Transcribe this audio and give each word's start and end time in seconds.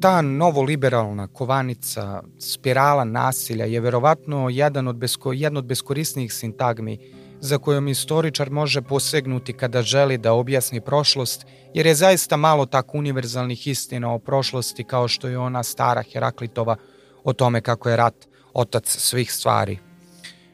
ta 0.00 0.22
novoliberalna 0.22 1.26
kovanica, 1.26 2.22
spirala 2.38 3.04
nasilja 3.04 3.64
je 3.64 3.80
verovatno 3.80 4.48
jedan 4.48 4.88
od 4.88 4.96
besko, 4.96 5.32
jedna 5.32 5.58
od 5.58 5.64
beskorisnijih 5.64 6.32
sintagmi 6.32 6.98
za 7.40 7.58
kojom 7.58 7.88
istoričar 7.88 8.50
može 8.50 8.82
posegnuti 8.82 9.52
kada 9.52 9.82
želi 9.82 10.18
da 10.18 10.32
objasni 10.32 10.80
prošlost, 10.80 11.46
jer 11.74 11.86
je 11.86 11.94
zaista 11.94 12.36
malo 12.36 12.66
tako 12.66 12.98
univerzalnih 12.98 13.66
istina 13.66 14.12
o 14.14 14.18
prošlosti 14.18 14.84
kao 14.84 15.08
što 15.08 15.28
je 15.28 15.38
ona 15.38 15.62
stara 15.62 16.02
Heraklitova 16.12 16.76
o 17.24 17.32
tome 17.32 17.60
kako 17.60 17.90
je 17.90 17.96
rat 17.96 18.28
otac 18.52 18.88
svih 18.88 19.32
stvari. 19.32 19.89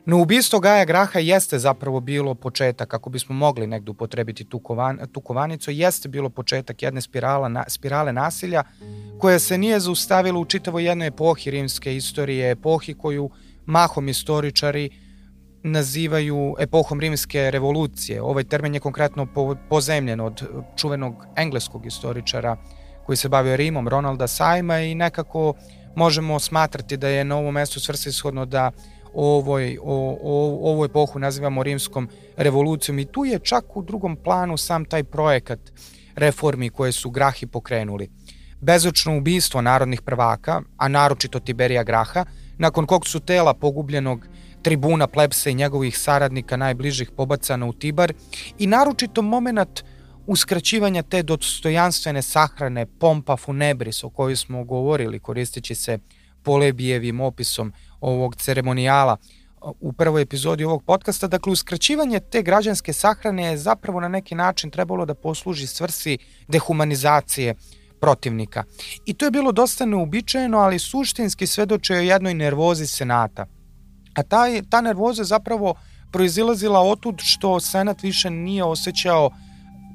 No 0.07 0.19
ubistvo 0.23 0.61
Gaja 0.61 0.85
Graha 0.85 1.19
jeste 1.19 1.59
zapravo 1.59 2.01
bilo 2.01 2.35
početak, 2.35 2.95
ako 2.95 3.11
bismo 3.11 3.35
mogli 3.35 3.67
negde 3.67 3.91
upotrebiti 3.91 4.45
tu, 4.45 4.59
kovan, 4.59 5.01
tu 5.13 5.21
kovanicu, 5.21 5.71
jeste 5.71 6.09
bilo 6.09 6.31
početak 6.31 6.83
jedne 6.83 7.01
spirala, 7.01 7.49
na, 7.49 7.65
spirale 7.69 8.13
nasilja 8.13 8.63
koja 9.19 9.39
se 9.39 9.59
nije 9.59 9.81
zaustavila 9.81 10.39
u 10.39 10.45
čitavoj 10.45 10.85
jednoj 10.85 11.07
epohi 11.07 11.51
rimske 11.51 11.97
istorije, 11.97 12.51
epohi 12.51 12.95
koju 12.95 13.31
mahom 13.67 14.09
istoričari 14.09 14.91
nazivaju 15.63 16.55
epohom 16.59 17.01
rimske 17.01 17.51
revolucije. 17.51 18.23
Ovaj 18.23 18.45
termin 18.45 18.75
je 18.75 18.81
konkretno 18.81 19.27
po, 19.27 19.57
pozemljen 19.69 20.21
od 20.21 20.43
čuvenog 20.77 21.27
engleskog 21.37 21.87
istoričara 21.87 22.57
koji 23.07 23.17
se 23.17 23.29
bavio 23.29 23.57
Rimom, 23.57 23.89
Ronalda 23.89 24.27
Sajma 24.27 24.81
i 24.81 24.95
nekako 24.95 25.55
možemo 25.97 26.39
smatrati 26.41 26.97
da 26.97 27.09
je 27.09 27.25
na 27.25 27.37
ovom 27.37 27.55
mestu 27.55 27.81
svrsishodno 27.81 28.47
da 28.47 28.71
ovoj, 29.17 29.79
o, 29.83 30.19
o, 30.23 30.71
ovu 30.71 30.85
epohu 30.85 31.19
nazivamo 31.19 31.63
rimskom 31.63 32.09
revolucijom 32.37 32.99
i 32.99 33.05
tu 33.05 33.25
je 33.25 33.39
čak 33.39 33.77
u 33.77 33.83
drugom 33.83 34.17
planu 34.17 34.57
sam 34.57 34.85
taj 34.85 35.05
projekat 35.05 35.61
reformi 36.17 36.71
koje 36.71 36.93
su 36.93 37.11
Grahi 37.11 37.47
pokrenuli. 37.47 38.11
Bezočno 38.61 39.17
ubistvo 39.19 39.61
narodnih 39.61 40.03
prvaka, 40.03 40.63
a 40.77 40.89
naročito 40.89 41.41
Tiberija 41.41 41.83
Graha, 41.83 42.25
nakon 42.59 42.87
kog 42.87 43.07
su 43.07 43.21
tela 43.21 43.55
pogubljenog 43.55 44.27
tribuna 44.63 45.07
plebsa 45.07 45.51
i 45.51 45.55
njegovih 45.55 45.99
saradnika 45.99 46.57
najbližih 46.57 47.11
pobacana 47.11 47.67
u 47.67 47.73
Tibar 47.73 48.13
i 48.59 48.67
naročito 48.67 49.23
moment 49.23 49.85
uskraćivanja 50.27 51.03
te 51.03 51.23
dostojanstvene 51.23 52.23
sahrane 52.23 52.87
pompa 52.87 53.37
funebris 53.37 54.05
o 54.05 54.11
kojoj 54.11 54.37
smo 54.37 54.65
govorili 54.65 55.21
koristeći 55.21 55.75
se 55.75 55.99
Polebijevim 56.43 57.21
opisom 57.21 57.73
ovog 58.11 58.37
ceremonijala 58.37 59.17
u 59.81 59.93
prvoj 59.93 60.23
epizodi 60.23 60.65
ovog 60.65 60.85
podcasta. 60.85 61.27
Dakle, 61.27 61.53
uskraćivanje 61.53 62.21
te 62.21 62.43
građanske 62.43 62.93
sahrane 62.93 63.45
je 63.45 63.59
zapravo 63.59 64.01
na 64.01 64.09
neki 64.09 64.35
način 64.35 64.71
trebalo 64.71 65.07
da 65.07 65.15
posluži 65.15 65.67
svrsi 65.67 66.19
dehumanizacije 66.49 67.55
protivnika. 68.01 68.65
I 69.07 69.15
to 69.15 69.25
je 69.25 69.31
bilo 69.31 69.53
dosta 69.53 69.87
neobičajeno, 69.87 70.59
ali 70.59 70.79
suštinski 70.79 71.47
svedoče 71.47 71.95
o 71.95 72.01
jednoj 72.01 72.35
nervozi 72.35 72.87
Senata. 72.87 73.47
A 74.15 74.23
ta, 74.23 74.45
ta 74.71 74.81
nervoza 74.81 75.25
zapravo 75.25 75.75
proizilazila 76.13 76.81
otud 76.81 77.15
što 77.19 77.61
Senat 77.61 78.03
više 78.03 78.31
nije 78.31 78.65
osjećao 78.65 79.31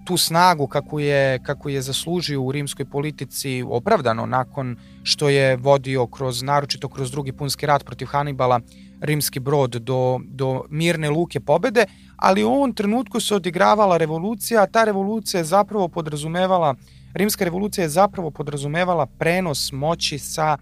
tu 0.05 0.17
snagu 0.17 0.67
kako 0.67 0.99
je, 0.99 1.39
kako 1.43 1.69
je 1.69 1.81
zaslužio 1.81 2.41
u 2.41 2.51
rimskoj 2.51 2.85
politici 2.85 3.63
opravdano 3.67 4.25
nakon 4.25 4.75
što 5.03 5.29
je 5.29 5.55
vodio 5.55 6.07
kroz, 6.07 6.41
naročito 6.41 6.89
kroz 6.89 7.11
drugi 7.11 7.31
punski 7.31 7.65
rat 7.65 7.85
protiv 7.85 8.05
Hanibala, 8.05 8.59
rimski 9.01 9.39
brod 9.39 9.71
do, 9.71 10.19
do 10.23 10.63
mirne 10.69 11.09
luke 11.09 11.39
pobede, 11.39 11.85
ali 12.17 12.43
u 12.43 12.49
ovom 12.51 12.73
trenutku 12.73 13.19
se 13.19 13.35
odigravala 13.35 13.97
revolucija, 13.97 14.61
a 14.63 14.67
ta 14.67 14.83
revolucija 14.83 15.39
je 15.39 15.45
zapravo 15.45 15.87
podrazumevala, 15.87 16.75
rimska 17.13 17.43
revolucija 17.43 17.83
je 17.83 17.89
zapravo 17.89 18.31
podrazumevala 18.31 19.05
prenos 19.05 19.71
moći 19.71 20.19
sa 20.19 20.57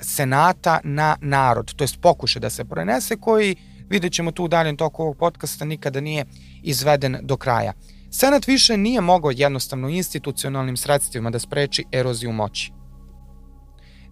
senata 0.00 0.80
na 0.84 1.16
narod, 1.20 1.74
to 1.74 1.84
jest 1.84 2.00
pokuše 2.00 2.40
da 2.40 2.50
se 2.50 2.64
prenese 2.64 3.16
koji, 3.16 3.56
vidjet 3.88 4.12
ćemo 4.12 4.32
tu 4.32 4.44
u 4.44 4.48
daljem 4.48 4.76
toku 4.76 5.02
ovog 5.02 5.16
podcasta, 5.16 5.64
nikada 5.64 6.00
nije 6.00 6.24
izveden 6.62 7.16
do 7.22 7.36
kraja. 7.36 7.72
Senat 8.10 8.46
više 8.46 8.76
nije 8.76 9.00
mogao 9.00 9.30
jednostavno 9.30 9.88
institucionalnim 9.88 10.76
sredstvima 10.76 11.30
da 11.30 11.38
spreči 11.38 11.84
eroziju 11.92 12.32
moći. 12.32 12.72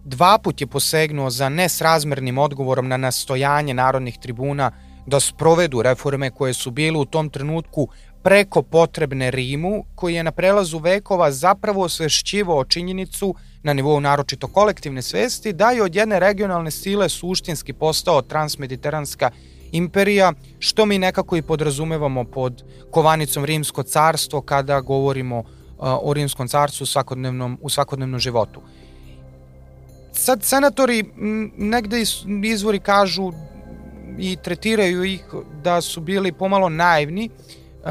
Dva 0.05 0.37
put 0.43 0.61
je 0.61 0.67
posegnuo 0.67 1.29
za 1.29 1.49
nesrazmernim 1.49 2.37
odgovorom 2.37 2.87
na 2.87 2.97
nastojanje 2.97 3.73
narodnih 3.73 4.17
tribuna 4.17 4.71
da 5.05 5.19
sprovedu 5.19 5.81
reforme 5.81 6.31
koje 6.31 6.53
su 6.53 6.71
bile 6.71 6.97
u 6.97 7.05
tom 7.05 7.29
trenutku 7.29 7.87
preko 8.23 8.61
potrebne 8.61 9.31
Rimu, 9.31 9.83
koji 9.95 10.15
je 10.15 10.23
na 10.23 10.31
prelazu 10.31 10.77
vekova 10.77 11.31
zapravo 11.31 11.83
osvešćivao 11.83 12.65
činjenicu 12.65 13.35
na 13.63 13.73
nivou 13.73 13.99
naročito 13.99 14.47
kolektivne 14.47 15.01
svesti 15.01 15.53
da 15.53 15.71
je 15.71 15.83
od 15.83 15.95
jedne 15.95 16.19
regionalne 16.19 16.71
sile 16.71 17.09
suštinski 17.09 17.73
postao 17.73 18.21
transmediteranska 18.21 19.31
imperija, 19.71 20.33
što 20.59 20.85
mi 20.85 20.97
nekako 20.97 21.37
i 21.37 21.41
podrazumevamo 21.41 22.23
pod 22.23 22.63
kovanicom 22.91 23.45
Rimsko 23.45 23.83
carstvo 23.83 24.41
kada 24.41 24.81
govorimo 24.81 25.39
uh, 25.39 25.45
o 25.79 26.13
Rimskom 26.13 26.47
carstvu 26.47 26.83
u 26.83 26.87
svakodnevnom, 26.87 27.57
u 27.61 27.69
svakodnevnom 27.69 28.19
životu. 28.19 28.61
Sad 30.13 30.43
senatori 30.43 31.03
negde 31.57 32.03
izvori 32.43 32.79
kažu 32.79 33.31
i 34.17 34.37
tretiraju 34.43 35.03
ih 35.03 35.23
da 35.63 35.81
su 35.81 36.01
bili 36.01 36.31
pomalo 36.31 36.69
naivni 36.69 37.29
uh, 37.29 37.89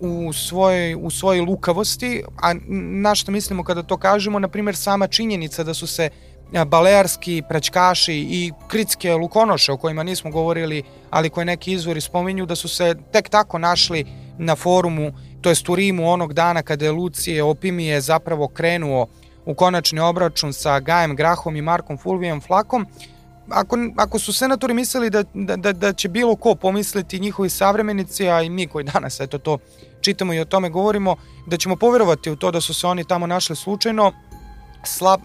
u, 0.00 0.32
svojoj, 0.32 0.94
u 0.94 1.10
svojoj 1.10 1.40
lukavosti, 1.40 2.22
a 2.42 2.54
na 3.02 3.14
što 3.14 3.32
mislimo 3.32 3.64
kada 3.64 3.82
to 3.82 3.96
kažemo, 3.96 4.38
na 4.38 4.48
primjer 4.48 4.76
sama 4.76 5.06
činjenica 5.06 5.64
da 5.64 5.74
su 5.74 5.86
se 5.86 6.10
balearski 6.66 7.42
praćkaši 7.48 8.14
i 8.14 8.52
kritske 8.68 9.14
lukonoše 9.14 9.72
o 9.72 9.76
kojima 9.76 10.02
nismo 10.02 10.30
govorili, 10.30 10.82
ali 11.10 11.30
koje 11.30 11.44
neki 11.44 11.72
izvori 11.72 12.00
spominju 12.00 12.46
da 12.46 12.56
su 12.56 12.68
se 12.68 12.94
tek 13.12 13.28
tako 13.28 13.58
našli 13.58 14.06
na 14.38 14.56
forumu, 14.56 15.12
to 15.40 15.48
jest 15.48 15.68
u 15.68 15.74
Rimu 15.74 16.10
onog 16.10 16.32
dana 16.32 16.62
kada 16.62 16.84
je 16.84 16.92
Lucije 16.92 17.42
Opimije 17.42 18.00
zapravo 18.00 18.48
krenuo 18.48 19.06
u 19.44 19.54
konačni 19.54 20.00
obračun 20.00 20.52
sa 20.52 20.80
Gajem 20.80 21.16
Grahom 21.16 21.56
i 21.56 21.62
Markom 21.62 21.98
Fulvijem 21.98 22.40
Flakom, 22.40 22.86
ako, 23.50 23.76
ako 23.96 24.18
su 24.18 24.32
senatori 24.32 24.74
mislili 24.74 25.10
da, 25.10 25.22
da, 25.34 25.56
da, 25.56 25.72
da 25.72 25.92
će 25.92 26.08
bilo 26.08 26.36
ko 26.36 26.54
pomisliti 26.54 27.20
njihovi 27.20 27.50
savremenici, 27.50 28.28
a 28.28 28.42
i 28.42 28.50
mi 28.50 28.66
koji 28.66 28.84
danas 28.84 29.20
eto 29.20 29.38
to 29.38 29.58
čitamo 30.00 30.34
i 30.34 30.40
o 30.40 30.44
tome 30.44 30.70
govorimo, 30.70 31.16
da 31.46 31.56
ćemo 31.56 31.76
poverovati 31.76 32.30
u 32.30 32.36
to 32.36 32.50
da 32.50 32.60
su 32.60 32.74
se 32.74 32.86
oni 32.86 33.04
tamo 33.04 33.26
našli 33.26 33.56
slučajno, 33.56 34.12
slab, 34.84 35.20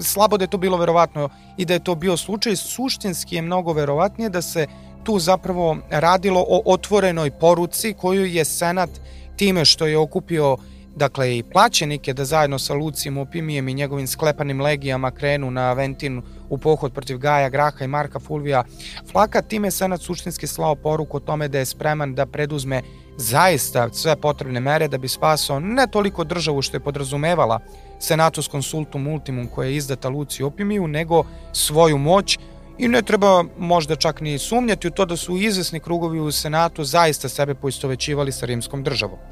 slabo 0.00 0.36
da 0.36 0.44
je 0.44 0.48
to 0.48 0.58
bilo 0.58 0.76
verovatno 0.76 1.28
i 1.56 1.64
da 1.64 1.74
je 1.74 1.84
to 1.84 1.94
bio 1.94 2.16
slučaj, 2.16 2.56
suštinski 2.56 3.36
je 3.36 3.42
mnogo 3.42 3.72
verovatnije 3.72 4.30
da 4.30 4.42
se 4.42 4.66
tu 5.04 5.18
zapravo 5.18 5.76
radilo 5.90 6.44
o 6.48 6.62
otvorenoj 6.64 7.30
poruci 7.30 7.94
koju 7.94 8.26
je 8.26 8.44
Senat 8.44 8.90
time 9.36 9.64
što 9.64 9.86
je 9.86 9.98
okupio 9.98 10.56
dakle 10.96 11.38
i 11.38 11.42
plaćenike 11.42 12.12
da 12.12 12.24
zajedno 12.24 12.58
sa 12.58 12.74
Lucijem 12.74 13.18
Opimijem 13.18 13.68
i 13.68 13.74
njegovim 13.74 14.06
sklepanim 14.06 14.60
legijama 14.60 15.10
krenu 15.10 15.50
na 15.50 15.60
Aventin 15.60 16.22
u 16.48 16.58
pohod 16.58 16.92
protiv 16.92 17.18
Gaja 17.18 17.48
Graha 17.48 17.84
i 17.84 17.88
Marka 17.88 18.18
Fulvija 18.18 18.64
Flaka, 19.12 19.42
time 19.42 19.66
je 19.68 19.72
Senat 19.72 20.00
suštinski 20.00 20.46
slao 20.46 20.74
poruku 20.74 21.16
o 21.16 21.20
tome 21.20 21.48
da 21.48 21.58
je 21.58 21.64
spreman 21.64 22.14
da 22.14 22.26
preduzme 22.26 22.82
zaista 23.16 23.92
sve 23.92 24.16
potrebne 24.16 24.60
mere 24.60 24.88
da 24.88 24.98
bi 24.98 25.08
spasao 25.08 25.60
ne 25.60 25.86
toliko 25.92 26.24
državu 26.24 26.62
što 26.62 26.76
je 26.76 26.80
podrazumevala 26.80 27.60
Senatus 28.00 28.48
Consultum 28.50 29.06
Ultimum 29.06 29.46
koja 29.46 29.68
je 29.68 29.76
izdata 29.76 30.08
Luciju 30.08 30.46
Opimiju, 30.46 30.88
nego 30.88 31.24
svoju 31.52 31.98
moć 31.98 32.38
i 32.78 32.88
ne 32.88 33.02
treba 33.02 33.44
možda 33.58 33.96
čak 33.96 34.20
ni 34.20 34.38
sumnjati 34.38 34.88
u 34.88 34.90
to 34.90 35.04
da 35.04 35.16
su 35.16 35.36
izvesni 35.36 35.80
krugovi 35.80 36.20
u 36.20 36.32
Senatu 36.32 36.84
zaista 36.84 37.28
sebe 37.28 37.54
poistovećivali 37.54 38.32
sa 38.32 38.46
rimskom 38.46 38.82
državom. 38.82 39.31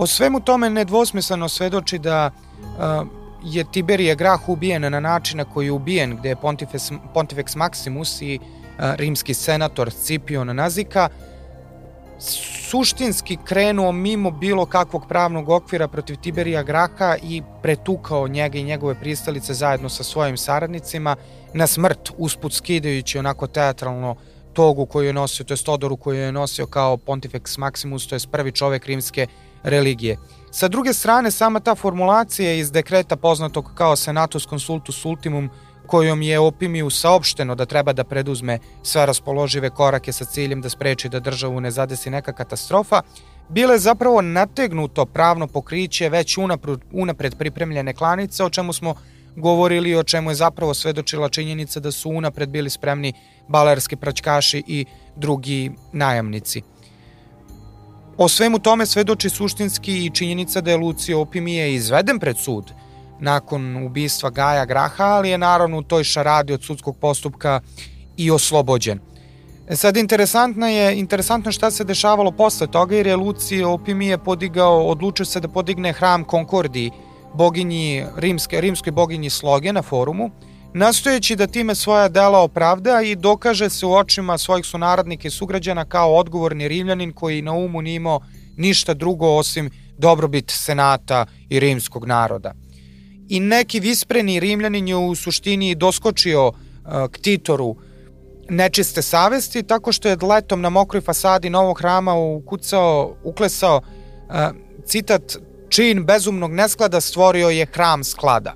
O 0.00 0.06
svemu 0.06 0.40
tome 0.40 0.70
nedvosmisleno 0.70 1.48
svedoči 1.48 1.98
da 1.98 2.30
je 3.44 3.64
Tiberije 3.72 4.14
Grah 4.14 4.48
ubijen 4.48 4.82
na 4.82 5.00
način 5.00 5.36
na 5.38 5.44
koji 5.44 5.66
je 5.66 5.72
ubijen, 5.72 6.16
gde 6.16 6.28
je 6.28 6.36
Pontifex, 6.36 6.98
Pontifex 7.14 7.56
Maximus 7.56 8.24
i 8.24 8.38
rimski 8.78 9.34
senator 9.34 9.90
Scipion 9.90 10.56
Nazika 10.56 11.08
suštinski 12.68 13.38
krenuo 13.44 13.92
mimo 13.92 14.30
bilo 14.30 14.66
kakvog 14.66 15.06
pravnog 15.08 15.48
okvira 15.48 15.88
protiv 15.88 16.16
Tiberija 16.16 16.62
Graha 16.62 17.16
i 17.22 17.42
pretukao 17.62 18.28
njega 18.28 18.58
i 18.58 18.64
njegove 18.64 18.94
pristalice 18.94 19.54
zajedno 19.54 19.88
sa 19.88 20.04
svojim 20.04 20.36
saradnicima 20.36 21.16
na 21.54 21.66
smrt, 21.66 22.10
usput 22.18 22.52
skidajući 22.52 23.18
onako 23.18 23.46
teatralno 23.46 24.16
togu 24.52 24.86
koju 24.86 25.06
je 25.06 25.12
nosio, 25.12 25.44
to 25.44 25.54
je 25.54 25.58
odoru 25.66 25.96
koju 25.96 26.18
je 26.20 26.32
nosio 26.32 26.66
kao 26.66 26.96
Pontifex 26.96 27.58
Maximus, 27.58 28.08
to 28.08 28.14
je 28.14 28.20
prvi 28.30 28.52
čovek 28.52 28.86
rimske 28.86 29.26
religije. 29.62 30.18
Sa 30.50 30.68
druge 30.68 30.92
strane, 30.92 31.30
sama 31.30 31.60
ta 31.60 31.74
formulacija 31.74 32.52
iz 32.52 32.72
dekreta 32.72 33.16
poznatog 33.16 33.70
kao 33.74 33.96
Senatus 33.96 34.46
Consultus 34.48 35.04
Ultimum 35.04 35.50
kojom 35.86 36.22
je 36.22 36.38
Opimiju 36.38 36.90
saopšteno 36.90 37.54
da 37.54 37.66
treba 37.66 37.92
da 37.92 38.04
preduzme 38.04 38.58
sve 38.82 39.06
raspoložive 39.06 39.70
korake 39.70 40.12
sa 40.12 40.24
ciljem 40.24 40.60
da 40.60 40.68
spreči 40.68 41.08
da 41.08 41.20
državu 41.20 41.60
ne 41.60 41.70
zadesi 41.70 42.10
neka 42.10 42.32
katastrofa, 42.32 43.02
bile 43.48 43.78
zapravo 43.78 44.22
nategnuto 44.22 45.06
pravno 45.06 45.46
pokriće 45.46 46.08
već 46.08 46.38
unapred, 46.92 47.34
pripremljene 47.38 47.94
klanice, 47.94 48.44
o 48.44 48.50
čemu 48.50 48.72
smo 48.72 48.94
govorili 49.36 49.94
o 49.94 50.02
čemu 50.02 50.30
je 50.30 50.34
zapravo 50.34 50.74
svedočila 50.74 51.28
činjenica 51.28 51.80
da 51.80 51.90
su 51.90 52.10
unapred 52.10 52.48
bili 52.48 52.70
spremni 52.70 53.12
balerski 53.48 53.96
praćkaši 53.96 54.62
i 54.66 54.84
drugi 55.16 55.70
najamnici. 55.92 56.62
O 58.22 58.28
svemu 58.28 58.58
tome 58.58 58.86
svedoči 58.86 59.30
suštinski 59.30 60.04
i 60.04 60.10
činjenica 60.10 60.60
da 60.60 60.70
je 60.70 60.76
Lucio 60.76 61.20
Opimije 61.20 61.74
izveden 61.74 62.18
pred 62.18 62.38
sud 62.38 62.72
nakon 63.20 63.86
ubistva 63.86 64.30
Gaja 64.30 64.64
Graha, 64.64 65.04
ali 65.04 65.30
je 65.30 65.38
naravno 65.38 65.78
u 65.78 65.82
toj 65.82 66.04
šaradi 66.04 66.52
od 66.52 66.64
sudskog 66.64 66.96
postupka 66.96 67.60
i 68.16 68.30
oslobođen. 68.30 69.00
E 69.68 69.76
sad, 69.76 69.96
interesantno 69.96 70.68
je, 70.68 70.98
interesantno 70.98 71.52
šta 71.52 71.70
se 71.70 71.84
dešavalo 71.84 72.30
posle 72.30 72.66
toga, 72.66 72.96
jer 72.96 73.06
je 73.06 73.16
Lucio 73.16 73.72
Opimije 73.72 74.18
podigao, 74.18 74.86
odlučio 74.86 75.26
se 75.26 75.40
da 75.40 75.48
podigne 75.48 75.92
hram 75.92 76.24
Konkordiji, 76.24 76.90
boginji, 77.34 78.04
rimske, 78.16 78.60
rimskoj 78.60 78.92
boginji 78.92 79.30
sloge 79.30 79.72
na 79.72 79.82
forumu, 79.82 80.30
nastojeći 80.74 81.36
da 81.36 81.46
time 81.46 81.74
svoja 81.74 82.08
dela 82.08 82.38
opravda 82.38 83.02
i 83.02 83.16
dokaže 83.16 83.70
se 83.70 83.86
u 83.86 83.92
očima 83.92 84.38
svojih 84.38 84.66
sunarodnika 84.66 85.28
i 85.28 85.30
sugrađana 85.30 85.84
kao 85.84 86.14
odgovorni 86.16 86.68
rimljanin 86.68 87.12
koji 87.12 87.42
na 87.42 87.52
umu 87.52 87.82
nije 87.82 87.96
imao 87.96 88.20
ništa 88.56 88.94
drugo 88.94 89.26
osim 89.26 89.70
dobrobit 89.98 90.50
senata 90.50 91.26
i 91.48 91.60
rimskog 91.60 92.06
naroda. 92.06 92.52
I 93.28 93.40
neki 93.40 93.80
vispreni 93.80 94.40
rimljanin 94.40 94.88
je 94.88 94.96
u 94.96 95.14
suštini 95.14 95.74
doskočio 95.74 96.48
uh, 96.48 96.54
k 97.12 97.18
Titoru 97.18 97.76
nečiste 98.48 99.02
savesti 99.02 99.62
tako 99.62 99.92
što 99.92 100.08
je 100.08 100.16
letom 100.22 100.60
na 100.60 100.68
mokroj 100.70 101.00
fasadi 101.00 101.50
novog 101.50 101.78
hrama 101.78 102.14
ukucao, 102.14 103.16
uklesao 103.24 103.76
uh, 103.76 104.34
citat 104.84 105.36
čin 105.68 106.04
bezumnog 106.04 106.52
nesklada 106.52 107.00
stvorio 107.00 107.48
je 107.48 107.66
hram 107.66 108.04
sklada. 108.04 108.54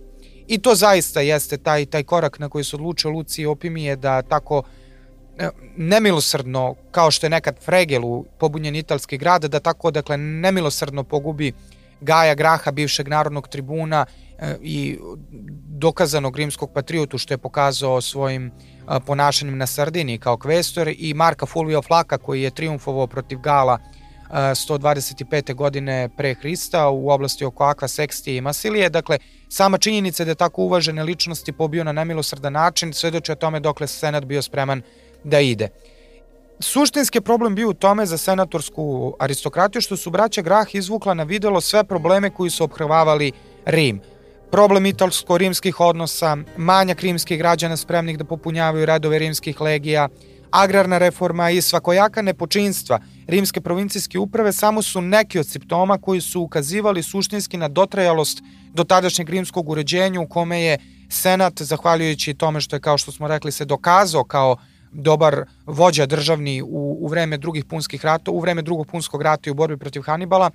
I 0.48 0.58
to 0.58 0.74
zaista 0.74 1.20
jeste 1.20 1.56
taj, 1.56 1.86
taj 1.86 2.02
korak 2.02 2.38
na 2.38 2.48
koji 2.48 2.64
se 2.64 2.76
odlučio 2.76 3.10
Luci 3.10 3.46
Opimije 3.46 3.96
da 3.96 4.22
tako 4.22 4.62
e, 5.38 5.48
nemilosrdno, 5.76 6.74
kao 6.90 7.10
što 7.10 7.26
je 7.26 7.30
nekad 7.30 7.64
Fregelu 7.64 8.24
pobunjen 8.38 8.76
italski 8.76 9.18
grad, 9.18 9.44
da 9.44 9.60
tako 9.60 9.90
dakle 9.90 10.16
nemilosrdno 10.16 11.04
pogubi 11.04 11.52
Gaja 12.00 12.34
Graha, 12.34 12.70
bivšeg 12.70 13.08
narodnog 13.08 13.48
tribuna 13.48 14.06
e, 14.38 14.56
i 14.62 14.98
dokazanog 15.68 16.36
rimskog 16.36 16.70
patriotu 16.74 17.18
što 17.18 17.34
je 17.34 17.38
pokazao 17.38 18.00
svojim 18.00 18.52
ponašanjem 19.06 19.58
na 19.58 19.66
Sardini 19.66 20.18
kao 20.18 20.36
kvestor 20.36 20.88
i 20.98 21.14
Marka 21.14 21.46
Fulvio 21.46 21.82
Flaka 21.82 22.18
koji 22.18 22.42
je 22.42 22.50
triumfovao 22.50 23.06
protiv 23.06 23.38
Gala 23.38 23.78
125. 24.34 25.54
godine 25.54 26.08
pre 26.16 26.34
Hrista 26.34 26.88
u 26.88 27.10
oblasti 27.10 27.44
oko 27.44 27.64
Akva, 27.64 27.88
Sekstije 27.88 28.36
i 28.36 28.40
Masilije. 28.40 28.90
Dakle, 28.90 29.18
sama 29.48 29.78
činjenica 29.78 30.24
da 30.24 30.30
je 30.30 30.34
tako 30.34 30.62
uvažene 30.62 31.02
ličnosti 31.02 31.52
pobio 31.52 31.84
na 31.84 31.92
nemilosrdan 31.92 32.52
način 32.52 32.92
svedoči 32.92 33.32
o 33.32 33.34
tome 33.34 33.60
dokle 33.60 33.86
se 33.86 33.98
Senat 33.98 34.24
bio 34.24 34.42
spreman 34.42 34.82
da 35.24 35.40
ide. 35.40 35.68
Suštinski 36.60 37.20
problem 37.20 37.54
bio 37.54 37.68
u 37.68 37.74
tome 37.74 38.06
za 38.06 38.18
senatorsku 38.18 39.16
aristokratiju 39.18 39.82
što 39.82 39.96
su 39.96 40.10
braća 40.10 40.42
Grah 40.42 40.74
izvukla 40.74 41.14
na 41.14 41.22
videlo 41.22 41.60
sve 41.60 41.84
probleme 41.84 42.30
koji 42.30 42.50
su 42.50 42.64
obhrvavali 42.64 43.32
Rim. 43.64 44.00
Problem 44.50 44.86
italsko-rimskih 44.86 45.80
odnosa, 45.80 46.36
manjak 46.56 47.00
rimskih 47.00 47.38
građana 47.38 47.76
spremnih 47.76 48.18
da 48.18 48.24
popunjavaju 48.24 48.86
redove 48.86 49.18
rimskih 49.18 49.60
legija, 49.60 50.08
agrarna 50.50 50.98
reforma 50.98 51.50
i 51.50 51.62
svakojaka 51.62 52.22
nepočinstva 52.22 53.00
rimske 53.26 53.60
provincijske 53.60 54.18
uprave 54.18 54.52
samo 54.52 54.82
su 54.82 55.00
neki 55.00 55.38
od 55.38 55.46
simptoma 55.46 55.98
koji 55.98 56.20
su 56.20 56.40
ukazivali 56.40 57.02
suštinski 57.02 57.56
na 57.56 57.68
dotrajalost 57.68 58.42
do 58.74 58.84
tadašnjeg 58.84 59.28
rimskog 59.28 59.68
uređenja 59.68 60.20
u 60.20 60.28
kome 60.28 60.60
je 60.60 60.78
Senat, 61.08 61.62
zahvaljujući 61.62 62.34
tome 62.34 62.60
što 62.60 62.76
je, 62.76 62.80
kao 62.80 62.98
što 62.98 63.12
smo 63.12 63.28
rekli, 63.28 63.52
se 63.52 63.64
dokazao 63.64 64.24
kao 64.24 64.56
dobar 64.92 65.44
vođa 65.66 66.06
državni 66.06 66.62
u, 66.62 66.96
u 67.00 67.08
vreme 67.08 67.36
drugih 67.36 67.64
punskih 67.64 68.04
rata, 68.04 68.30
u 68.30 68.40
vreme 68.40 68.62
drugog 68.62 68.86
punskog 68.86 69.22
rata 69.22 69.50
i 69.50 69.50
u 69.50 69.54
borbi 69.54 69.76
protiv 69.76 70.02
Hanibala, 70.02 70.50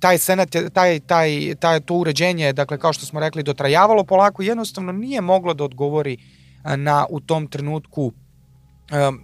taj 0.00 0.18
senat, 0.18 0.56
taj, 0.72 1.00
taj, 1.00 1.54
taj, 1.60 1.80
to 1.80 1.94
uređenje, 1.94 2.52
dakle, 2.52 2.78
kao 2.78 2.92
što 2.92 3.06
smo 3.06 3.20
rekli, 3.20 3.42
dotrajavalo 3.42 4.04
polako, 4.04 4.42
jednostavno 4.42 4.92
nije 4.92 5.20
moglo 5.20 5.54
da 5.54 5.64
odgovori 5.64 6.16
na 6.76 7.06
u 7.10 7.20
tom 7.20 7.46
trenutku 7.46 8.12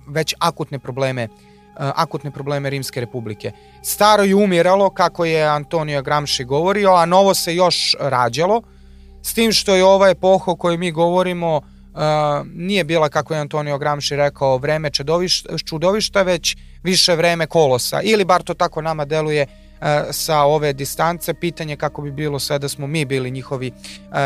već 0.09 0.35
akutne 0.39 0.79
probleme 0.79 1.29
akutne 1.77 2.31
probleme 2.31 2.71
Rimske 2.71 3.01
republike. 3.01 3.53
Staro 3.83 4.23
je 4.23 4.35
umiralo, 4.35 4.91
kako 4.91 5.25
je 5.25 5.45
Antonio 5.45 6.03
Gramsci 6.03 6.45
govorio, 6.45 6.93
a 6.95 7.07
novo 7.07 7.35
se 7.35 7.55
još 7.55 7.95
rađalo, 8.01 8.63
s 9.23 9.35
tim 9.35 9.53
što 9.53 9.75
je 9.75 9.85
ova 9.85 10.11
epoha 10.11 10.53
o 10.53 10.57
kojoj 10.57 10.77
mi 10.77 10.91
govorimo 10.93 11.57
uh, 11.57 12.01
nije 12.55 12.85
bila, 12.85 13.09
kako 13.09 13.35
je 13.35 13.41
Antonio 13.41 13.79
Gramsci 13.79 14.17
rekao, 14.17 14.59
vreme 14.59 14.91
čudovišta, 15.65 16.23
već 16.23 16.57
više 16.83 17.15
vreme 17.15 17.47
kolosa, 17.47 18.01
ili 18.03 18.25
bar 18.25 18.43
to 18.43 18.55
tako 18.55 18.83
nama 18.83 19.05
deluje 19.05 19.47
uh, 19.47 19.87
sa 20.11 20.43
ove 20.43 20.73
distance, 20.73 21.35
pitanje 21.35 21.77
kako 21.77 22.03
bi 22.03 22.11
bilo 22.11 22.39
sve 22.39 22.59
da 22.59 22.69
smo 22.69 22.87
mi 22.87 23.05
bili 23.05 23.31
njihovi 23.31 23.73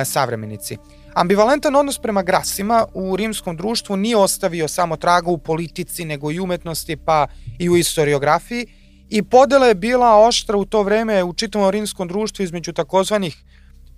savremenici. 0.05 0.77
Ambivalentan 1.15 1.77
odnos 1.77 1.99
prema 1.99 2.23
grasima 2.23 2.87
u 2.95 3.17
rimskom 3.17 3.57
društvu 3.57 3.97
nije 3.97 4.17
ostavio 4.17 4.69
samo 4.69 4.97
traga 4.97 5.31
u 5.31 5.39
politici, 5.39 6.05
nego 6.05 6.31
i 6.31 6.41
umetnosti, 6.41 6.97
pa 6.97 7.27
i 7.59 7.69
u 7.69 7.77
istoriografiji, 7.77 8.67
i 9.09 9.23
podela 9.23 9.67
je 9.67 9.75
bila 9.75 10.27
oštra 10.27 10.57
u 10.57 10.65
to 10.65 10.83
vreme 10.83 11.25
u 11.25 11.33
čitavom 11.33 11.71
rimskom 11.71 12.09
društvu 12.09 12.43
između 12.43 12.73
takozvanih 12.73 13.37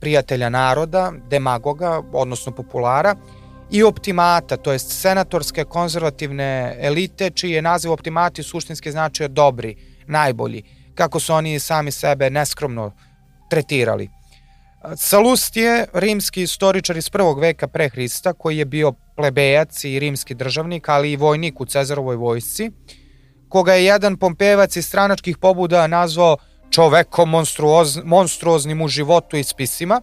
prijatelja 0.01 0.49
naroda, 0.49 1.13
demagoga, 1.31 2.03
odnosno 2.13 2.53
populara, 2.53 3.17
i 3.71 3.83
optimata, 3.83 4.57
to 4.57 4.73
jest 4.73 5.01
senatorske 5.01 5.65
konzervativne 5.65 6.77
elite, 6.81 7.31
čiji 7.31 7.51
je 7.51 7.63
naziv 7.63 7.93
optimati 7.93 8.43
suštinski 8.43 8.93
značio 8.93 9.29
dobri, 9.29 9.77
najbolji, 10.07 10.63
kako 10.95 11.21
su 11.21 11.35
oni 11.35 11.59
sami 11.59 11.91
sebe 11.91 12.31
neskromno 12.31 12.93
tretirali. 13.51 14.09
Salust 14.97 15.57
je 15.57 15.87
rimski 15.93 16.43
istoričar 16.43 16.97
iz 16.97 17.11
prvog 17.11 17.41
veka 17.41 17.69
pre 17.69 17.89
Hrista, 17.89 18.33
koji 18.33 18.59
je 18.59 18.65
bio 18.65 18.93
plebejac 19.17 19.85
i 19.85 19.99
rimski 19.99 20.35
državnik, 20.35 20.89
ali 20.89 21.13
i 21.13 21.17
vojnik 21.17 21.61
u 21.61 21.67
Cezarovoj 21.67 22.17
vojsci, 22.17 22.71
koga 23.49 23.75
je 23.75 23.85
jedan 23.85 24.17
pompevac 24.17 24.77
iz 24.77 24.87
stranačkih 24.87 25.39
pobuda 25.39 25.87
nazvao 25.87 26.37
čovekom 26.71 27.31
monstruoz, 27.31 27.99
monstruoznim 28.05 28.83
u 28.83 28.89
životu 28.89 29.37
i 29.37 29.45
spisima, 29.45 30.01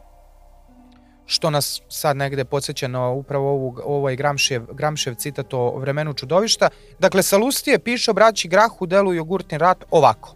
što 1.26 1.50
nas 1.50 1.82
sad 1.90 2.18
negde 2.18 2.46
podsjeća 2.46 2.88
na 2.88 3.10
upravo 3.10 3.52
ovu, 3.52 3.78
ovaj 3.84 4.16
Gramšev, 4.16 4.66
Gramšev 4.74 5.16
citat 5.16 5.54
o 5.54 5.78
vremenu 5.78 6.14
čudovišta. 6.14 6.70
Dakle, 7.00 7.24
Salustije 7.24 7.80
piše 7.80 8.12
o 8.12 8.14
braći 8.14 8.48
Grahu 8.48 8.78
u 8.80 8.86
delu 8.86 9.14
Jogurtni 9.14 9.58
rat 9.58 9.84
ovako. 9.92 10.36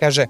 Kaže, 0.00 0.26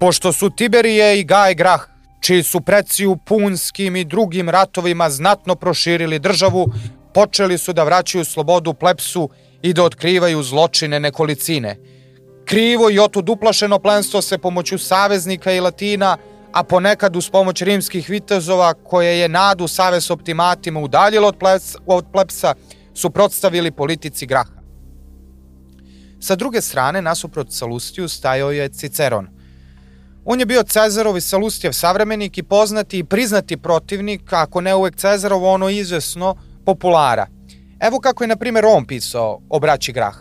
pošto 0.00 0.32
su 0.32 0.50
Tiberije 0.50 1.20
i 1.20 1.24
Gaj 1.24 1.54
Grah 1.54 1.99
čiji 2.20 2.42
su 2.42 2.60
preci 2.60 3.06
u 3.06 3.16
punskim 3.16 3.96
i 3.96 4.04
drugim 4.04 4.48
ratovima 4.48 5.10
znatno 5.10 5.54
proširili 5.54 6.18
državu, 6.18 6.72
počeli 7.14 7.58
su 7.58 7.72
da 7.72 7.84
vraćaju 7.84 8.24
slobodu 8.24 8.74
plepsu 8.74 9.28
i 9.62 9.72
da 9.72 9.84
otkrivaju 9.84 10.42
zločine 10.42 11.00
nekolicine. 11.00 11.76
Krivo 12.44 12.90
i 12.90 12.98
otud 12.98 13.28
uplašeno 13.28 13.78
plenstvo 13.78 14.22
se 14.22 14.38
pomoću 14.38 14.78
saveznika 14.78 15.52
i 15.52 15.60
latina, 15.60 16.16
a 16.52 16.62
ponekad 16.62 17.16
uz 17.16 17.30
pomoć 17.30 17.62
rimskih 17.62 18.08
vitezova 18.08 18.74
koje 18.74 19.18
je 19.18 19.28
nadu 19.28 19.68
savez 19.68 20.10
optimatima 20.10 20.80
udaljilo 20.80 21.28
od, 21.28 21.38
pleps, 21.38 21.76
od 21.86 22.06
plepsa, 22.12 22.54
suprotstavili 22.94 23.70
politici 23.70 24.26
graha. 24.26 24.60
Sa 26.20 26.36
druge 26.36 26.60
strane, 26.60 27.02
nasuprot 27.02 27.52
Salustiju 27.52 28.08
stajao 28.08 28.52
je 28.52 28.68
Ciceron– 28.68 29.28
On 30.32 30.40
je 30.40 30.46
bio 30.46 30.62
Cezarov 30.62 31.16
i 31.16 31.20
Salustijev 31.20 31.72
savremenik 31.72 32.38
i 32.38 32.42
poznati 32.42 32.98
i 32.98 33.04
priznati 33.04 33.56
protivnik, 33.56 34.32
ako 34.32 34.60
ne 34.60 34.74
uvek 34.74 34.96
Cezarov, 34.96 35.44
ono 35.44 35.68
izvesno 35.68 36.36
populara. 36.64 37.26
Evo 37.80 38.00
kako 38.00 38.24
je, 38.24 38.28
na 38.28 38.36
primjer, 38.36 38.64
on 38.66 38.86
pisao 38.86 39.40
o 39.48 39.58
braći 39.58 39.92
Grah. 39.92 40.14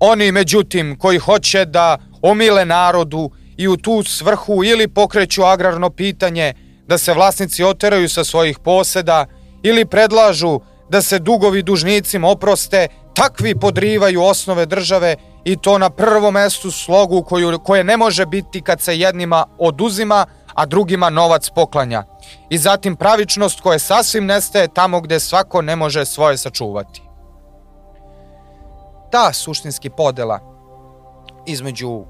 Oni, 0.00 0.32
međutim, 0.32 0.98
koji 0.98 1.18
hoće 1.18 1.64
da 1.64 1.98
omile 2.22 2.64
narodu 2.64 3.30
i 3.56 3.68
u 3.68 3.76
tu 3.76 4.02
svrhu 4.02 4.64
ili 4.64 4.88
pokreću 4.88 5.42
agrarno 5.44 5.90
pitanje 5.90 6.54
da 6.86 6.98
se 6.98 7.14
vlasnici 7.14 7.64
oteraju 7.64 8.08
sa 8.08 8.24
svojih 8.24 8.58
poseda 8.58 9.26
ili 9.62 9.86
predlažu 9.86 10.60
da 10.90 11.02
se 11.02 11.18
dugovi 11.18 11.62
dužnicima 11.62 12.28
oproste, 12.28 12.88
takvi 13.14 13.54
podrivaju 13.54 14.22
osnove 14.22 14.66
države 14.66 15.16
i 15.46 15.56
to 15.56 15.78
na 15.78 15.90
prvom 15.90 16.34
mestu 16.34 16.70
slogu 16.70 17.22
koju, 17.22 17.58
koje 17.58 17.84
ne 17.84 17.96
može 17.96 18.26
biti 18.26 18.60
kad 18.60 18.80
se 18.80 18.98
jednima 18.98 19.46
oduzima, 19.58 20.26
a 20.54 20.66
drugima 20.66 21.10
novac 21.10 21.50
poklanja. 21.50 22.04
I 22.50 22.58
zatim 22.58 22.96
pravičnost 22.96 23.60
koja 23.60 23.78
sasvim 23.78 24.26
nestaje 24.26 24.68
tamo 24.68 25.00
gde 25.00 25.20
svako 25.20 25.62
ne 25.62 25.76
može 25.76 26.04
svoje 26.04 26.36
sačuvati. 26.36 27.02
Ta 29.12 29.32
suštinski 29.32 29.90
podela 29.90 30.40
između 31.46 32.04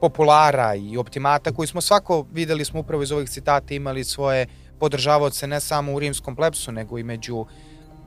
populara 0.00 0.74
i 0.74 0.96
optimata 0.96 1.52
koji 1.52 1.68
smo 1.68 1.80
svako 1.80 2.26
videli 2.32 2.64
smo 2.64 2.80
upravo 2.80 3.02
iz 3.02 3.12
ovih 3.12 3.30
citata 3.30 3.74
imali 3.74 4.04
svoje 4.04 4.46
podržavao 4.80 5.30
se 5.30 5.46
ne 5.46 5.60
samo 5.60 5.92
u 5.92 5.98
rimskom 5.98 6.36
plepsu, 6.36 6.72
nego 6.72 6.98
i 6.98 7.02
među 7.02 7.46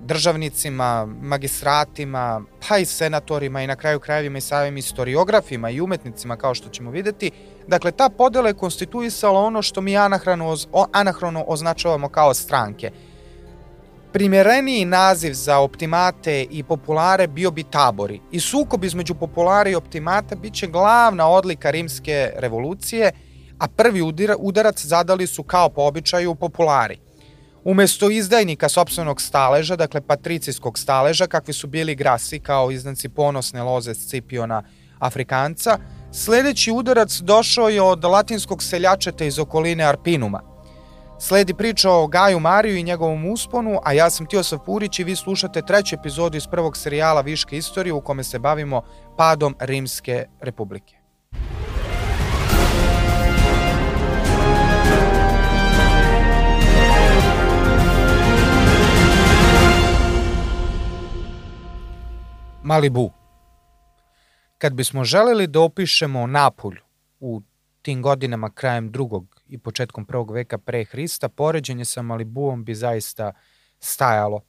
državnicima, 0.03 1.07
magistratima, 1.21 2.41
pa 2.67 2.77
i 2.77 2.85
senatorima 2.85 3.61
i 3.61 3.67
na 3.67 3.75
kraju 3.75 3.99
krajevima 3.99 4.37
i 4.37 4.41
samim 4.41 4.75
historiografima 4.75 5.69
i 5.69 5.81
umetnicima, 5.81 6.37
kao 6.37 6.55
što 6.55 6.69
ćemo 6.69 6.91
videti. 6.91 7.31
Dakle, 7.67 7.91
ta 7.91 8.09
podela 8.09 8.47
je 8.47 8.53
konstituisala 8.53 9.39
ono 9.39 9.61
što 9.61 9.81
mi 9.81 9.97
anahrono, 9.97 10.57
anahrono 10.91 11.43
označavamo 11.47 12.09
kao 12.09 12.33
stranke. 12.33 12.91
Primjereniji 14.13 14.85
naziv 14.85 15.33
za 15.33 15.57
optimate 15.59 16.45
i 16.49 16.63
populare 16.63 17.27
bio 17.27 17.51
bi 17.51 17.63
tabori 17.63 18.19
i 18.31 18.39
sukob 18.39 18.83
između 18.83 19.15
populare 19.15 19.71
i 19.71 19.75
optimata 19.75 20.35
biće 20.35 20.67
glavna 20.67 21.27
odlika 21.27 21.71
rimske 21.71 22.31
revolucije, 22.35 23.11
a 23.59 23.67
prvi 23.67 24.01
udarac 24.39 24.85
zadali 24.85 25.27
su 25.27 25.43
kao 25.43 25.69
po 25.69 25.81
običaju 25.81 26.35
populari– 26.35 26.99
Umesto 27.63 28.09
izdajnika 28.09 28.69
sopstvenog 28.69 29.21
staleža, 29.21 29.75
dakle 29.75 30.01
patricijskog 30.01 30.79
staleža, 30.79 31.27
kakvi 31.27 31.53
su 31.53 31.67
bili 31.67 31.95
grasi 31.95 32.39
kao 32.39 32.71
iznanci 32.71 33.09
ponosne 33.09 33.63
loze 33.63 33.93
Scipiona 33.93 34.63
Afrikanca, 34.99 35.77
sledeći 36.11 36.71
udarac 36.71 37.19
došao 37.19 37.69
je 37.69 37.81
od 37.81 38.03
latinskog 38.03 38.63
seljačeta 38.63 39.25
iz 39.25 39.39
okoline 39.39 39.83
Arpinuma. 39.83 40.41
Sledi 41.19 41.53
priča 41.53 41.91
o 41.91 42.07
Gaju 42.07 42.39
Mariju 42.39 42.77
i 42.77 42.83
njegovom 42.83 43.25
usponu, 43.25 43.79
a 43.83 43.93
ja 43.93 44.09
sam 44.09 44.25
Tiosav 44.25 44.59
Purić 44.65 44.99
i 44.99 45.03
vi 45.03 45.15
slušate 45.15 45.61
treću 45.61 45.95
epizodu 45.95 46.37
iz 46.37 46.47
prvog 46.47 46.77
serijala 46.77 47.21
Viške 47.21 47.57
istorije 47.57 47.93
u 47.93 48.01
kome 48.01 48.23
se 48.23 48.39
bavimo 48.39 48.81
padom 49.17 49.55
Rimske 49.59 50.25
republike. 50.39 50.95
Malibu. 62.71 63.11
Kad 64.57 64.73
bismo 64.73 65.03
želeli 65.03 65.47
da 65.47 65.59
opišemo 65.59 66.27
Napulj 66.27 66.77
u 67.19 67.41
tim 67.81 68.01
godinama 68.01 68.49
krajem 68.49 68.91
drugog 68.91 69.41
i 69.47 69.57
početkom 69.57 70.05
prvog 70.05 70.31
veka 70.31 70.57
pre 70.57 70.83
Hrista, 70.85 71.29
poređenje 71.29 71.85
sa 71.85 72.01
Malibuom 72.01 72.63
bi 72.63 72.75
zaista 72.75 73.33
stajalo. 73.79 74.41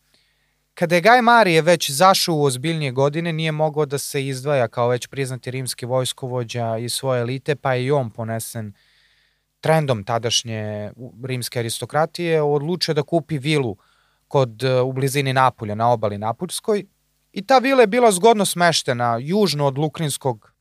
Kada 0.74 0.94
je 0.94 1.00
Gaj 1.00 1.22
Marije 1.22 1.62
već 1.62 1.90
zašao 1.90 2.34
u 2.34 2.44
ozbiljnije 2.44 2.92
godine, 2.92 3.32
nije 3.32 3.52
mogao 3.52 3.86
da 3.86 3.98
se 3.98 4.26
izdvaja 4.26 4.68
kao 4.68 4.88
već 4.88 5.06
priznati 5.06 5.50
rimski 5.50 5.86
vojskovođa 5.86 6.78
i 6.78 6.88
svoje 6.88 7.20
elite, 7.20 7.56
pa 7.56 7.74
je 7.74 7.84
i 7.84 7.90
on 7.90 8.10
ponesen 8.10 8.72
trendom 9.60 10.04
tadašnje 10.04 10.92
rimske 11.24 11.58
aristokratije, 11.58 12.42
odlučio 12.42 12.94
da 12.94 13.02
kupi 13.02 13.38
vilu 13.38 13.76
kod, 14.28 14.62
u 14.84 14.92
blizini 14.92 15.32
Napulja, 15.32 15.74
na 15.74 15.90
obali 15.90 16.18
Napuljskoj, 16.18 16.86
I 17.32 17.46
ta 17.46 17.58
vila 17.58 17.80
je 17.80 17.86
bila 17.86 18.12
zgodno 18.12 18.44
smeštena 18.44 19.18
južno 19.20 19.66
od 19.66 19.78
Lukrinskog 19.78 20.52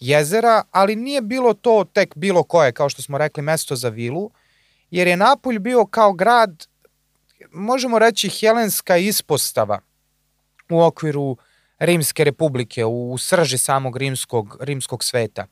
jezera, 0.00 0.62
ali 0.70 0.96
nije 0.96 1.20
bilo 1.20 1.54
to 1.54 1.84
tek 1.92 2.16
bilo 2.16 2.42
koje, 2.42 2.72
kao 2.72 2.88
što 2.88 3.02
smo 3.02 3.18
rekli, 3.18 3.42
mesto 3.42 3.76
za 3.76 3.88
vilu, 3.88 4.30
jer 4.90 5.08
je 5.08 5.16
Napulj 5.16 5.58
bio 5.58 5.86
kao 5.86 6.12
grad, 6.12 6.66
možemo 7.52 7.98
reći, 7.98 8.28
helenska 8.28 8.96
ispostava 8.96 9.80
u 10.70 10.82
okviru 10.82 11.36
Rimske 11.78 12.24
republike, 12.24 12.84
u 12.84 13.18
srži 13.18 13.58
samog 13.58 13.96
rimskog, 13.96 14.56
rimskog 14.60 15.04
sveta 15.04 15.46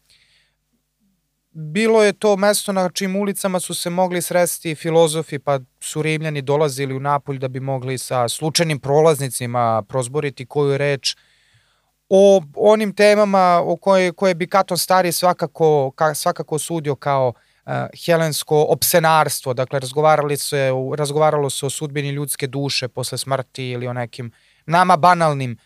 bilo 1.50 2.04
je 2.04 2.12
to 2.12 2.36
mesto 2.36 2.72
na 2.72 2.88
čim 2.88 3.16
ulicama 3.16 3.60
su 3.60 3.74
se 3.74 3.90
mogli 3.90 4.22
sresti 4.22 4.74
filozofi, 4.74 5.38
pa 5.38 5.58
su 5.80 6.02
Rimljani 6.02 6.42
dolazili 6.42 6.94
u 6.94 7.00
Napolj 7.00 7.38
da 7.38 7.48
bi 7.48 7.60
mogli 7.60 7.98
sa 7.98 8.28
slučajnim 8.28 8.78
prolaznicima 8.78 9.82
prozboriti 9.88 10.46
koju 10.46 10.78
reč 10.78 11.16
o 12.08 12.42
onim 12.56 12.94
temama 12.94 13.62
o 13.64 13.76
koje, 13.76 14.12
koje 14.12 14.34
bi 14.34 14.46
Katon 14.46 14.78
Stari 14.78 15.12
svakako, 15.12 15.90
ka, 15.90 16.14
svakako 16.14 16.58
sudio 16.58 16.94
kao 16.94 17.28
uh, 17.28 17.72
helensko 18.06 18.66
opsenarstvo, 18.68 19.54
dakle 19.54 19.80
razgovarali 19.80 20.36
se, 20.36 20.70
razgovaralo 20.96 21.50
se 21.50 21.66
o 21.66 21.70
sudbini 21.70 22.08
ljudske 22.08 22.46
duše 22.46 22.88
posle 22.88 23.18
smrti 23.18 23.68
ili 23.68 23.86
o 23.86 23.92
nekim 23.92 24.32
nama 24.66 24.96
banalnim 24.96 25.58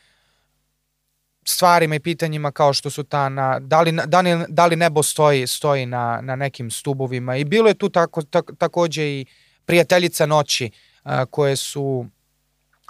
stvarima 1.44 1.94
i 1.94 2.00
pitanjima 2.00 2.50
kao 2.50 2.72
što 2.72 2.90
su 2.90 3.02
ta 3.02 3.28
na, 3.28 3.58
da 3.60 3.80
li, 3.80 3.92
da 4.06 4.20
li, 4.20 4.44
da 4.48 4.66
li 4.66 4.76
nebo 4.76 5.02
stoji, 5.02 5.46
stoji 5.46 5.86
na, 5.86 6.20
na 6.22 6.36
nekim 6.36 6.70
stubovima 6.70 7.36
i 7.36 7.44
bilo 7.44 7.68
je 7.68 7.74
tu 7.74 7.88
tako, 7.88 8.22
tak, 8.22 8.50
takođe 8.58 9.02
i 9.02 9.26
prijateljica 9.64 10.26
noći 10.26 10.70
a, 11.02 11.24
koje 11.24 11.56
su 11.56 12.06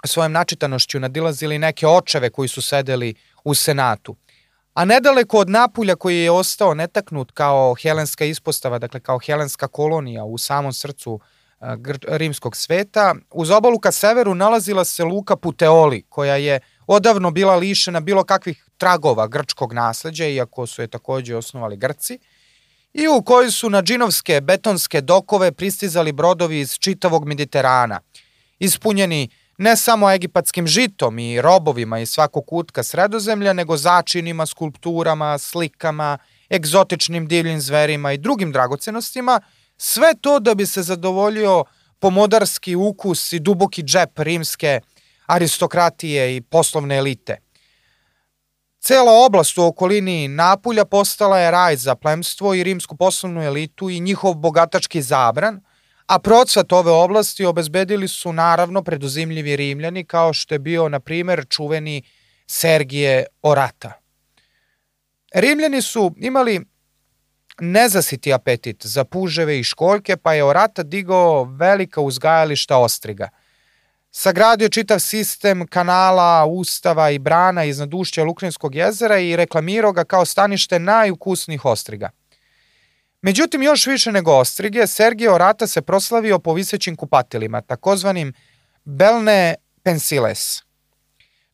svojom 0.07 0.31
načitanošću 0.31 0.99
nadilazili 0.99 1.59
neke 1.59 1.87
očeve 1.87 2.29
koji 2.29 2.47
su 2.47 2.61
sedeli 2.61 3.15
u 3.43 3.55
senatu. 3.55 4.15
A 4.73 4.85
nedaleko 4.85 5.37
od 5.37 5.49
Napulja 5.49 5.95
koji 5.95 6.19
je 6.19 6.31
ostao 6.31 6.73
netaknut 6.73 7.31
kao 7.31 7.75
helenska 7.81 8.25
ispostava, 8.25 8.79
dakle 8.79 8.99
kao 8.99 9.19
helenska 9.19 9.67
kolonija 9.67 10.23
u 10.23 10.37
samom 10.37 10.73
srcu 10.73 11.19
a, 11.59 11.77
rimskog 12.07 12.55
sveta, 12.55 13.15
uz 13.31 13.49
obalu 13.49 13.79
ka 13.79 13.91
severu 13.91 14.35
nalazila 14.35 14.85
se 14.85 15.03
luka 15.03 15.35
Puteoli 15.35 16.03
koja 16.09 16.35
je 16.35 16.59
odavno 16.87 17.31
bila 17.31 17.55
lišena 17.55 17.99
bilo 17.99 18.23
kakvih 18.23 18.65
tragova 18.77 19.27
grčkog 19.27 19.73
nasleđa, 19.73 20.25
iako 20.27 20.67
su 20.67 20.81
je 20.81 20.87
takođe 20.87 21.35
osnovali 21.35 21.77
Grci, 21.77 22.19
i 22.93 23.07
u 23.07 23.21
kojoj 23.23 23.51
su 23.51 23.69
na 23.69 23.81
džinovske 23.81 24.41
betonske 24.41 25.01
dokove 25.01 25.51
pristizali 25.51 26.11
brodovi 26.11 26.59
iz 26.59 26.77
čitavog 26.79 27.27
Mediterana, 27.27 27.99
ispunjeni 28.59 29.29
ne 29.57 29.75
samo 29.75 30.11
egipatskim 30.11 30.67
žitom 30.67 31.19
i 31.19 31.41
robovima 31.41 31.99
iz 31.99 32.09
svakog 32.09 32.45
kutka 32.45 32.83
sredozemlja, 32.83 33.53
nego 33.53 33.77
začinima, 33.77 34.45
skulpturama, 34.45 35.37
slikama, 35.37 36.17
egzotičnim 36.49 37.27
divljim 37.27 37.61
zverima 37.61 38.11
i 38.11 38.17
drugim 38.17 38.51
dragocenostima, 38.51 39.41
sve 39.77 40.13
to 40.21 40.39
da 40.39 40.55
bi 40.55 40.65
se 40.65 40.83
zadovoljio 40.83 41.63
pomodarski 41.99 42.75
ukus 42.75 43.33
i 43.33 43.39
duboki 43.39 43.83
džep 43.83 44.19
rimske 44.19 44.81
aristokratije 45.25 46.35
i 46.35 46.41
poslovne 46.41 46.97
elite. 46.97 47.37
Cela 48.79 49.11
oblast 49.25 49.57
u 49.57 49.63
okolini 49.63 50.27
Napulja 50.27 50.85
postala 50.85 51.39
je 51.39 51.51
raj 51.51 51.75
za 51.75 51.95
plemstvo 51.95 52.53
i 52.53 52.63
rimsku 52.63 52.95
poslovnu 52.95 53.43
elitu 53.43 53.89
i 53.89 53.99
njihov 53.99 54.33
bogatački 54.33 55.01
zabran, 55.01 55.61
a 56.07 56.19
procvat 56.19 56.71
ove 56.71 56.91
oblasti 56.91 57.45
obezbedili 57.45 58.07
su 58.07 58.33
naravno 58.33 58.83
preduzimljivi 58.83 59.55
rimljani 59.55 60.05
kao 60.05 60.33
što 60.33 60.55
je 60.55 60.59
bio, 60.59 60.89
na 60.89 60.99
primer, 60.99 61.45
čuveni 61.49 62.03
Sergije 62.47 63.25
Orata. 63.41 63.91
Rimljani 65.33 65.81
su 65.81 66.15
imali 66.17 66.61
nezasiti 67.59 68.33
apetit 68.33 68.85
za 68.85 69.03
puževe 69.03 69.59
i 69.59 69.63
školjke, 69.63 70.17
pa 70.17 70.33
je 70.33 70.43
Orata 70.43 70.83
digao 70.83 71.43
velika 71.43 72.01
uzgajališta 72.01 72.77
ostriga– 72.77 73.29
sagradio 74.17 74.69
čitav 74.69 74.99
sistem 74.99 75.67
kanala, 75.67 76.45
ustava 76.45 77.09
i 77.09 77.19
brana 77.19 77.63
iznad 77.63 77.93
ušća 77.93 78.23
Lukrinskog 78.23 78.75
jezera 78.75 79.19
i 79.19 79.35
reklamirao 79.35 79.91
ga 79.91 80.03
kao 80.03 80.25
stanište 80.25 80.79
najukusnijih 80.79 81.65
ostriga. 81.65 82.09
Međutim, 83.21 83.63
još 83.63 83.87
više 83.87 84.11
nego 84.11 84.31
ostrige, 84.31 84.87
Sergio 84.87 85.33
Orata 85.33 85.67
se 85.67 85.81
proslavio 85.81 86.39
po 86.39 86.53
visećim 86.53 86.95
kupatilima, 86.95 87.61
takozvanim 87.61 88.33
Belne 88.85 89.55
Pensiles. 89.83 90.63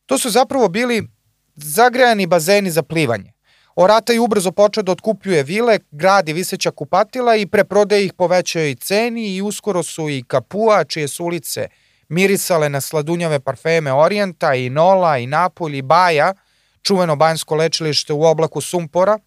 To 0.06 0.18
su 0.18 0.30
zapravo 0.30 0.68
bili 0.68 1.08
zagrejani 1.56 2.26
bazeni 2.26 2.70
za 2.70 2.82
plivanje. 2.82 3.32
Orata 3.76 4.12
je 4.12 4.20
ubrzo 4.20 4.52
počeo 4.52 4.82
da 4.82 4.92
otkupljuje 4.92 5.42
vile, 5.42 5.78
gradi 5.90 6.32
viseća 6.32 6.70
kupatila 6.70 7.36
i 7.36 7.46
preprodaje 7.46 8.04
ih 8.04 8.12
po 8.12 8.26
većoj 8.26 8.74
ceni 8.74 9.36
i 9.36 9.42
uskoro 9.42 9.82
su 9.82 10.08
i 10.08 10.24
Kapua, 10.26 10.84
čije 10.84 11.08
su 11.08 11.24
ulice– 11.24 11.68
mirisale 12.12 12.68
na 12.68 12.80
sladunjave 12.80 13.40
parfeme 13.40 13.92
Orijenta 13.92 14.54
i 14.54 14.70
Nola 14.70 15.18
i 15.18 15.26
Napolj 15.26 15.76
i 15.76 15.82
Baja, 15.82 16.34
čuveno 16.82 17.16
banjsko 17.16 17.54
lečilište 17.54 18.12
u 18.12 18.24
oblaku 18.24 18.60
sumpora, 18.60 19.18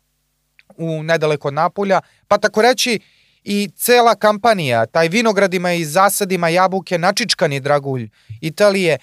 u 0.77 1.04
nedaleko 1.04 1.51
Napolja, 1.51 2.01
pa 2.27 2.38
tako 2.38 2.62
reći 2.62 3.00
i 3.44 3.70
cela 3.75 4.15
kampanija, 4.15 4.86
taj 4.86 5.08
vinogradima 5.08 5.74
i 5.74 5.86
zasadima 5.86 6.50
jabuke, 6.50 6.98
načičkani 6.98 7.60
dragulj 7.60 8.10
Italije, 8.42 8.98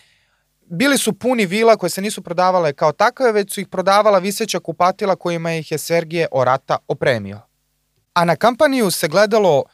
bili 0.60 0.98
su 0.98 1.12
puni 1.12 1.46
vila 1.46 1.76
koje 1.76 1.90
se 1.90 2.02
nisu 2.02 2.22
prodavale 2.22 2.72
kao 2.72 2.92
takve, 2.92 3.32
već 3.32 3.54
su 3.54 3.60
ih 3.60 3.68
prodavala 3.68 4.18
viseća 4.18 4.60
kupatila 4.60 5.16
kojima 5.16 5.54
ih 5.54 5.72
je 5.72 5.78
Sergije 5.78 6.26
Orata 6.32 6.76
opremio. 6.88 7.40
A 8.14 8.24
na 8.24 8.36
kampaniju 8.36 8.90
se 8.90 9.08
gledalo 9.08 9.64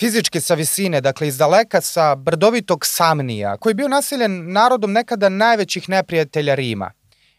fizički 0.00 0.40
sa 0.40 0.54
visine, 0.54 1.00
dakle 1.00 1.28
iz 1.28 1.38
daleka 1.38 1.80
sa 1.80 2.14
brdovitog 2.14 2.86
Samnija, 2.86 3.56
koji 3.56 3.70
je 3.70 3.74
bio 3.74 3.88
naseljen 3.88 4.52
narodom 4.52 4.92
nekada 4.92 5.28
najvećih 5.28 5.88
neprijatelja 5.88 6.54
Rima. 6.54 6.92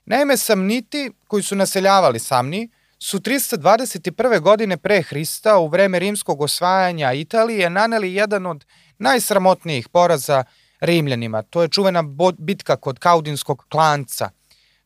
Naime, 0.05 0.37
Samniti, 0.37 1.11
koji 1.27 1.43
su 1.43 1.55
naseljavali 1.55 2.19
Samni, 2.19 2.69
su 2.99 3.19
321. 3.19 4.39
godine 4.39 4.77
pre 4.77 5.01
Hrista 5.01 5.57
u 5.57 5.67
vreme 5.67 5.99
rimskog 5.99 6.41
osvajanja 6.41 7.13
Italije 7.13 7.69
naneli 7.69 8.13
jedan 8.13 8.45
od 8.45 8.65
najsramotnijih 8.97 9.89
poraza 9.89 10.43
Rimljanima. 10.79 11.41
To 11.41 11.61
je 11.61 11.69
čuvena 11.69 12.03
bitka 12.37 12.75
kod 12.75 12.99
Kaudinskog 12.99 13.65
klanca. 13.69 14.29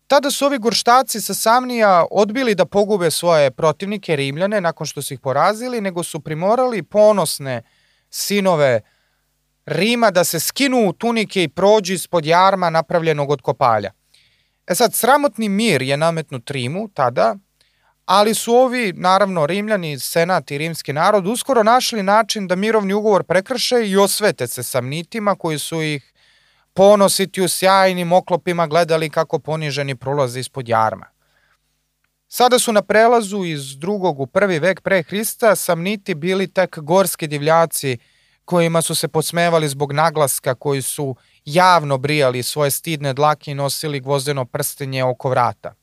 Tada 0.08 0.32
su 0.32 0.46
ovi 0.46 0.58
gorštaci 0.58 1.22
sa 1.22 1.34
Samnija 1.34 2.06
odbili 2.12 2.56
da 2.56 2.66
pogube 2.66 3.12
svoje 3.12 3.52
protivnike 3.52 4.16
Rimljane 4.16 4.62
nakon 4.62 4.88
što 4.88 5.02
su 5.02 5.14
ih 5.14 5.20
porazili, 5.20 5.82
nego 5.82 6.04
su 6.04 6.20
primorali 6.20 6.84
ponosne 6.84 7.64
sinove 8.10 8.82
Rima 9.66 10.12
da 10.12 10.24
se 10.24 10.40
skinu 10.40 10.90
u 10.90 10.94
tunike 10.94 11.44
i 11.44 11.48
prođu 11.48 11.94
ispod 11.94 12.26
jarma 12.26 12.70
napravljenog 12.70 13.30
od 13.30 13.42
kopalja. 13.42 13.92
E 14.68 14.76
sad, 14.76 14.94
sramotni 14.94 15.50
mir 15.50 15.82
je 15.82 15.98
nametnut 15.98 16.52
Rimu 16.52 16.90
tada, 16.94 17.36
ali 18.06 18.34
su 18.34 18.54
ovi, 18.54 18.94
naravno, 18.94 19.46
Rimljani, 19.46 20.00
senat 20.00 20.52
i 20.52 20.58
rimski 20.58 20.94
narod 20.94 21.28
uskoro 21.28 21.64
našli 21.64 22.04
način 22.04 22.48
da 22.48 22.56
mirovni 22.56 22.94
ugovor 22.94 23.24
prekrše 23.24 23.88
i 23.88 23.98
osvete 23.98 24.48
se 24.48 24.64
samnitima 24.64 25.36
koji 25.36 25.60
su 25.60 25.82
ih 25.82 26.14
ponositi 26.76 27.42
u 27.42 27.48
sjajnim 27.48 28.12
oklopima 28.12 28.68
gledali 28.68 29.10
kako 29.10 29.40
poniženi 29.40 29.96
prolaze 29.96 30.40
ispod 30.40 30.70
jarma. 30.70 31.06
Sada 32.28 32.60
su 32.60 32.74
na 32.74 32.82
prelazu 32.82 33.46
iz 33.46 33.78
drugog 33.78 34.20
u 34.20 34.28
prvi 34.28 34.60
vek 34.60 34.82
pre 34.82 35.04
Hrista 35.04 35.56
samniti 35.56 36.16
bili 36.16 36.48
tek 36.48 36.80
gorski 36.80 37.28
divljaci 37.28 37.98
kojima 38.46 38.82
su 38.82 38.96
se 38.96 39.08
podsmevali 39.08 39.70
zbog 39.70 39.92
naglaska 39.92 40.56
koji 40.56 40.82
su 40.82 41.16
javno 41.46 41.98
brijali 41.98 42.44
svoje 42.44 42.72
stidne 42.72 43.14
dlake 43.14 43.52
i 43.52 43.56
nosili 43.56 44.00
gvozdeno 44.00 44.46
prstenje 44.46 45.04
oko 45.04 45.30
vrata. 45.30 45.74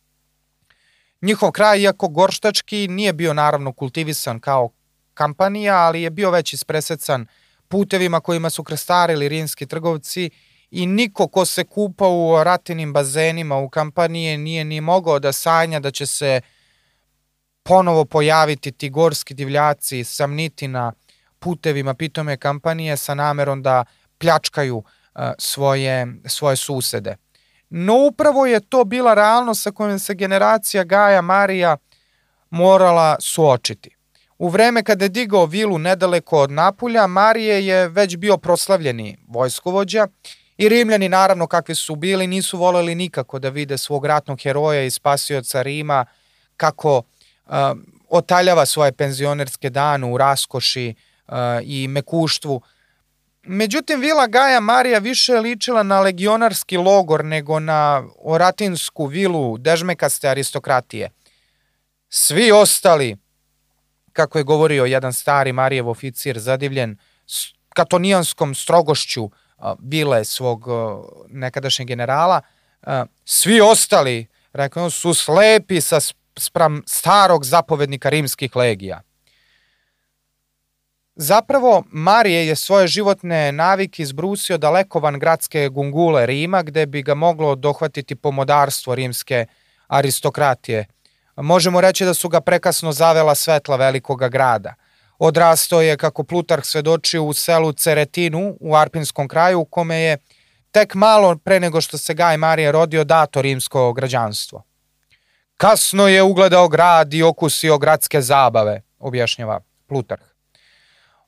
Njihov 1.22 1.50
kraj, 1.50 1.80
iako 1.80 2.08
gorštački, 2.08 2.88
nije 2.88 3.12
bio 3.12 3.34
naravno 3.34 3.72
kultivisan 3.72 4.40
kao 4.40 4.70
kampanija, 5.14 5.76
ali 5.76 6.02
je 6.02 6.10
bio 6.10 6.30
već 6.30 6.52
ispresecan 6.52 7.26
putevima 7.68 8.20
kojima 8.20 8.50
su 8.50 8.64
krestarili 8.64 9.28
rimski 9.28 9.66
trgovci 9.66 10.22
i 10.24 10.30
niko 10.72 11.28
ko 11.28 11.44
se 11.44 11.64
kupa 11.64 12.08
u 12.08 12.44
ratinim 12.44 12.92
bazenima 12.92 13.56
u 13.56 13.68
kampanije 13.68 14.38
nije 14.38 14.64
ni 14.64 14.80
mogao 14.80 15.18
da 15.18 15.32
sanja 15.32 15.80
da 15.80 15.90
će 15.90 16.06
se 16.06 16.40
ponovo 17.62 18.04
pojaviti 18.04 18.72
ti 18.72 18.90
gorski 18.90 19.34
divljaci 19.34 20.04
samniti 20.04 20.68
na 20.68 20.92
putevima 21.38 21.94
pitome 21.94 22.36
kampanije 22.36 22.96
sa 22.96 23.14
namerom 23.14 23.62
da 23.62 23.84
pljačkaju 24.18 24.76
uh, 24.76 24.84
svoje, 25.38 26.06
svoje 26.26 26.56
susede. 26.56 27.16
No 27.70 27.94
upravo 28.06 28.46
je 28.46 28.60
to 28.60 28.84
bila 28.84 29.14
realnost 29.14 29.62
sa 29.62 29.70
kojom 29.70 29.98
se 29.98 30.14
generacija 30.14 30.84
Gaja 30.84 31.20
Marija 31.22 31.76
morala 32.50 33.16
suočiti. 33.20 33.96
U 34.38 34.48
vreme 34.48 34.82
kada 34.82 35.04
je 35.04 35.08
digao 35.08 35.46
vilu 35.46 35.78
nedaleko 35.78 36.38
od 36.38 36.50
Napulja, 36.50 37.06
Marije 37.06 37.66
je 37.66 37.88
već 37.88 38.16
bio 38.16 38.36
proslavljeni 38.36 39.18
vojskovođa 39.28 40.06
i 40.24 40.41
Rimljani, 40.58 41.08
naravno 41.08 41.46
kakvi 41.46 41.74
su 41.74 41.96
bili, 41.96 42.26
nisu 42.26 42.58
voleli 42.58 42.94
nikako 42.94 43.38
da 43.38 43.48
vide 43.48 43.78
svog 43.78 44.06
ratnog 44.06 44.40
heroja 44.40 44.82
i 44.82 44.90
spasioca 44.90 45.62
Rima 45.62 46.04
kako 46.56 46.98
uh, 46.98 47.54
otaljava 48.08 48.66
svoje 48.66 48.92
penzionerske 48.92 49.70
dane 49.70 50.06
u 50.06 50.18
raskoši 50.18 50.94
uh, 51.28 51.34
i 51.62 51.88
mekuštvu, 51.88 52.62
Međutim, 53.44 54.00
vila 54.00 54.26
Gaja 54.26 54.60
Marija 54.60 54.98
više 54.98 55.32
ličila 55.32 55.82
na 55.82 56.00
legionarski 56.00 56.76
logor 56.76 57.24
nego 57.24 57.60
na 57.60 58.04
oratinsku 58.18 59.06
vilu 59.06 59.58
dežmekaste 59.58 60.28
aristokratije. 60.28 61.10
Svi 62.08 62.52
ostali, 62.52 63.16
kako 64.12 64.38
je 64.38 64.44
govorio 64.44 64.84
jedan 64.84 65.12
stari 65.12 65.52
Marijev 65.52 65.88
oficir 65.88 66.38
zadivljen 66.38 66.96
katonijanskom 67.68 68.54
strogošću 68.54 69.30
vile 69.78 70.24
svog 70.24 70.66
nekadašnjeg 71.28 71.88
generala, 71.88 72.40
svi 73.24 73.60
ostali, 73.60 74.26
rekao, 74.52 74.90
su 74.90 75.14
slepi 75.14 75.80
sa 75.80 76.00
spram 76.36 76.82
starog 76.86 77.44
zapovednika 77.44 78.08
rimskih 78.08 78.56
legija. 78.56 79.00
Zapravo, 81.14 81.84
Marije 81.90 82.46
je 82.46 82.56
svoje 82.56 82.86
životne 82.86 83.52
navike 83.52 84.02
izbrusio 84.02 84.58
daleko 84.58 85.00
van 85.00 85.18
gradske 85.18 85.68
gungule 85.68 86.26
Rima, 86.26 86.62
gde 86.62 86.86
bi 86.86 87.02
ga 87.02 87.14
moglo 87.14 87.54
dohvatiti 87.54 88.14
pomodarstvo 88.14 88.94
rimske 88.94 89.46
aristokratije. 89.86 90.86
Možemo 91.36 91.80
reći 91.80 92.04
da 92.04 92.14
su 92.14 92.28
ga 92.28 92.40
prekasno 92.40 92.92
zavela 92.92 93.34
svetla 93.34 93.76
velikoga 93.76 94.28
grada. 94.28 94.74
Odrastao 95.24 95.82
je, 95.82 95.96
kako 95.96 96.24
Plutarh 96.24 96.64
svedoči, 96.64 97.18
u 97.18 97.32
selu 97.32 97.72
Ceretinu 97.72 98.56
u 98.60 98.76
Arpinskom 98.76 99.28
kraju, 99.28 99.60
u 99.60 99.64
kome 99.64 99.96
je 99.96 100.16
tek 100.70 100.94
malo 100.94 101.36
pre 101.36 101.60
nego 101.60 101.80
što 101.80 101.98
se 101.98 102.14
Gaj 102.14 102.36
Marije 102.36 102.72
rodio 102.72 103.04
dato 103.04 103.42
rimsko 103.42 103.92
građanstvo. 103.92 104.62
Kasno 105.56 106.08
je 106.08 106.22
ugledao 106.22 106.68
grad 106.68 107.14
i 107.14 107.22
okusio 107.22 107.78
gradske 107.78 108.20
zabave, 108.20 108.82
objašnjava 108.98 109.60
Plutarh. 109.86 110.22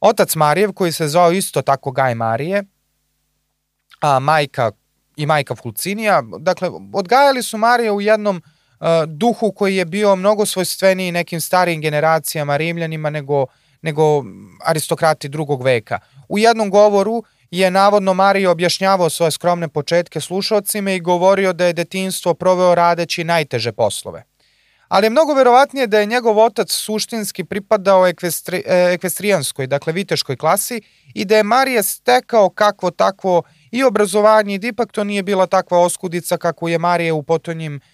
Otac 0.01 0.35
Marijev, 0.35 0.73
koji 0.73 0.93
se 0.93 1.09
zvao 1.09 1.33
isto 1.33 1.63
tako 1.63 1.91
Gaj 1.91 2.15
Marije, 2.15 2.65
a 4.01 4.19
majka 4.19 4.71
i 5.17 5.27
majka 5.27 5.55
Fulcinija, 5.55 6.23
dakle, 6.39 6.71
odgajali 6.93 7.43
su 7.43 7.59
Marije 7.59 7.93
u 7.93 8.01
jednom 8.01 8.37
uh, 8.37 8.87
duhu 9.07 9.53
koji 9.53 9.77
je 9.77 9.85
bio 9.85 10.17
mnogo 10.17 10.47
svojstveniji 10.47 11.13
nekim 11.13 11.41
starijim 11.41 11.81
generacijama 11.81 12.57
rimljanima 12.57 13.11
nego, 13.11 13.47
nego 13.85 14.25
aristokrati 14.65 15.29
drugog 15.29 15.63
veka. 15.63 15.99
U 16.29 16.39
jednom 16.39 16.71
govoru 16.71 17.23
je 17.51 17.71
navodno 17.71 18.15
Marije 18.15 18.49
objašnjavao 18.49 19.11
svoje 19.11 19.31
skromne 19.31 19.69
početke 19.69 20.21
slušalcima 20.21 20.91
i 20.91 21.01
govorio 21.01 21.53
da 21.53 21.67
je 21.67 21.73
detinstvo 21.73 22.35
proveo 22.35 22.75
radeći 22.75 23.25
najteže 23.25 23.73
poslove 23.73 24.25
ali 24.89 25.07
je 25.07 25.11
mnogo 25.11 25.35
verovatnije 25.35 25.87
da 25.87 25.99
je 25.99 26.07
njegov 26.07 26.39
otac 26.39 26.73
suštinski 26.73 27.45
pripadao 27.45 28.07
ekvestri, 28.07 28.63
e, 28.67 28.93
ekvestrijanskoj, 28.95 29.67
dakle 29.67 29.93
viteškoj 29.93 30.37
klasi 30.37 30.81
i 31.15 31.25
da 31.25 31.37
je 31.37 31.43
Marija 31.43 31.83
stekao 31.83 32.51
kakvo 32.51 32.91
takvo 32.91 33.43
i 33.71 33.85
obrazovanje 33.85 34.55
i 34.55 34.59
da 34.59 34.67
ipak 34.67 34.93
to 34.93 35.05
nije 35.05 35.23
bila 35.23 35.47
takva 35.47 35.79
oskudica 35.79 36.37
kako 36.37 36.69
je 36.69 36.79
Marija 36.79 37.15
u 37.15 37.23
potonjim 37.23 37.77
uh, 37.77 37.94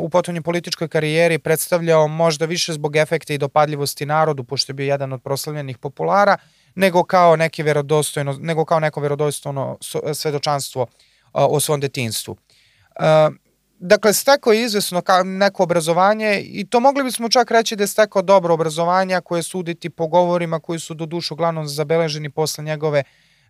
u 0.00 0.08
potonjim 0.08 0.42
političkoj 0.42 0.88
karijeri 0.88 1.38
predstavljao 1.38 2.08
možda 2.08 2.44
više 2.44 2.72
zbog 2.72 2.96
efekta 2.96 3.34
i 3.34 3.38
dopadljivosti 3.38 4.06
narodu, 4.06 4.44
pošto 4.44 4.70
je 4.70 4.74
bio 4.74 4.86
jedan 4.86 5.12
od 5.12 5.22
proslavljenih 5.22 5.78
populara, 5.78 6.36
nego 6.74 7.04
kao, 7.04 7.36
neki 7.36 7.62
verodostojno, 7.62 8.36
nego 8.40 8.64
kao 8.64 8.80
neko 8.80 9.00
verodostojno 9.00 9.78
svedočanstvo 10.14 10.82
uh, 10.82 10.88
o 11.32 11.60
svom 11.60 11.80
detinstvu. 11.80 12.32
Uh, 12.32 13.34
dakle, 13.78 14.12
stekao 14.12 14.52
je 14.52 14.64
izvesno 14.64 15.02
neko 15.24 15.62
obrazovanje 15.62 16.40
i 16.44 16.66
to 16.66 16.80
mogli 16.80 17.04
bismo 17.04 17.28
čak 17.28 17.50
reći 17.50 17.76
da 17.76 17.82
je 17.82 17.88
stekao 17.88 18.22
dobro 18.22 18.54
obrazovanje 18.54 19.20
koje 19.24 19.42
suditi 19.42 19.90
po 19.90 20.06
govorima 20.06 20.60
koji 20.60 20.78
su 20.78 20.94
do 20.94 21.06
dušu 21.06 21.34
uglavnom 21.34 21.68
zabeleženi 21.68 22.30
posle 22.30 22.64
njegove 22.64 23.02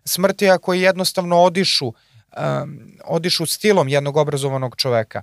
smrti, 0.05 0.49
a 0.49 0.57
koji 0.57 0.81
jednostavno 0.81 1.41
odišu, 1.41 1.87
um, 1.87 1.95
odišu 3.05 3.45
stilom 3.45 3.87
jednog 3.87 4.17
obrazovanog 4.17 4.75
čoveka. 4.75 5.21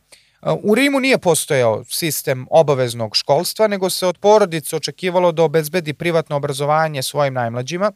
U 0.63 0.75
Rimu 0.75 1.01
nije 1.01 1.19
postojao 1.19 1.85
sistem 1.85 2.47
obaveznog 2.51 3.17
školstva, 3.17 3.67
nego 3.67 3.91
se 3.91 4.07
od 4.07 4.19
porodice 4.19 4.77
očekivalo 4.77 5.33
da 5.33 5.43
obezbedi 5.43 5.95
privatno 5.95 6.37
obrazovanje 6.37 7.03
svojim 7.03 7.35
najmlađima, 7.35 7.93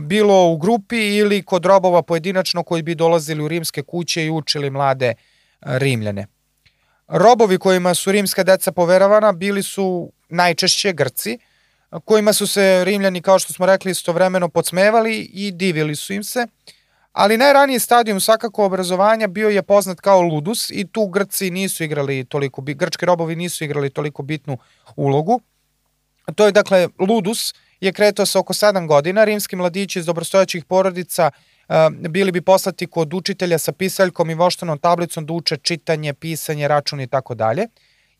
bilo 0.00 0.46
u 0.46 0.56
grupi 0.56 1.16
ili 1.16 1.42
kod 1.42 1.64
robova 1.64 2.02
pojedinačno 2.02 2.62
koji 2.62 2.82
bi 2.82 2.94
dolazili 2.94 3.42
u 3.42 3.48
rimske 3.48 3.82
kuće 3.82 4.24
i 4.24 4.30
učili 4.30 4.70
mlade 4.70 5.14
Rimljane. 5.60 6.26
Robovi 7.08 7.58
kojima 7.58 7.94
su 7.94 8.12
rimska 8.12 8.42
deca 8.42 8.72
poveravana 8.72 9.32
bili 9.32 9.62
su 9.62 10.12
najčešće 10.28 10.92
Grci, 10.92 11.38
kojima 12.04 12.32
su 12.32 12.46
se 12.46 12.84
Rimljani, 12.84 13.22
kao 13.22 13.38
što 13.38 13.52
smo 13.52 13.66
rekli, 13.66 13.90
istovremeno 13.90 14.48
podsmevali 14.48 15.18
i 15.32 15.52
divili 15.52 15.96
su 15.96 16.12
im 16.12 16.24
se, 16.24 16.46
ali 17.18 17.36
najraniji 17.36 17.78
stadijum 17.78 18.20
svakako 18.20 18.64
obrazovanja 18.64 19.26
bio 19.26 19.48
je 19.48 19.62
poznat 19.62 20.00
kao 20.00 20.22
ludus 20.22 20.70
i 20.70 20.86
tu 20.92 21.06
Grci 21.06 21.50
nisu 21.50 21.84
igrali 21.84 22.24
toliko, 22.24 22.62
grčki 22.62 23.06
robovi 23.06 23.36
nisu 23.36 23.64
igrali 23.64 23.90
toliko 23.90 24.22
bitnu 24.22 24.58
ulogu. 24.96 25.40
To 26.34 26.46
je 26.46 26.52
dakle 26.52 26.88
ludus 26.98 27.54
je 27.80 27.92
kretao 27.92 28.26
se 28.26 28.38
oko 28.38 28.52
7 28.52 28.86
godina, 28.86 29.24
rimski 29.24 29.56
mladići 29.56 29.98
iz 29.98 30.06
dobrostojaćih 30.06 30.64
porodica 30.64 31.30
bili 32.08 32.32
bi 32.32 32.40
poslati 32.40 32.86
kod 32.86 33.14
učitelja 33.14 33.58
sa 33.58 33.72
pisaljkom 33.72 34.30
i 34.30 34.34
voštanom 34.34 34.78
tablicom 34.78 35.26
da 35.26 35.32
uče 35.32 35.56
čitanje, 35.56 36.14
pisanje, 36.14 36.68
račun 36.68 37.00
i 37.00 37.06
tako 37.06 37.34
dalje. 37.34 37.66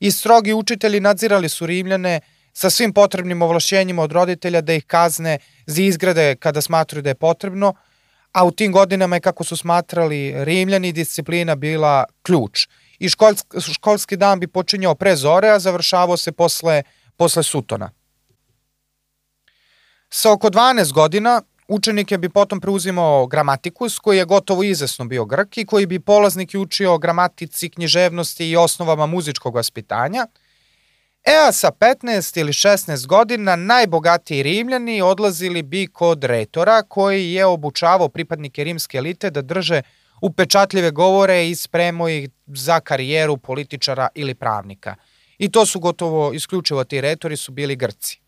I 0.00 0.10
strogi 0.10 0.52
učitelji 0.52 1.00
nadzirali 1.00 1.48
su 1.48 1.66
Rimljane 1.66 2.20
sa 2.52 2.70
svim 2.70 2.92
potrebnim 2.92 3.42
ovlašćenjima 3.42 4.02
od 4.02 4.12
roditelja 4.12 4.60
da 4.60 4.72
ih 4.72 4.84
kazne 4.86 5.38
za 5.66 5.82
izgrade 5.82 6.36
kada 6.36 6.60
smatruju 6.60 7.02
da 7.02 7.10
je 7.10 7.14
potrebno, 7.14 7.74
a 8.38 8.44
u 8.44 8.50
tim 8.50 8.72
godinama 8.72 9.16
je 9.16 9.20
kako 9.20 9.44
su 9.44 9.56
smatrali 9.56 10.44
Rimljani 10.44 10.92
disciplina 10.92 11.54
bila 11.54 12.04
ključ. 12.22 12.68
i 12.98 13.08
školski, 13.08 13.60
školski 13.74 14.16
dan 14.16 14.40
bi 14.40 14.46
počinjao 14.46 14.94
pre 14.94 15.16
zore, 15.16 15.48
a 15.48 15.58
završavao 15.58 16.16
se 16.16 16.32
posle, 16.32 16.82
posle 17.16 17.42
sutona. 17.42 17.90
Sa 20.10 20.32
oko 20.32 20.48
12 20.48 20.92
godina 20.92 21.42
učenike 21.68 22.18
bi 22.18 22.28
potom 22.28 22.60
preuzimao 22.60 23.26
gramatikus, 23.26 23.98
koji 23.98 24.18
je 24.18 24.24
gotovo 24.24 24.62
izasno 24.62 25.04
bio 25.04 25.24
grk 25.24 25.58
i 25.58 25.66
koji 25.66 25.86
bi 25.86 26.00
polaznike 26.00 26.58
učio 26.58 26.98
gramatici, 26.98 27.70
književnosti 27.70 28.50
i 28.50 28.56
osnovama 28.56 29.06
muzičkog 29.06 29.54
vaspitanja– 29.54 30.26
E 31.24 31.34
a 31.48 31.52
sa 31.52 31.70
15 31.70 32.40
ili 32.40 32.52
16 32.52 33.06
godina 33.06 33.56
najbogatiji 33.56 34.42
rimljani 34.42 35.02
odlazili 35.02 35.62
bi 35.62 35.86
kod 35.86 36.24
retora 36.24 36.82
koji 36.82 37.32
je 37.32 37.46
obučavao 37.46 38.08
pripadnike 38.08 38.64
rimske 38.64 38.98
elite 38.98 39.30
da 39.30 39.42
drže 39.42 39.82
upečatljive 40.22 40.90
govore 40.90 41.48
i 41.48 41.54
spremao 41.54 42.08
ih 42.08 42.28
za 42.46 42.80
karijeru 42.80 43.36
političara 43.36 44.08
ili 44.14 44.34
pravnika. 44.34 44.94
I 45.38 45.50
to 45.50 45.66
su 45.66 45.80
gotovo 45.80 46.32
isključivo 46.32 46.84
ti 46.84 47.00
retori 47.00 47.36
su 47.36 47.52
bili 47.52 47.76
Grci. 47.76 48.20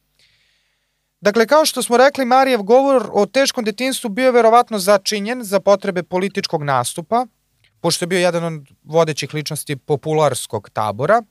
Dakle, 1.20 1.46
kao 1.46 1.64
što 1.64 1.82
smo 1.82 1.96
rekli, 1.96 2.24
Marijev 2.24 2.62
govor 2.62 3.10
o 3.12 3.26
teškom 3.26 3.64
detinstvu 3.64 4.10
bio 4.10 4.24
je 4.24 4.32
verovatno 4.32 4.78
začinjen 4.78 5.44
za 5.44 5.60
potrebe 5.60 6.02
političkog 6.02 6.62
nastupa, 6.62 7.26
pošto 7.80 8.02
je 8.02 8.06
bio 8.06 8.18
jedan 8.18 8.44
od 8.44 8.62
vodećih 8.82 9.34
ličnosti 9.34 9.76
popularskog 9.76 10.70
tabora– 10.70 11.22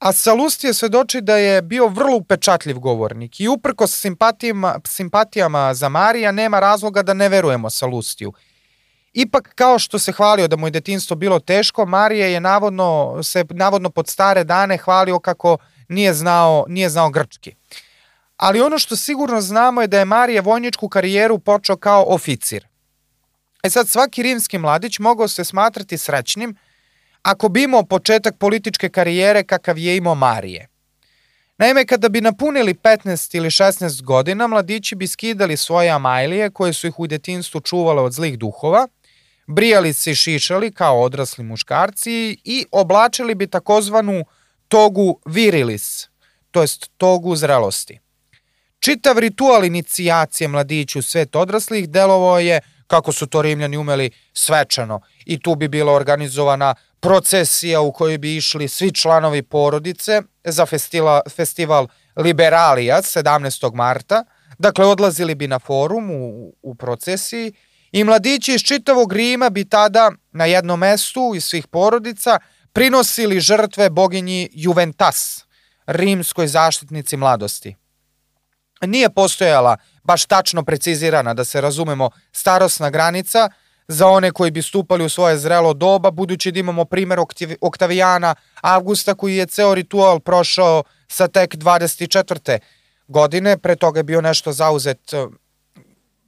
A 0.00 0.12
Salustije 0.12 0.74
svedoči 0.74 1.20
da 1.20 1.36
je 1.36 1.62
bio 1.62 1.88
vrlo 1.88 2.16
upečatljiv 2.16 2.78
govornik 2.78 3.40
i 3.40 3.48
uprko 3.48 3.86
simpatijama, 3.86 4.80
simpatijama 4.86 5.74
za 5.74 5.88
Marija 5.88 6.32
nema 6.32 6.60
razloga 6.60 7.02
da 7.02 7.14
ne 7.14 7.28
verujemo 7.28 7.70
Salustiju. 7.70 8.32
Ipak, 9.12 9.52
kao 9.54 9.78
što 9.78 9.98
se 9.98 10.12
hvalio 10.12 10.48
da 10.48 10.56
mu 10.56 10.66
je 10.66 10.70
detinstvo 10.70 11.16
bilo 11.16 11.40
teško, 11.40 11.86
Marije 11.86 12.32
je 12.32 12.40
navodno, 12.40 13.18
se 13.22 13.44
navodno 13.50 13.90
pod 13.90 14.08
stare 14.08 14.44
dane 14.44 14.76
hvalio 14.76 15.18
kako 15.18 15.58
nije 15.88 16.14
znao, 16.14 16.64
nije 16.68 16.90
znao 16.90 17.10
grčki. 17.10 17.54
Ali 18.36 18.60
ono 18.60 18.78
što 18.78 18.96
sigurno 18.96 19.40
znamo 19.40 19.80
je 19.80 19.86
da 19.86 19.98
je 19.98 20.04
Marije 20.04 20.40
vojničku 20.40 20.88
karijeru 20.88 21.38
počeo 21.38 21.76
kao 21.76 22.04
oficir. 22.08 22.66
E 23.62 23.70
sad, 23.70 23.88
svaki 23.88 24.22
rimski 24.22 24.58
mladić 24.58 24.98
mogao 24.98 25.28
se 25.28 25.44
smatrati 25.44 25.98
srećnim– 25.98 26.56
ako 27.22 27.48
bi 27.48 27.62
imao 27.62 27.82
početak 27.82 28.38
političke 28.38 28.88
karijere 28.88 29.42
kakav 29.42 29.78
je 29.78 29.96
imao 29.96 30.14
Marije. 30.14 30.68
Naime, 31.58 31.86
kada 31.86 32.08
bi 32.08 32.20
napunili 32.20 32.74
15 32.74 33.36
ili 33.36 33.50
16 33.50 34.02
godina, 34.02 34.46
mladići 34.46 34.94
bi 34.94 35.06
skidali 35.06 35.56
svoje 35.56 35.90
amajlije 35.90 36.50
koje 36.50 36.72
su 36.72 36.86
ih 36.86 36.98
u 36.98 37.06
detinstvu 37.06 37.60
čuvale 37.60 38.02
od 38.02 38.12
zlih 38.12 38.38
duhova, 38.38 38.88
brijali 39.46 39.92
se 39.92 40.10
i 40.10 40.14
šišali 40.14 40.72
kao 40.72 41.02
odrasli 41.02 41.44
muškarci 41.44 42.36
i 42.44 42.66
oblačili 42.72 43.34
bi 43.34 43.46
takozvanu 43.46 44.24
togu 44.68 45.20
virilis, 45.26 46.08
to 46.50 46.60
jest 46.60 46.90
togu 46.96 47.36
zrelosti. 47.36 47.98
Čitav 48.78 49.18
ritual 49.18 49.64
inicijacije 49.64 50.48
mladiću 50.48 50.98
u 50.98 51.02
svet 51.02 51.36
odraslih 51.36 51.88
delovao 51.88 52.38
je, 52.38 52.60
kako 52.86 53.12
su 53.12 53.26
to 53.26 53.42
rimljani 53.42 53.76
umeli, 53.76 54.10
svečano 54.32 55.00
i 55.26 55.40
tu 55.40 55.54
bi 55.54 55.68
bila 55.68 55.92
organizovana 55.92 56.74
procesija 57.00 57.80
u 57.80 57.92
kojoj 57.92 58.18
bi 58.18 58.36
išli 58.36 58.68
svi 58.68 58.92
članovi 58.92 59.42
porodice 59.42 60.22
za 60.44 60.66
festila, 60.66 61.20
festival 61.36 61.88
Liberalia 62.16 62.96
17. 63.02 63.74
marta. 63.74 64.24
Dakle, 64.58 64.86
odlazili 64.86 65.34
bi 65.34 65.48
na 65.48 65.58
forum 65.58 66.10
u, 66.10 66.52
u 66.62 66.74
procesiji 66.74 67.52
i 67.92 68.04
mladići 68.04 68.54
iz 68.54 68.62
čitavog 68.62 69.12
Rima 69.12 69.50
bi 69.50 69.64
tada 69.64 70.12
na 70.32 70.44
jednom 70.44 70.80
mestu 70.80 71.32
iz 71.36 71.44
svih 71.44 71.66
porodica 71.66 72.38
prinosili 72.72 73.40
žrtve 73.40 73.90
boginji 73.90 74.48
Juventas, 74.52 75.44
rimskoj 75.86 76.46
zaštitnici 76.46 77.16
mladosti. 77.16 77.76
Nije 78.86 79.10
postojala 79.10 79.76
baš 80.04 80.24
tačno 80.24 80.64
precizirana, 80.64 81.34
da 81.34 81.44
se 81.44 81.60
razumemo, 81.60 82.10
starosna 82.32 82.90
granica, 82.90 83.50
za 83.90 84.06
one 84.06 84.30
koji 84.30 84.50
bi 84.50 84.62
stupali 84.62 85.04
u 85.04 85.08
svoje 85.08 85.38
zrelo 85.38 85.74
doba, 85.74 86.10
budući 86.10 86.52
da 86.52 86.60
imamo 86.60 86.84
primer 86.84 87.18
Oktavijana 87.60 88.34
Avgusta 88.60 89.14
koji 89.14 89.36
je 89.36 89.46
ceo 89.46 89.74
ritual 89.74 90.20
prošao 90.20 90.82
sa 91.08 91.28
tek 91.28 91.54
24. 91.54 92.58
godine, 93.08 93.58
pre 93.58 93.76
toga 93.76 94.00
je 94.00 94.04
bio 94.04 94.20
nešto 94.20 94.52
zauzet 94.52 95.12
eh, 95.12 95.26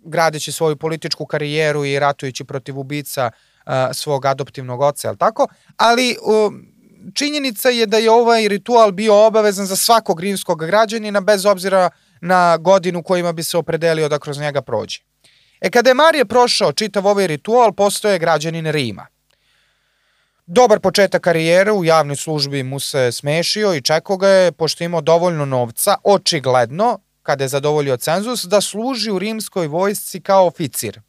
gradeći 0.05 0.53
svoju 0.53 0.77
političku 0.77 1.27
karijeru 1.27 1.85
i 1.85 1.99
ratujući 1.99 2.45
protiv 2.45 2.79
ubica 2.79 3.31
uh, 3.67 3.73
svog 3.93 4.27
adoptivnog 4.27 4.81
oca, 4.81 5.09
je 5.09 5.17
tako? 5.17 5.47
Ali 5.77 6.17
uh, 6.23 6.53
činjenica 7.15 7.69
je 7.69 7.87
da 7.87 7.97
je 7.97 8.11
ovaj 8.11 8.49
ritual 8.49 8.93
bio 8.93 9.27
obavezan 9.27 9.67
za 9.67 9.77
svakog 9.77 10.21
rimskog 10.21 10.67
građanina 10.67 11.21
bez 11.21 11.47
obzira 11.47 11.91
na 12.21 12.57
godinu 12.57 13.03
kojima 13.03 13.33
bi 13.33 13.43
se 13.43 13.57
opredelio 13.57 14.09
da 14.09 14.19
kroz 14.19 14.39
njega 14.39 14.63
prođe. 14.63 15.12
E 15.63 15.71
kada 15.71 15.91
je 15.91 15.95
Marije 15.95 16.25
prošao 16.25 16.73
čitav 16.73 17.07
ovaj 17.07 17.27
ritual, 17.27 17.73
postoje 17.73 18.19
građanin 18.19 18.67
Rima. 18.67 19.07
Dobar 20.47 20.81
početak 20.81 21.23
karijere 21.23 21.73
u 21.73 21.85
javnoj 21.85 22.17
službi 22.17 22.63
mu 22.63 22.81
se 22.81 23.13
smešio 23.13 23.75
i 23.75 23.81
čekao 23.81 24.17
ga 24.17 24.29
je, 24.29 24.53
pošto 24.53 24.85
imao 24.85 25.01
dovoljno 25.01 25.45
novca, 25.45 25.95
očigledno, 26.05 26.99
kada 27.23 27.45
je 27.45 27.49
zadovoljio 27.49 27.97
cenzus, 27.97 28.45
da 28.45 28.61
služi 28.61 29.11
u 29.11 29.19
rimskoj 29.19 29.67
vojsci 29.67 30.21
kao 30.21 30.47
oficir. 30.47 31.01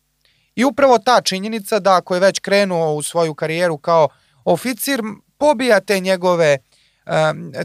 I 0.56 0.66
upravo 0.66 0.98
ta 0.98 1.22
činjenica 1.22 1.80
da 1.80 1.96
ako 1.96 2.14
je 2.14 2.20
već 2.20 2.40
krenuo 2.40 2.94
u 2.94 3.02
svoju 3.02 3.34
karijeru 3.34 3.78
kao 3.78 4.10
oficir, 4.46 5.02
pobija 5.38 5.80
te 5.80 6.00
njegove, 6.00 6.58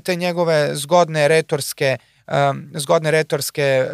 te 0.03 0.17
njegove 0.17 0.75
zgodne 0.75 1.29
retorske, 1.29 1.97
zgodne 2.75 3.11
retorske 3.11 3.89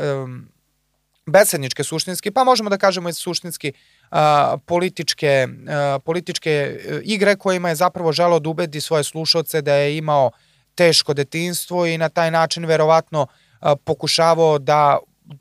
besedničke 1.26 1.84
suštinski, 1.84 2.30
pa 2.30 2.44
možemo 2.44 2.70
da 2.70 2.78
kažemo 2.78 3.08
i 3.08 3.12
suštinski 3.12 3.72
a, 4.10 4.56
političke, 4.66 5.48
a, 5.68 5.98
političke 6.04 6.50
e, 6.50 7.00
igre 7.04 7.37
kojima 7.37 7.68
je 7.68 7.74
zapravo 7.74 8.12
želeo 8.12 8.40
da 8.40 8.48
ubedi 8.48 8.80
svoje 8.80 9.04
slušalce 9.04 9.62
da 9.62 9.74
je 9.74 9.96
imao 9.96 10.30
teško 10.74 11.14
detinstvo 11.14 11.87
i 11.87 11.98
na 11.98 12.08
taj 12.08 12.30
način 12.30 12.64
verovatno 12.64 13.26
a, 13.60 13.76
pokušavao 13.76 14.58
da 14.58 14.98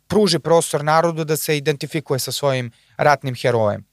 pruži 0.08 0.40
prostor 0.40 0.84
narodu 0.84 1.24
da 1.24 1.38
se 1.38 1.58
identifikuje 1.58 2.20
sa 2.20 2.32
svojim 2.32 2.72
ratnim 2.98 3.36
herojem. 3.36 3.86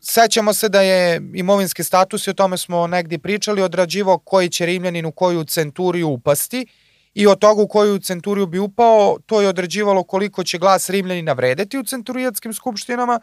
Sećamo 0.00 0.54
se 0.54 0.68
da 0.68 0.80
je 0.80 1.20
imovinski 1.34 1.84
status 1.84 2.26
i 2.26 2.30
o 2.30 2.34
tome 2.34 2.58
smo 2.58 2.86
negdje 2.86 3.18
pričali 3.18 3.62
odrađivo 3.62 4.18
koji 4.18 4.48
će 4.48 4.66
Rimljanin 4.66 5.06
u 5.06 5.12
koju 5.12 5.44
centuriju 5.44 6.08
upasti 6.08 6.66
i 7.18 7.26
od 7.26 7.38
toga 7.38 7.62
u 7.62 7.68
koju 7.68 7.98
centuriju 7.98 8.46
bi 8.46 8.58
upao, 8.58 9.18
to 9.26 9.40
je 9.40 9.48
određivalo 9.48 10.02
koliko 10.02 10.44
će 10.44 10.58
glas 10.58 10.90
Rimljanina 10.90 11.32
vredeti 11.32 11.78
u 11.78 11.84
centurijatskim 11.84 12.52
skupštinama, 12.52 13.20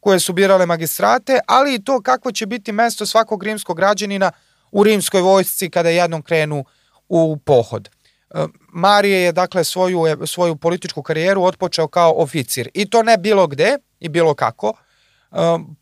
koje 0.00 0.20
su 0.20 0.32
birale 0.32 0.66
magistrate, 0.66 1.38
ali 1.46 1.74
i 1.74 1.84
to 1.84 2.00
kakvo 2.00 2.32
će 2.32 2.46
biti 2.46 2.72
mesto 2.72 3.06
svakog 3.06 3.42
rimskog 3.42 3.76
građanina 3.76 4.32
u 4.70 4.82
rimskoj 4.82 5.20
vojsci 5.20 5.70
kada 5.70 5.88
jednom 5.88 6.22
krenu 6.22 6.64
u 7.08 7.36
pohod. 7.36 7.88
E, 7.88 8.46
Marije 8.72 9.20
je 9.20 9.32
dakle 9.32 9.64
svoju, 9.64 10.06
e, 10.06 10.26
svoju 10.26 10.56
političku 10.56 11.02
karijeru 11.02 11.42
otpočeo 11.42 11.88
kao 11.88 12.14
oficir 12.16 12.68
i 12.74 12.90
to 12.90 13.02
ne 13.02 13.16
bilo 13.18 13.46
gde 13.46 13.78
i 14.00 14.08
bilo 14.08 14.34
kako. 14.34 14.72
E, 14.72 15.36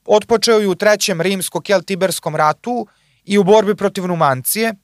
otpočeo 0.06 0.58
je 0.58 0.68
u 0.68 0.74
trećem 0.74 1.20
rimsko-keltiberskom 1.20 2.36
ratu 2.36 2.86
i 3.24 3.38
u 3.38 3.44
borbi 3.44 3.74
protiv 3.74 4.06
Numancije, 4.06 4.74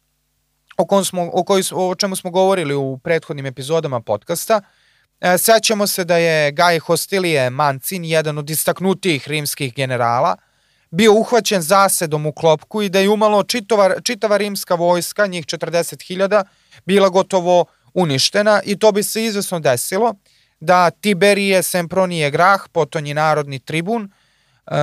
o, 0.81 0.87
kom 0.87 1.05
smo, 1.05 1.31
o, 1.33 1.45
koji, 1.45 1.64
o 1.73 1.95
čemu 1.95 2.16
smo 2.16 2.31
govorili 2.31 2.75
u 2.75 2.99
prethodnim 2.99 3.47
epizodama 3.47 4.01
podcasta. 4.01 4.61
E, 5.21 5.38
sećamo 5.38 5.87
se 5.87 6.05
da 6.05 6.16
je 6.16 6.53
Gaj 6.53 6.79
Hostilije 6.79 7.51
Mancin, 7.51 8.05
jedan 8.05 8.38
od 8.38 8.51
istaknutijih 8.51 9.29
rimskih 9.29 9.75
generala, 9.75 10.37
bio 10.90 11.12
uhvaćen 11.12 11.62
zasedom 11.62 12.27
u 12.27 12.33
klopku 12.33 12.83
i 12.83 12.88
da 12.88 12.99
je 12.99 13.09
umalo 13.09 13.43
čitava, 13.43 14.01
čitava 14.01 14.37
rimska 14.37 14.75
vojska, 14.75 15.27
njih 15.27 15.47
40.000, 15.47 16.45
bila 16.85 17.09
gotovo 17.09 17.64
uništena 17.95 18.61
i 18.64 18.79
to 18.79 18.93
bi 18.93 19.03
se 19.03 19.25
izvesno 19.25 19.61
desilo 19.61 20.14
da 20.61 20.90
Tiberije 20.90 21.62
Sempronije 21.62 22.31
Grah, 22.31 22.61
potonji 22.73 23.14
narodni 23.14 23.59
tribun, 23.59 24.11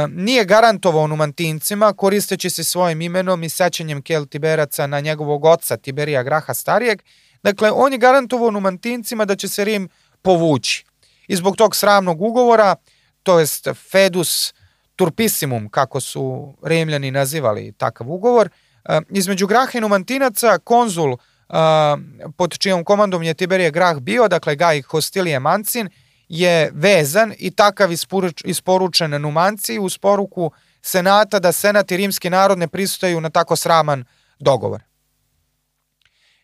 nije 0.09 0.45
garantovao 0.45 1.07
numantincima 1.07 1.93
koristeći 1.93 2.49
se 2.49 2.63
svojim 2.63 3.01
imenom 3.01 3.43
i 3.43 3.49
sećanjem 3.49 4.01
Keltiberaca 4.01 4.87
na 4.87 4.99
njegovog 4.99 5.45
oca 5.45 5.77
Tiberija 5.77 6.23
Graha 6.23 6.53
Starijeg. 6.53 7.01
Dakle, 7.43 7.71
on 7.71 7.91
je 7.91 7.97
garantovao 7.97 8.51
numantincima 8.51 9.25
da 9.25 9.35
će 9.35 9.47
se 9.47 9.65
Rim 9.65 9.89
povući. 10.21 10.85
I 11.27 11.35
zbog 11.35 11.57
tog 11.57 11.75
sramnog 11.75 12.21
ugovora, 12.21 12.75
to 13.23 13.39
jest 13.39 13.67
Fedus 13.91 14.53
Turpissimum, 14.95 15.69
kako 15.69 15.99
su 15.99 16.53
Rimljani 16.63 17.11
nazivali 17.11 17.73
takav 17.77 18.11
ugovor, 18.11 18.49
između 19.09 19.47
Graha 19.47 19.77
i 19.77 19.81
Numantinaca 19.81 20.57
konzul 20.63 21.17
pod 22.37 22.57
čijom 22.57 22.83
komandom 22.83 23.23
je 23.23 23.33
Tiberije 23.33 23.71
Grah 23.71 23.99
bio, 23.99 24.27
dakle 24.27 24.55
Gaj 24.55 24.81
Hostilije 24.81 25.39
Mancin, 25.39 25.89
je 26.29 26.71
vezan 26.73 27.33
i 27.37 27.51
takav 27.51 27.89
isporučen 28.43 29.21
Numanci 29.21 29.79
uz 29.79 29.97
poruku 29.97 30.51
senata 30.81 31.39
da 31.39 31.51
senat 31.51 31.91
i 31.91 31.97
rimski 31.97 32.29
narod 32.29 32.57
ne 32.57 32.67
pristaju 32.67 33.21
na 33.21 33.29
tako 33.29 33.55
sraman 33.55 34.05
dogovor. 34.39 34.83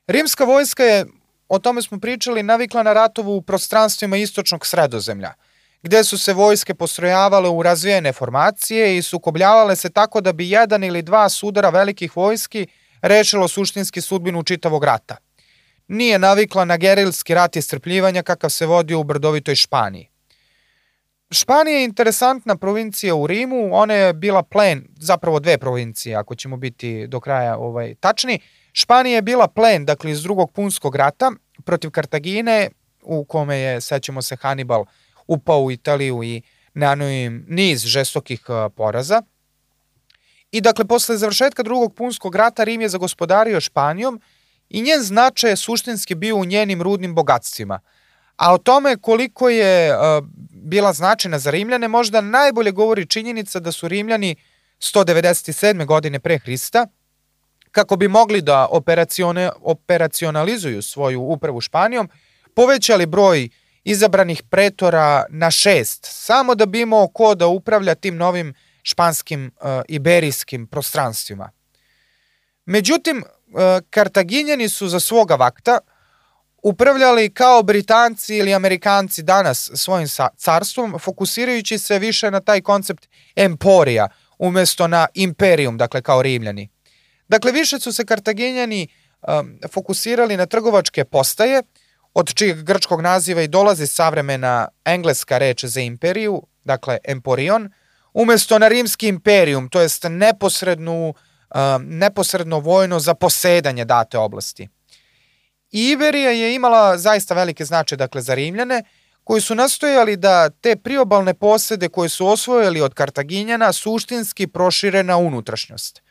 Rimska 0.08 0.44
vojska 0.44 0.84
je, 0.84 1.06
o 1.48 1.60
tome 1.60 1.82
smo 1.82 2.00
pričali, 2.00 2.44
navikla 2.44 2.84
na 2.84 2.94
ratovu 2.94 3.36
u 3.36 3.42
prostranstvima 3.42 4.18
istočnog 4.18 4.68
sredozemlja, 4.68 5.34
gde 5.84 6.04
su 6.04 6.18
se 6.18 6.34
vojske 6.34 6.74
postrojavale 6.74 7.50
u 7.50 7.64
razvijene 7.64 8.14
formacije 8.14 8.98
i 8.98 9.02
sukobljavale 9.02 9.76
se 9.76 9.90
tako 9.90 10.22
da 10.22 10.34
bi 10.34 10.50
jedan 10.50 10.84
ili 10.84 11.02
dva 11.02 11.30
sudara 11.30 11.70
velikih 11.70 12.18
vojski 12.18 12.68
rešilo 13.02 13.48
suštinski 13.48 14.02
sudbinu 14.02 14.44
čitavog 14.44 14.84
rata. 14.84 15.18
Nije 15.88 16.20
navikla 16.20 16.66
na 16.66 16.78
gerilski 16.78 17.34
rat 17.34 17.56
istrpljivanja 17.56 18.24
kakav 18.24 18.50
se 18.50 18.66
vodio 18.66 19.00
u 19.00 19.04
brdovitoj 19.04 19.56
Španiji. 19.56 20.10
Španija 21.32 21.78
je 21.78 21.84
interesantna 21.84 22.58
provincija 22.58 23.16
u 23.16 23.28
Rimu, 23.28 23.70
ona 23.76 23.94
je 23.94 24.14
bila 24.14 24.44
plen, 24.44 24.88
zapravo 25.00 25.40
dve 25.40 25.58
provincije, 25.58 26.16
ako 26.16 26.36
ćemo 26.36 26.58
biti 26.58 27.08
do 27.08 27.20
kraja 27.20 27.58
ovaj 27.58 27.96
tačni. 27.96 28.40
Španija 28.74 29.16
je 29.16 29.22
bila 29.22 29.48
plen, 29.48 29.86
dakle, 29.86 30.12
iz 30.12 30.24
drugog 30.24 30.52
punskog 30.52 30.96
rata 30.96 31.32
protiv 31.66 31.92
Kartagine, 31.92 32.70
u 33.02 33.26
kome 33.26 33.58
je, 33.58 33.82
sećamo 33.82 34.22
se, 34.22 34.36
Hannibal 34.36 34.86
upao 35.28 35.64
u 35.64 35.72
Italiju 35.72 36.24
i 36.24 36.42
nanio 36.74 37.10
im 37.10 37.46
niz 37.50 37.86
žestokih 37.86 38.42
poraza. 38.76 39.22
I 40.52 40.62
dakle, 40.62 40.86
posle 40.86 41.18
završetka 41.18 41.64
drugog 41.64 41.96
punskog 41.96 42.36
rata 42.36 42.64
Rim 42.64 42.82
je 42.82 42.90
zagospodario 42.90 43.62
Španijom 43.62 44.22
i 44.70 44.82
njen 44.82 45.02
značaj 45.02 45.50
je 45.50 45.56
suštinski 45.56 46.16
bio 46.16 46.36
u 46.36 46.46
njenim 46.46 46.82
rudnim 46.82 47.16
bogatstvima. 47.16 47.80
A 48.36 48.54
o 48.54 48.58
tome 48.58 48.98
koliko 48.98 49.50
je 49.50 49.98
uh, 49.98 50.26
bila 50.50 50.94
značajna 50.94 51.40
za 51.40 51.52
Rimljane 51.52 51.88
možda 51.88 52.22
najbolje 52.22 52.72
govori 52.72 53.06
činjenica 53.06 53.60
da 53.60 53.72
su 53.72 53.88
Rimljani 53.88 54.36
197. 54.80 55.86
godine 55.86 56.20
pre 56.20 56.40
Hrista, 56.40 56.88
kako 57.72 57.96
bi 57.96 58.08
mogli 58.08 58.42
da 58.42 58.68
operacione, 58.70 59.50
operacionalizuju 59.62 60.82
svoju 60.82 61.22
upravu 61.22 61.62
Španijom, 61.62 62.10
povećali 62.56 63.06
broj 63.06 63.50
izabranih 63.84 64.44
pretora 64.50 65.26
na 65.30 65.52
šest, 65.52 66.08
samo 66.10 66.56
da 66.56 66.66
bi 66.66 66.82
imao 66.82 67.08
ko 67.08 67.36
da 67.36 67.48
upravlja 67.48 67.96
tim 67.96 68.16
novim 68.16 68.54
španskim 68.84 69.46
uh, 69.46 69.70
iberijskim 69.88 70.68
prostranstvima. 70.68 71.52
Međutim, 72.66 73.24
Kartaginjani 73.90 74.70
su 74.70 74.88
za 74.88 75.00
svoga 75.00 75.36
vakta 75.36 75.80
upravljali 76.64 77.34
kao 77.34 77.64
Britanci 77.64 78.38
ili 78.38 78.54
Amerikanci 78.54 79.24
danas 79.24 79.72
svojim 79.76 80.08
carstvom, 80.38 81.00
fokusirajući 81.00 81.78
se 81.78 82.00
više 82.00 82.32
na 82.32 82.40
taj 82.40 82.62
koncept 82.62 83.08
emporija 83.36 84.08
umesto 84.38 84.88
na 84.88 85.08
imperium, 85.14 85.78
dakle 85.78 86.02
kao 86.02 86.22
Rimljani. 86.22 86.70
Dakle, 87.28 87.52
više 87.52 87.80
su 87.80 87.94
se 87.94 88.06
Kartaginjani 88.06 88.88
um, 89.22 89.60
fokusirali 89.72 90.38
na 90.38 90.46
trgovačke 90.46 91.06
postaje, 91.06 91.64
od 92.14 92.34
čijeg 92.34 92.64
grčkog 92.64 93.02
naziva 93.02 93.42
i 93.42 93.48
dolazi 93.48 93.88
savremena 93.88 94.68
engleska 94.86 95.38
reč 95.38 95.66
za 95.66 95.82
imperiju, 95.82 96.42
dakle 96.64 96.98
emporion, 97.04 97.72
umesto 98.14 98.60
na 98.60 98.68
rimski 98.68 99.08
imperium, 99.08 99.70
to 99.70 99.82
jest 99.82 100.06
neposrednu, 100.10 101.10
uh, 101.10 101.16
neposredno 101.80 102.60
vojno 102.60 103.00
zaposedanje 103.00 103.86
date 103.86 104.18
oblasti. 104.18 104.70
Iberija 105.72 106.32
je 106.32 106.56
imala 106.56 106.98
zaista 106.98 107.34
velike 107.34 107.66
značaje 107.66 107.98
dakle, 107.98 108.22
za 108.22 108.34
Rimljane, 108.34 108.84
koji 109.24 109.42
su 109.42 109.56
nastojali 109.56 110.16
da 110.16 110.50
te 110.50 110.76
priobalne 110.76 111.34
posede 111.34 111.90
koje 111.90 112.10
su 112.10 112.28
osvojili 112.28 112.82
od 112.82 112.94
Kartaginjana 112.94 113.74
suštinski 113.74 114.48
prošire 114.48 115.04
na 115.04 115.18
unutrašnjost. 115.18 116.02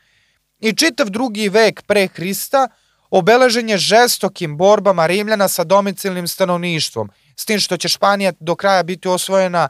I 0.59 0.73
čitav 0.73 1.09
drugi 1.09 1.49
vek 1.49 1.81
pre 1.81 2.07
Hrista 2.07 2.67
obeležen 3.09 3.69
je 3.69 3.77
žestokim 3.77 4.57
borbama 4.57 5.05
Rimljana 5.05 5.47
sa 5.47 5.63
domicilnim 5.63 6.27
stanovništvom, 6.27 7.11
s 7.35 7.45
tim 7.45 7.59
što 7.59 7.77
će 7.77 7.87
Španija 7.87 8.33
do 8.39 8.55
kraja 8.55 8.83
biti 8.83 9.07
osvojena 9.07 9.69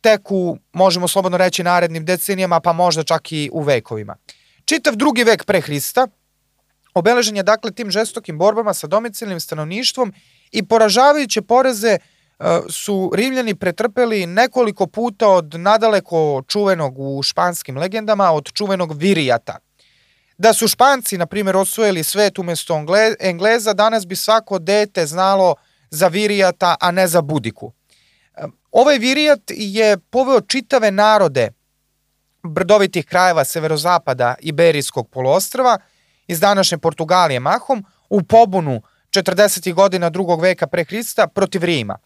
tek 0.00 0.30
u, 0.30 0.58
možemo 0.72 1.08
slobodno 1.08 1.38
reći, 1.38 1.62
narednim 1.62 2.04
decenijama, 2.04 2.60
pa 2.60 2.72
možda 2.72 3.02
čak 3.02 3.32
i 3.32 3.50
u 3.52 3.62
vekovima. 3.62 4.16
Čitav 4.68 4.96
drugi 4.96 5.24
vek 5.24 5.44
pre 5.44 5.60
Hrista 5.60 6.06
obeležen 6.94 7.36
je 7.36 7.42
dakle 7.42 7.70
tim 7.70 7.90
žestokim 7.90 8.38
borbama 8.38 8.74
sa 8.74 8.86
domicilnim 8.86 9.40
stanovništvom 9.40 10.12
i 10.52 10.62
poražavajuće 10.62 11.42
poreze 11.42 11.88
e, 11.88 11.98
su 12.68 13.12
Rimljani 13.14 13.54
pretrpeli 13.54 14.26
nekoliko 14.26 14.86
puta 14.86 15.28
od 15.28 15.54
nadaleko 15.54 16.42
čuvenog 16.48 16.98
u 16.98 17.22
španskim 17.22 17.78
legendama, 17.78 18.32
od 18.32 18.52
čuvenog 18.52 18.92
Virijata. 18.96 19.58
Da 20.38 20.52
su 20.52 20.68
Španci, 20.68 21.18
na 21.18 21.26
primjer, 21.26 21.56
osvojili 21.56 22.04
svet 22.04 22.38
umesto 22.38 22.84
Engleza, 23.20 23.72
danas 23.72 24.06
bi 24.06 24.16
svako 24.16 24.58
dete 24.58 25.06
znalo 25.06 25.54
za 25.90 26.08
Virijata, 26.08 26.76
a 26.80 26.90
ne 26.90 27.06
za 27.06 27.22
Budiku. 27.22 27.72
E, 28.36 28.42
ovaj 28.72 28.98
Virijat 28.98 29.40
je 29.48 29.98
poveo 29.98 30.40
čitave 30.40 30.90
narode 30.90 31.57
brdovitih 32.48 33.06
krajeva 33.06 33.44
severozapada 33.44 34.34
Iberijskog 34.40 35.08
poluostrava, 35.10 35.78
iz 36.26 36.40
današnje 36.40 36.78
Portugalije 36.78 37.40
mahom 37.40 37.84
u 38.08 38.22
pobunu 38.22 38.82
40. 39.10 39.74
godina 39.74 40.10
drugog 40.10 40.40
veka 40.40 40.66
pre 40.66 40.84
Hrista 40.84 41.26
protiv 41.26 41.64
Rima. 41.64 41.98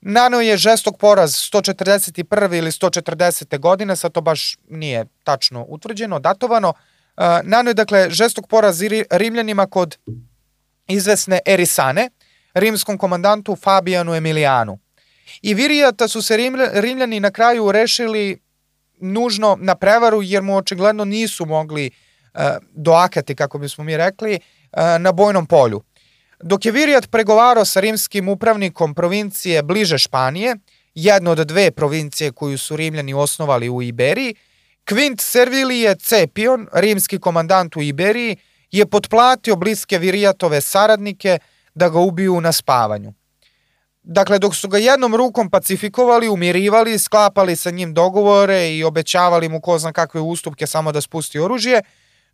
Nanao 0.00 0.40
je 0.40 0.56
žestok 0.56 0.98
poraz 0.98 1.30
141. 1.30 2.58
ili 2.58 2.70
140. 2.70 3.58
godine, 3.58 3.96
sad 3.96 4.12
to 4.12 4.20
baš 4.20 4.56
nije 4.68 5.06
tačno 5.24 5.64
utvrđeno, 5.68 6.18
datovano. 6.18 6.68
Uh, 6.68 7.24
Nanao 7.42 7.70
je 7.70 7.74
dakle 7.74 8.10
žestok 8.10 8.46
poraz 8.46 8.82
Rimljanima 9.10 9.66
kod 9.66 9.96
izvesne 10.88 11.40
Erisane, 11.46 12.10
rimskom 12.54 12.98
komandantu 12.98 13.56
Fabijanu 13.56 14.14
Emilijanu. 14.14 14.78
I 15.42 15.54
Virijata 15.54 16.08
su 16.08 16.22
se 16.22 16.36
Rimljani 16.72 17.20
na 17.20 17.30
kraju 17.30 17.72
rešili 17.72 18.38
nužno 19.00 19.56
na 19.60 19.74
prevaru 19.74 20.22
jer 20.22 20.42
mu 20.42 20.56
očigledno 20.56 21.04
nisu 21.04 21.46
mogli 21.46 21.90
uh, 22.34 22.40
doakati, 22.72 23.34
kako 23.34 23.58
bismo 23.58 23.84
mi 23.84 23.96
rekli, 23.96 24.34
e, 24.34 24.98
na 24.98 25.12
bojnom 25.12 25.46
polju. 25.46 25.82
Dok 26.42 26.64
je 26.64 26.72
Virijat 26.72 27.10
pregovarao 27.10 27.64
sa 27.64 27.80
rimskim 27.80 28.28
upravnikom 28.28 28.94
provincije 28.94 29.62
bliže 29.62 29.98
Španije, 29.98 30.56
jedno 30.94 31.30
od 31.30 31.38
dve 31.38 31.70
provincije 31.70 32.32
koju 32.32 32.58
su 32.58 32.76
Rimljani 32.76 33.14
osnovali 33.14 33.68
u 33.68 33.82
Iberiji, 33.82 34.34
Quint 34.86 35.20
Servilije 35.20 35.94
Cepion, 35.94 36.68
rimski 36.72 37.18
komandant 37.18 37.76
u 37.76 37.82
Iberiji, 37.82 38.36
je 38.70 38.86
potplatio 38.86 39.56
bliske 39.56 39.98
Virijatove 39.98 40.60
saradnike 40.60 41.38
da 41.74 41.88
ga 41.88 41.98
ubiju 41.98 42.40
na 42.40 42.52
spavanju. 42.52 43.12
Dakle, 44.08 44.38
dok 44.38 44.54
su 44.54 44.68
ga 44.68 44.78
jednom 44.78 45.16
rukom 45.16 45.50
pacifikovali, 45.50 46.28
umirivali, 46.28 46.98
sklapali 46.98 47.56
sa 47.56 47.70
njim 47.70 47.94
dogovore 47.94 48.70
i 48.76 48.84
obećavali 48.84 49.48
mu 49.48 49.60
ko 49.60 49.78
zna 49.78 49.92
kakve 49.92 50.20
ustupke 50.20 50.66
samo 50.66 50.92
da 50.92 51.00
spusti 51.00 51.38
oružje, 51.38 51.82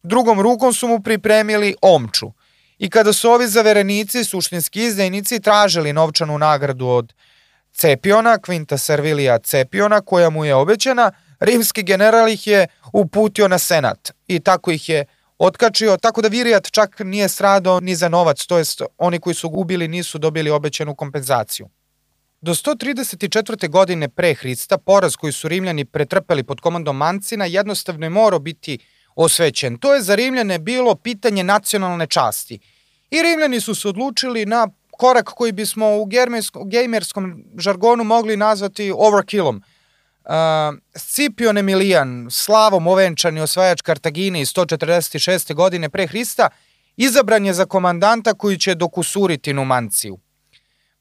drugom 0.02 0.40
rukom 0.40 0.72
su 0.72 0.88
mu 0.88 1.00
pripremili 1.00 1.74
omču. 1.82 2.32
I 2.78 2.90
kada 2.90 3.12
su 3.12 3.30
ovi 3.30 3.48
zaverenici, 3.48 4.24
suštinski 4.24 4.82
izdajnici, 4.84 5.40
tražili 5.40 5.92
novčanu 5.92 6.38
nagradu 6.38 6.86
od 6.86 7.12
Cepiona, 7.72 8.38
Quinta 8.38 8.78
Servilija 8.78 9.38
Cepiona, 9.38 10.00
koja 10.00 10.30
mu 10.30 10.44
je 10.44 10.54
obećana, 10.54 11.12
rimski 11.40 11.82
general 11.82 12.28
ih 12.28 12.46
je 12.46 12.66
uputio 12.92 13.48
na 13.48 13.58
senat 13.58 14.10
i 14.26 14.40
tako 14.40 14.70
ih 14.70 14.88
je 14.88 15.04
otkačio, 15.46 15.96
tako 15.96 16.22
da 16.22 16.28
Virijat 16.28 16.70
čak 16.70 17.00
nije 17.00 17.28
stradao 17.28 17.80
ni 17.80 17.94
za 17.94 18.08
novac, 18.08 18.46
to 18.46 18.58
jest 18.58 18.82
oni 18.98 19.18
koji 19.18 19.34
su 19.34 19.48
gubili 19.48 19.88
nisu 19.88 20.18
dobili 20.18 20.50
obećanu 20.50 20.94
kompenzaciju. 20.94 21.68
Do 22.40 22.54
134. 22.54 23.68
godine 23.68 24.08
pre 24.08 24.34
Hrista, 24.34 24.78
poraz 24.78 25.16
koji 25.16 25.32
su 25.32 25.48
Rimljani 25.48 25.84
pretrpeli 25.84 26.42
pod 26.42 26.60
komandom 26.60 26.96
Mancina 26.96 27.44
jednostavno 27.44 28.06
je 28.06 28.10
morao 28.10 28.38
biti 28.38 28.78
osvećen. 29.16 29.78
To 29.78 29.94
je 29.94 30.02
za 30.02 30.14
Rimljane 30.14 30.58
bilo 30.58 30.94
pitanje 30.94 31.44
nacionalne 31.44 32.06
časti. 32.06 32.58
I 33.10 33.22
Rimljani 33.22 33.60
su 33.60 33.74
se 33.74 33.88
odlučili 33.88 34.46
na 34.46 34.68
korak 34.90 35.24
koji 35.24 35.52
bismo 35.52 35.96
u 35.96 36.06
gamerskom 36.64 37.44
žargonu 37.58 38.04
mogli 38.04 38.36
nazvati 38.36 38.92
overkillom. 38.96 39.62
Uh, 40.24 40.78
Scipion 40.96 41.58
Emilijan, 41.58 42.28
slavom 42.30 42.86
ovenčani 42.86 43.40
osvajač 43.40 43.82
Kartagine 43.82 44.40
iz 44.40 44.52
146. 44.52 45.54
godine 45.54 45.88
pre 45.88 46.06
Hrista, 46.06 46.48
izabran 46.96 47.46
je 47.46 47.52
za 47.52 47.66
komandanta 47.66 48.34
koji 48.34 48.58
će 48.58 48.74
dokusuriti 48.74 49.52
Numanciju. 49.52 50.18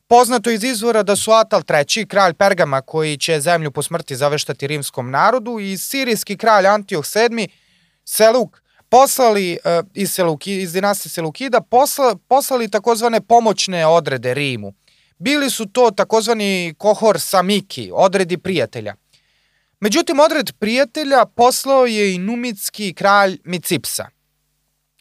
Poznato 0.07 0.51
iz 0.51 0.63
izvora 0.63 1.03
da 1.03 1.15
su 1.15 1.31
Atal 1.31 1.61
III, 1.69 2.05
kralj 2.05 2.33
Pergama 2.33 2.81
koji 2.81 3.17
će 3.17 3.39
zemlju 3.39 3.71
po 3.71 3.81
smrti 3.81 4.15
zaveštati 4.15 4.67
rimskom 4.67 5.11
narodu 5.11 5.59
i 5.59 5.77
sirijski 5.77 6.37
kralj 6.37 6.67
Antioh 6.67 7.05
VII 7.15 7.47
Seluk 8.05 8.61
poslali 8.89 9.57
uh, 9.65 9.87
iz, 9.93 10.11
Seluki, 10.11 10.61
iz 10.61 10.73
dinastije 10.73 11.09
Selukida 11.09 11.61
posla, 11.61 12.15
poslali 12.27 12.71
takozvane 12.71 13.21
pomoćne 13.21 13.87
odrede 13.87 14.33
Rimu. 14.33 14.73
Bili 15.17 15.49
su 15.49 15.65
to 15.65 15.91
takozvani 15.91 16.73
kohor 16.77 17.19
samiki, 17.19 17.91
odredi 17.93 18.37
prijatelja. 18.37 18.95
Međutim, 19.81 20.19
odred 20.19 20.51
prijatelja 20.59 21.25
poslao 21.25 21.85
je 21.85 22.15
i 22.15 22.17
numitski 22.17 22.93
kralj 22.93 23.37
Micipsa. 23.43 24.05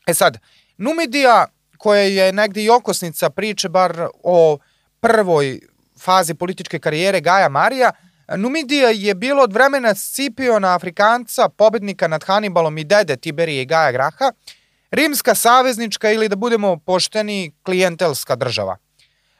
E 0.07 0.14
sad, 0.14 0.38
Numidija, 0.77 1.47
koja 1.79 2.03
je 2.03 2.33
negde 2.33 2.62
i 2.62 2.71
okosnica 2.71 3.31
priče 3.31 3.69
bar 3.69 4.09
o 4.23 4.59
prvoj 5.01 5.61
fazi 5.99 6.35
političke 6.35 6.79
karijere 6.79 7.21
Gaja 7.21 7.49
Marija, 7.49 7.93
Numidija 8.37 8.90
je 8.90 9.14
bilo 9.14 9.43
od 9.43 9.53
vremena 9.53 9.95
Scipiona 9.95 10.75
Afrikanca, 10.75 11.49
pobednika 11.49 12.09
nad 12.09 12.25
Hannibalom 12.25 12.79
i 12.79 12.85
dede 12.85 13.16
Tiberije 13.16 13.62
i 13.62 13.66
Gaja 13.66 13.93
Graha, 13.93 14.33
rimska 14.90 15.35
saveznička 15.35 16.11
ili 16.11 16.29
da 16.29 16.37
budemo 16.37 16.77
pošteni 16.77 17.53
klijentelska 17.62 18.37
država. 18.37 18.77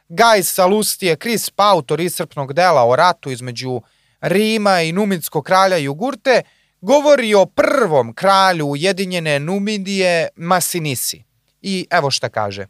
Gaj 0.09 0.43
Salustije, 0.43 1.15
Kris 1.15 1.51
autor 1.55 2.01
iscrpnog 2.01 2.53
dela 2.53 2.85
o 2.85 2.95
ratu 2.95 3.31
između 3.31 3.81
Rima 4.21 4.81
i 4.81 4.91
Numidskog 4.91 5.45
kralja 5.45 5.77
Jugurte, 5.77 6.41
govori 6.81 7.33
o 7.35 7.45
prvom 7.45 8.13
kralju 8.13 8.67
Ujedinjene 8.67 9.39
Numidije 9.39 10.27
Masinisi. 10.35 11.23
I 11.61 11.87
evo 11.91 12.11
šta 12.11 12.29
kaže. 12.29 12.67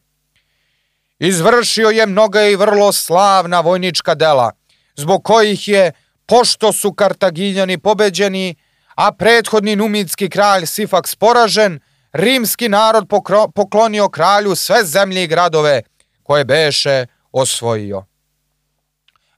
Izvršio 1.20 1.90
je 1.90 2.06
mnoga 2.06 2.44
i 2.44 2.56
vrlo 2.56 2.92
slavna 2.92 3.60
vojnička 3.60 4.16
dela, 4.16 4.52
zbog 4.96 5.24
kojih 5.24 5.68
je, 5.68 5.92
pošto 6.26 6.74
su 6.74 6.94
Kartaginjani 6.94 7.78
pobeđeni, 7.78 8.56
a 8.96 9.12
prethodni 9.12 9.76
numidski 9.76 10.30
kralj 10.30 10.66
Sifaks 10.66 11.16
poražen, 11.16 11.80
rimski 12.12 12.70
narod 12.70 13.08
poklonio 13.56 14.10
kralju 14.10 14.56
sve 14.56 14.84
zemlje 14.84 15.24
i 15.24 15.28
gradove 15.28 15.82
koje 16.24 16.46
beše 16.46 17.06
osvojio. 17.32 18.06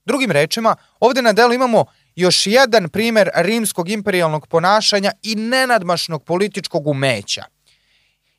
Drugim 0.05 0.31
rečima, 0.31 0.75
ovde 0.99 1.21
na 1.21 1.33
delu 1.33 1.53
imamo 1.53 1.85
još 2.15 2.47
jedan 2.47 2.89
primer 2.89 3.29
rimskog 3.35 3.89
imperialnog 3.89 4.47
ponašanja 4.47 5.11
i 5.23 5.35
nenadmašnog 5.35 6.23
političkog 6.23 6.87
umeća. 6.87 7.43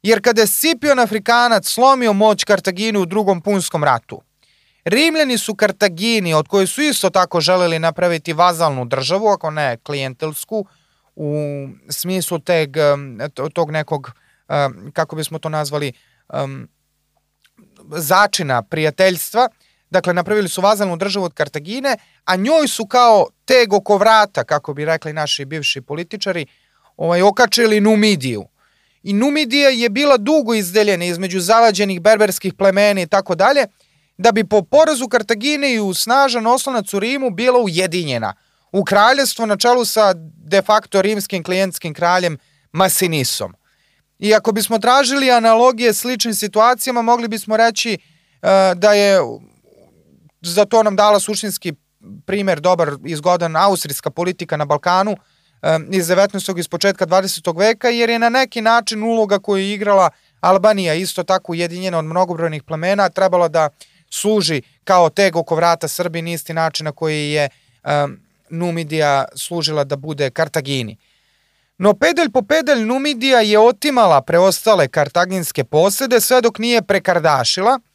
Jer 0.02 0.22
kada 0.22 0.40
je 0.40 0.46
Scipion 0.46 0.98
Afrikanac 0.98 1.66
slomio 1.66 2.12
moć 2.12 2.44
Kartagini 2.44 2.98
u 2.98 3.06
drugom 3.06 3.40
punskom 3.40 3.84
ratu, 3.84 4.22
Rimljani 4.84 5.38
su 5.38 5.54
Kartagini, 5.54 6.34
od 6.34 6.48
koje 6.48 6.66
su 6.66 6.82
isto 6.82 7.10
tako 7.10 7.40
želeli 7.40 7.78
napraviti 7.78 8.32
vazalnu 8.32 8.84
državu, 8.84 9.28
ako 9.28 9.50
ne 9.50 9.76
klijentelsku, 9.82 10.66
u 11.16 11.36
smislu 11.88 12.38
teg, 12.38 12.70
tog 13.52 13.70
nekog, 13.70 14.12
kako 14.92 15.16
bismo 15.16 15.38
to 15.38 15.48
nazvali, 15.48 15.92
začina 17.90 18.62
prijateljstva, 18.62 19.48
Dakle, 19.94 20.14
napravili 20.14 20.48
su 20.48 20.60
vazalnu 20.60 20.96
državu 20.96 21.24
od 21.24 21.34
Kartagine, 21.34 21.96
a 22.24 22.36
njoj 22.36 22.68
su 22.68 22.86
kao 22.86 23.26
teg 23.44 23.72
oko 23.72 23.96
vrata, 23.96 24.44
kako 24.44 24.74
bi 24.74 24.84
rekli 24.84 25.12
naši 25.12 25.44
bivši 25.44 25.80
političari, 25.80 26.46
ovaj, 26.96 27.22
okačili 27.22 27.80
Numidiju. 27.80 28.44
I 29.02 29.12
Numidija 29.12 29.68
je 29.68 29.88
bila 29.88 30.16
dugo 30.16 30.54
izdeljena 30.54 31.04
između 31.04 31.40
zavađenih 31.40 32.00
berberskih 32.00 32.54
plemena 32.54 33.00
i 33.02 33.06
tako 33.06 33.34
dalje, 33.34 33.66
da 34.18 34.32
bi 34.32 34.44
po 34.44 34.62
porazu 34.62 35.08
Kartagine 35.08 35.74
i 35.74 35.80
u 35.80 35.94
snažan 35.94 36.46
oslonac 36.46 36.94
u 36.94 36.98
Rimu 36.98 37.30
bila 37.30 37.58
ujedinjena 37.58 38.34
u 38.72 38.84
kraljevstvo 38.84 39.46
na 39.46 39.56
čelu 39.56 39.84
sa 39.84 40.12
de 40.50 40.62
facto 40.62 41.02
rimskim 41.02 41.42
klijentskim 41.44 41.94
kraljem 41.94 42.38
Masinisom. 42.72 43.54
I 44.18 44.34
ako 44.34 44.52
bismo 44.52 44.78
tražili 44.78 45.30
analogije 45.30 45.94
sličnim 45.94 46.34
situacijama, 46.34 47.02
mogli 47.02 47.28
bismo 47.28 47.56
reći 47.56 47.98
uh, 47.98 48.48
da 48.78 48.92
je 48.92 49.20
za 50.44 50.64
to 50.64 50.82
nam 50.82 50.96
dala 50.96 51.20
suštinski 51.20 51.72
primer 52.26 52.60
dobar 52.60 52.96
i 53.04 53.16
zgodan 53.16 53.56
austrijska 53.56 54.10
politika 54.10 54.56
na 54.56 54.64
Balkanu 54.64 55.16
iz 55.90 56.06
19. 56.06 56.58
iz 56.58 56.68
početka 56.68 57.06
20. 57.06 57.58
veka, 57.58 57.88
jer 57.88 58.10
je 58.10 58.18
na 58.18 58.28
neki 58.28 58.60
način 58.60 59.02
uloga 59.02 59.38
koju 59.38 59.62
je 59.62 59.74
igrala 59.74 60.10
Albanija, 60.40 60.94
isto 60.94 61.22
tako 61.22 61.52
ujedinjena 61.52 61.98
od 61.98 62.04
mnogobrojnih 62.04 62.62
plemena, 62.62 63.08
trebalo 63.08 63.48
da 63.48 63.68
služi 64.10 64.62
kao 64.84 65.10
teg 65.10 65.36
oko 65.36 65.54
vrata 65.54 65.88
Srbiji 65.88 66.22
na 66.22 66.30
isti 66.30 66.54
način 66.54 66.84
na 66.84 66.92
koji 66.92 67.30
je 67.30 67.48
um, 67.84 68.20
Numidija 68.50 69.24
služila 69.36 69.84
da 69.84 69.96
bude 69.96 70.30
Kartagini. 70.30 70.96
No 71.78 71.94
pedelj 71.94 72.30
po 72.30 72.42
pedelj 72.42 72.84
Numidija 72.84 73.40
je 73.40 73.58
otimala 73.58 74.22
preostale 74.22 74.88
kartaginske 74.88 75.64
posede 75.64 76.20
sve 76.20 76.40
dok 76.40 76.58
nije 76.58 76.82
prekardašila– 76.82 77.78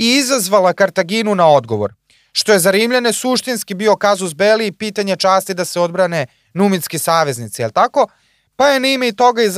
i 0.00 0.16
izazvala 0.16 0.72
Kartaginu 0.72 1.34
na 1.34 1.48
odgovor, 1.48 1.92
što 2.32 2.52
je 2.52 2.58
za 2.58 2.70
Rimljane 2.70 3.12
suštinski 3.12 3.74
bio 3.74 3.96
kazus 3.96 4.34
beli 4.34 4.66
i 4.66 4.72
pitanje 4.72 5.16
časti 5.16 5.54
da 5.54 5.64
se 5.64 5.80
odbrane 5.80 6.26
numitski 6.54 6.98
saveznici, 6.98 7.62
jel 7.62 7.70
tako? 7.70 8.06
Pa 8.56 8.68
je 8.68 8.80
na 8.80 8.88
ime 8.88 9.08
i 9.08 9.12
toga 9.12 9.42
i 9.42 9.48
uh, 9.48 9.54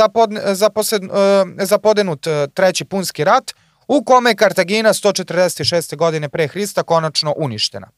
zapodenut 1.59 2.27
uh, 2.27 2.33
treći 2.55 2.85
punski 2.85 3.25
rat, 3.25 3.55
u 3.89 4.05
kome 4.05 4.31
je 4.31 4.37
Kartagina 4.37 4.93
146. 4.93 5.97
godine 5.97 6.29
pre 6.29 6.49
Hrista 6.49 6.83
konačno 6.83 7.35
uništena. 7.37 7.91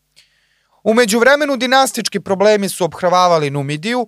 Umeđu 0.83 1.19
vremenu 1.19 1.57
dinastički 1.57 2.21
problemi 2.21 2.69
su 2.69 2.85
obhrvavali 2.85 3.51
Numidiju, 3.51 4.07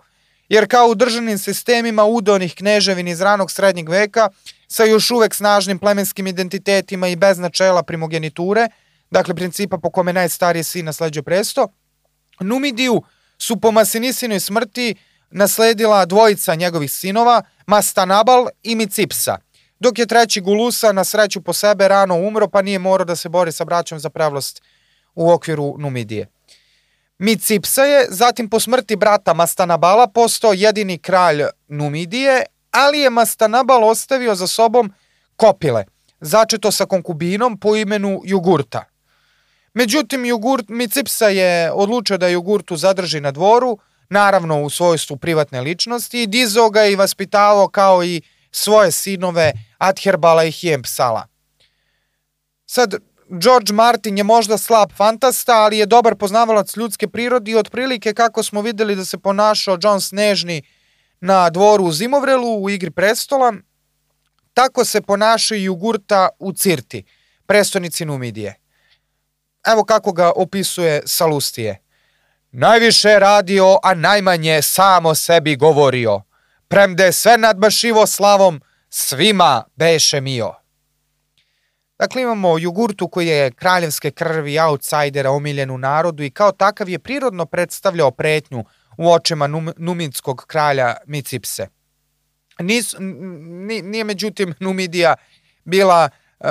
jer 0.48 0.68
kao 0.68 0.86
u 0.88 0.94
državnim 0.94 1.38
sistemima 1.38 2.04
udonih 2.04 2.54
knježevin 2.54 3.08
iz 3.08 3.20
ranog 3.20 3.50
srednjeg 3.50 3.88
veka 3.88 4.28
sa 4.68 4.84
još 4.84 5.10
uvek 5.10 5.34
snažnim 5.34 5.78
plemenskim 5.78 6.26
identitetima 6.26 7.08
i 7.08 7.16
bez 7.16 7.38
načela 7.38 7.82
primogeniture, 7.82 8.68
dakle 9.10 9.34
principa 9.34 9.78
po 9.78 9.90
kome 9.90 10.12
najstariji 10.12 10.62
sin 10.62 10.84
nasleđuje 10.84 11.22
presto, 11.22 11.68
Numidiju 12.40 13.02
su 13.38 13.60
po 13.60 13.70
Masinisinoj 13.70 14.40
smrti 14.40 14.94
nasledila 15.30 16.04
dvojica 16.04 16.54
njegovih 16.54 16.92
sinova, 16.92 17.42
Mastanabal 17.66 18.46
i 18.62 18.74
Micipsa, 18.74 19.36
dok 19.80 19.98
je 19.98 20.06
treći 20.06 20.40
Gulusa 20.40 20.92
na 20.92 21.04
sreću 21.04 21.42
po 21.42 21.52
sebe 21.52 21.88
rano 21.88 22.14
umro 22.14 22.48
pa 22.48 22.62
nije 22.62 22.78
morao 22.78 23.04
da 23.04 23.16
se 23.16 23.28
bori 23.28 23.52
sa 23.52 23.64
braćom 23.64 23.98
za 23.98 24.10
prevlast 24.10 24.62
u 25.14 25.30
okviru 25.30 25.76
Numidije. 25.78 26.26
Micipsa 27.18 27.84
je 27.84 28.06
zatim 28.10 28.50
po 28.50 28.60
smrti 28.60 28.96
brata 28.96 29.34
Mastanabala 29.34 30.06
postao 30.06 30.52
jedini 30.52 30.98
kralj 30.98 31.42
Numidije, 31.68 32.44
ali 32.76 33.00
je 33.00 33.10
Mastanabal 33.10 33.84
ostavio 33.84 34.34
za 34.34 34.46
sobom 34.46 34.92
kopile, 35.36 35.84
začeto 36.20 36.72
sa 36.72 36.86
konkubinom 36.86 37.58
po 37.60 37.76
imenu 37.76 38.20
Jugurta. 38.24 38.84
Međutim, 39.74 40.24
Jugurt, 40.24 40.68
Micipsa 40.68 41.28
je 41.28 41.72
odlučio 41.72 42.18
da 42.18 42.28
Jugurtu 42.28 42.76
zadrži 42.76 43.20
na 43.20 43.30
dvoru, 43.30 43.78
naravno 44.10 44.62
u 44.62 44.70
svojstvu 44.70 45.16
privatne 45.16 45.60
ličnosti, 45.60 46.22
i 46.22 46.26
dizao 46.26 46.70
ga 46.70 46.84
i 46.84 46.96
vaspitavao 46.96 47.68
kao 47.68 48.04
i 48.04 48.22
svoje 48.50 48.92
sinove 48.92 49.52
Adherbala 49.78 50.44
i 50.44 50.52
Hiempsala. 50.52 51.26
Sad, 52.66 52.94
George 53.28 53.72
Martin 53.72 54.18
je 54.18 54.24
možda 54.24 54.58
slab 54.58 54.90
fantasta, 54.96 55.52
ali 55.52 55.78
je 55.78 55.86
dobar 55.86 56.14
poznavalac 56.14 56.76
ljudske 56.76 57.08
prirode 57.08 57.50
i 57.50 57.56
otprilike 57.56 58.14
kako 58.14 58.42
smo 58.42 58.62
videli 58.62 58.96
da 58.96 59.04
se 59.04 59.18
ponašao 59.18 59.78
John 59.82 60.00
Snežni 60.00 60.62
na 61.20 61.50
dvoru 61.50 61.84
u 61.84 61.92
Zimovrelu 61.92 62.62
u 62.62 62.70
igri 62.70 62.90
prestola, 62.90 63.52
tako 64.54 64.84
se 64.84 65.00
ponaša 65.00 65.56
i 65.56 65.64
Jugurta 65.64 66.28
u 66.38 66.52
Cirti, 66.52 67.04
prestonici 67.46 68.04
Numidije. 68.04 68.54
Evo 69.66 69.84
kako 69.84 70.12
ga 70.12 70.32
opisuje 70.36 71.02
Salustije. 71.06 71.82
Najviše 72.50 73.18
radio, 73.18 73.78
a 73.82 73.94
najmanje 73.94 74.62
samo 74.62 75.14
sebi 75.14 75.56
govorio. 75.56 76.22
Premde 76.68 77.12
sve 77.12 77.38
nadbašivo 77.38 78.06
slavom, 78.06 78.60
svima 78.88 79.64
beše 79.74 80.20
mio. 80.20 80.54
Dakle, 81.98 82.22
imamo 82.22 82.58
jugurtu 82.58 83.08
koji 83.08 83.26
je 83.26 83.50
kraljevske 83.50 84.10
krvi, 84.10 84.58
outsidera, 84.58 85.30
omiljen 85.30 85.70
u 85.70 85.78
narodu 85.78 86.22
i 86.22 86.30
kao 86.30 86.52
takav 86.52 86.88
je 86.88 86.98
prirodno 86.98 87.46
predstavljao 87.46 88.10
pretnju 88.10 88.64
u 88.96 89.12
očima 89.12 89.46
num, 89.46 89.72
numinskog 89.76 90.44
kralja 90.46 90.94
Micipse. 91.06 91.68
Nis, 92.58 92.94
nije 93.82 94.04
međutim 94.04 94.54
Numidija 94.60 95.14
bila 95.64 96.08
um, 96.38 96.48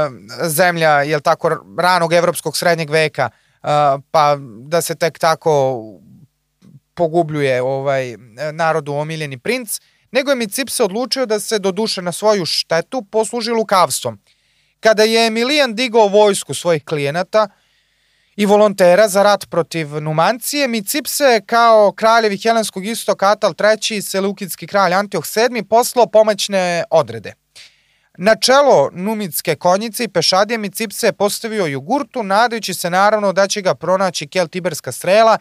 zemlja, 0.49 1.01
jel 1.01 1.19
tako, 1.19 1.65
ranog 1.79 2.13
evropskog 2.13 2.57
srednjeg 2.57 2.89
veka, 2.89 3.29
uh, 3.29 3.69
pa 4.11 4.37
da 4.61 4.81
se 4.81 4.95
tek 4.95 5.19
tako 5.19 5.81
pogubljuje 6.93 7.61
ovaj 7.61 8.15
narodu 8.53 8.93
omiljeni 8.93 9.37
princ, 9.37 9.79
nego 10.11 10.31
je 10.31 10.35
Micipse 10.35 10.83
odlučio 10.83 11.25
da 11.25 11.39
se 11.39 11.59
do 11.59 11.71
duše 11.71 12.01
na 12.01 12.11
svoju 12.11 12.45
štetu 12.45 13.01
posluži 13.11 13.51
lukavstvom. 13.51 14.19
Kada 14.79 15.03
je 15.03 15.27
Emilijan 15.27 15.75
digao 15.75 16.07
vojsku 16.07 16.53
svojih 16.53 16.85
klijenata, 16.85 17.47
i 18.35 18.45
volontera 18.45 19.07
za 19.07 19.23
rat 19.23 19.45
protiv 19.49 20.01
Numancije, 20.01 20.67
Micipse 20.67 21.41
kao 21.45 21.91
kraljevi 21.91 22.37
Helenskog 22.37 22.85
istoka 22.85 23.31
Atal 23.31 23.53
III. 23.59 23.97
i 23.97 24.01
Seleukinski 24.01 24.67
kralj 24.67 24.93
Antioh 24.93 25.23
VII. 25.51 25.63
poslao 25.63 26.07
pomoćne 26.07 26.83
odrede. 26.89 27.33
Na 28.17 28.35
čelo 28.35 28.89
numitske 28.93 29.55
konjice 29.55 30.03
i 30.03 30.07
pešadije 30.07 30.57
Micipse 30.57 31.07
je 31.07 31.13
postavio 31.13 31.65
jugurtu, 31.65 32.23
nadajući 32.23 32.73
se 32.73 32.89
naravno 32.89 33.33
da 33.33 33.47
će 33.47 33.61
ga 33.61 33.75
pronaći 33.75 34.27
Kel 34.27 34.47
Tiberska 34.47 34.91
strela 34.91 35.37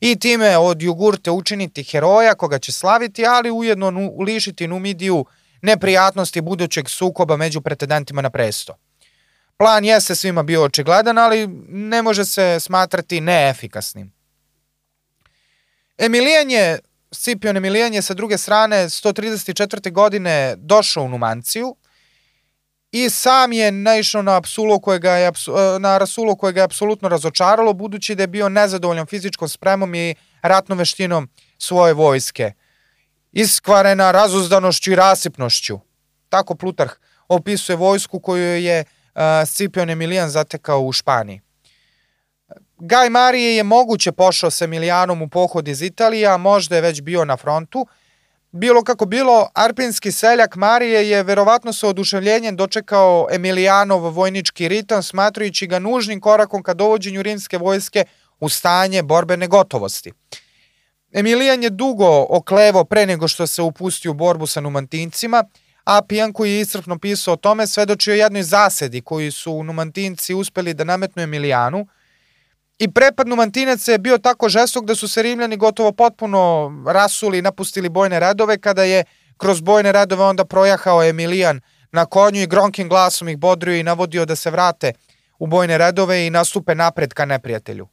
i 0.00 0.18
time 0.18 0.58
od 0.58 0.82
jugurte 0.82 1.30
učiniti 1.30 1.84
heroja 1.84 2.34
koga 2.34 2.58
će 2.58 2.72
slaviti, 2.72 3.26
ali 3.26 3.50
ujedno 3.50 4.12
lišiti 4.26 4.68
Numidiju 4.68 5.24
neprijatnosti 5.62 6.40
budućeg 6.40 6.88
sukoba 6.88 7.36
među 7.36 7.60
pretendentima 7.60 8.22
na 8.22 8.30
presto. 8.30 8.76
Plan 9.56 9.84
jeste 9.84 10.14
svima 10.14 10.42
bio 10.42 10.62
očigledan, 10.62 11.18
ali 11.18 11.46
ne 11.68 12.02
može 12.02 12.24
se 12.24 12.60
smatrati 12.60 13.20
neefikasnim. 13.20 14.12
Emilijan 15.98 16.50
je, 16.50 16.78
Scipion 17.12 17.56
Emilijan 17.56 17.94
je 17.94 18.02
sa 18.02 18.14
druge 18.14 18.38
strane 18.38 18.76
134. 18.76 19.92
godine 19.92 20.54
došao 20.58 21.04
u 21.04 21.08
Numanciju 21.08 21.76
i 22.92 23.10
sam 23.10 23.52
je 23.52 23.72
naišao 23.72 24.22
na 24.22 24.36
apsulo 24.36 24.78
koje 24.78 24.98
ga 24.98 25.12
je, 25.12 25.32
na 25.80 25.98
rasulo 25.98 26.36
koje 26.36 26.52
ga 26.52 26.60
je 26.60 26.64
apsolutno 26.64 27.08
razočaralo, 27.08 27.72
budući 27.72 28.14
da 28.14 28.22
je 28.22 28.26
bio 28.26 28.48
nezadovoljan 28.48 29.06
fizičkom 29.06 29.48
spremom 29.48 29.94
i 29.94 30.14
ratnom 30.42 30.78
veštinom 30.78 31.28
svoje 31.58 31.92
vojske. 31.92 32.52
Iskvarena 33.32 34.10
razuzdanošću 34.10 34.92
i 34.92 34.96
rasipnošću. 34.96 35.78
Tako 36.28 36.54
Plutarh 36.54 36.92
opisuje 37.28 37.76
vojsku 37.76 38.20
koju 38.20 38.62
je 38.62 38.84
Scipion 39.46 39.90
Emilijan 39.90 40.30
zatekao 40.30 40.80
u 40.80 40.92
Španiji. 40.92 41.40
Gaj 42.78 43.10
Marije 43.10 43.56
je 43.56 43.62
moguće 43.62 44.12
pošao 44.12 44.50
sa 44.50 44.64
Emilijanom 44.64 45.22
u 45.22 45.28
pohod 45.28 45.68
iz 45.68 45.82
Italije, 45.82 46.26
a 46.26 46.36
možda 46.36 46.76
je 46.76 46.82
već 46.82 47.00
bio 47.00 47.24
na 47.24 47.36
frontu. 47.36 47.86
Bilo 48.52 48.82
kako 48.82 49.06
bilo, 49.06 49.48
arpinski 49.54 50.12
seljak 50.12 50.56
Marije 50.56 51.10
je 51.10 51.22
verovatno 51.22 51.72
sa 51.72 51.88
oduševljenjem 51.88 52.56
dočekao 52.56 53.26
Emilijanov 53.30 54.00
vojnički 54.00 54.68
ritam, 54.68 55.02
smatrujući 55.02 55.66
ga 55.66 55.78
nužnim 55.78 56.20
korakom 56.20 56.62
ka 56.62 56.74
dovođenju 56.74 57.22
rimske 57.22 57.58
vojske 57.58 58.04
u 58.40 58.48
stanje 58.48 59.02
borbene 59.02 59.46
gotovosti. 59.46 60.12
Emilijan 61.12 61.62
je 61.62 61.70
dugo 61.70 62.26
oklevo 62.28 62.84
pre 62.84 63.06
nego 63.06 63.28
što 63.28 63.46
se 63.46 63.62
upustio 63.62 64.10
u 64.10 64.14
borbu 64.14 64.46
sa 64.46 64.60
numantincima, 64.60 65.44
a 65.86 66.02
Pijan 66.02 66.32
koji 66.32 66.52
je 66.52 66.60
iscrpno 66.60 66.98
pisao 66.98 67.34
o 67.34 67.36
tome 67.36 67.66
svedočio 67.66 68.14
jednoj 68.14 68.42
zasedi 68.42 69.00
koji 69.00 69.30
su 69.30 69.62
numantinci 69.62 70.34
uspeli 70.34 70.74
da 70.74 70.84
nametnu 70.84 71.22
Emilijanu, 71.22 71.86
I 72.78 72.92
prepad 72.92 73.28
Numantinaca 73.28 73.92
je 73.92 73.98
bio 73.98 74.18
tako 74.18 74.48
žestok 74.48 74.84
da 74.84 74.94
su 74.94 75.08
se 75.08 75.22
Rimljani 75.22 75.56
gotovo 75.56 75.92
potpuno 75.92 76.72
rasuli 76.86 77.38
i 77.38 77.42
napustili 77.42 77.88
bojne 77.88 78.20
radove 78.20 78.58
kada 78.58 78.84
je 78.84 79.04
kroz 79.36 79.60
bojne 79.60 79.92
radove 79.92 80.24
onda 80.24 80.44
projahao 80.44 81.04
Emilijan 81.04 81.60
na 81.92 82.06
konju 82.06 82.42
i 82.42 82.46
gronkim 82.46 82.88
glasom 82.88 83.28
ih 83.28 83.38
bodrio 83.38 83.76
i 83.76 83.82
navodio 83.82 84.24
da 84.24 84.36
se 84.36 84.50
vrate 84.50 84.92
u 85.38 85.46
bojne 85.46 85.78
radove 85.78 86.26
i 86.26 86.30
nastupe 86.30 86.74
napred 86.74 87.14
ka 87.14 87.24
neprijatelju. 87.24 87.88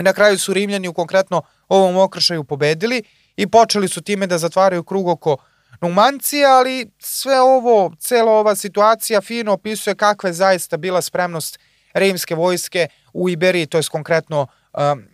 Na 0.00 0.12
kraju 0.12 0.38
su 0.38 0.54
Rimljani 0.54 0.88
u 0.88 0.92
konkretno 0.92 1.42
ovom 1.68 1.96
okršaju 1.96 2.44
pobedili 2.44 3.02
i 3.36 3.46
počeli 3.46 3.88
su 3.88 4.02
time 4.02 4.26
da 4.26 4.38
zatvaraju 4.38 4.84
krug 4.84 5.08
oko 5.08 5.36
Numancije, 5.80 6.46
ali 6.46 6.90
sve 6.98 7.40
ovo, 7.40 7.92
cela 7.98 8.32
ova 8.32 8.54
situacija 8.54 9.20
fino 9.20 9.52
opisuje 9.52 9.94
kakva 9.94 10.28
je 10.28 10.32
zaista 10.32 10.76
bila 10.76 11.02
spremnost 11.02 11.58
rimske 11.92 12.34
vojske 12.34 12.88
u 13.12 13.28
Iberiji, 13.28 13.66
to 13.66 13.78
je 13.78 13.82
konkretno 13.90 14.46
um, 14.72 15.04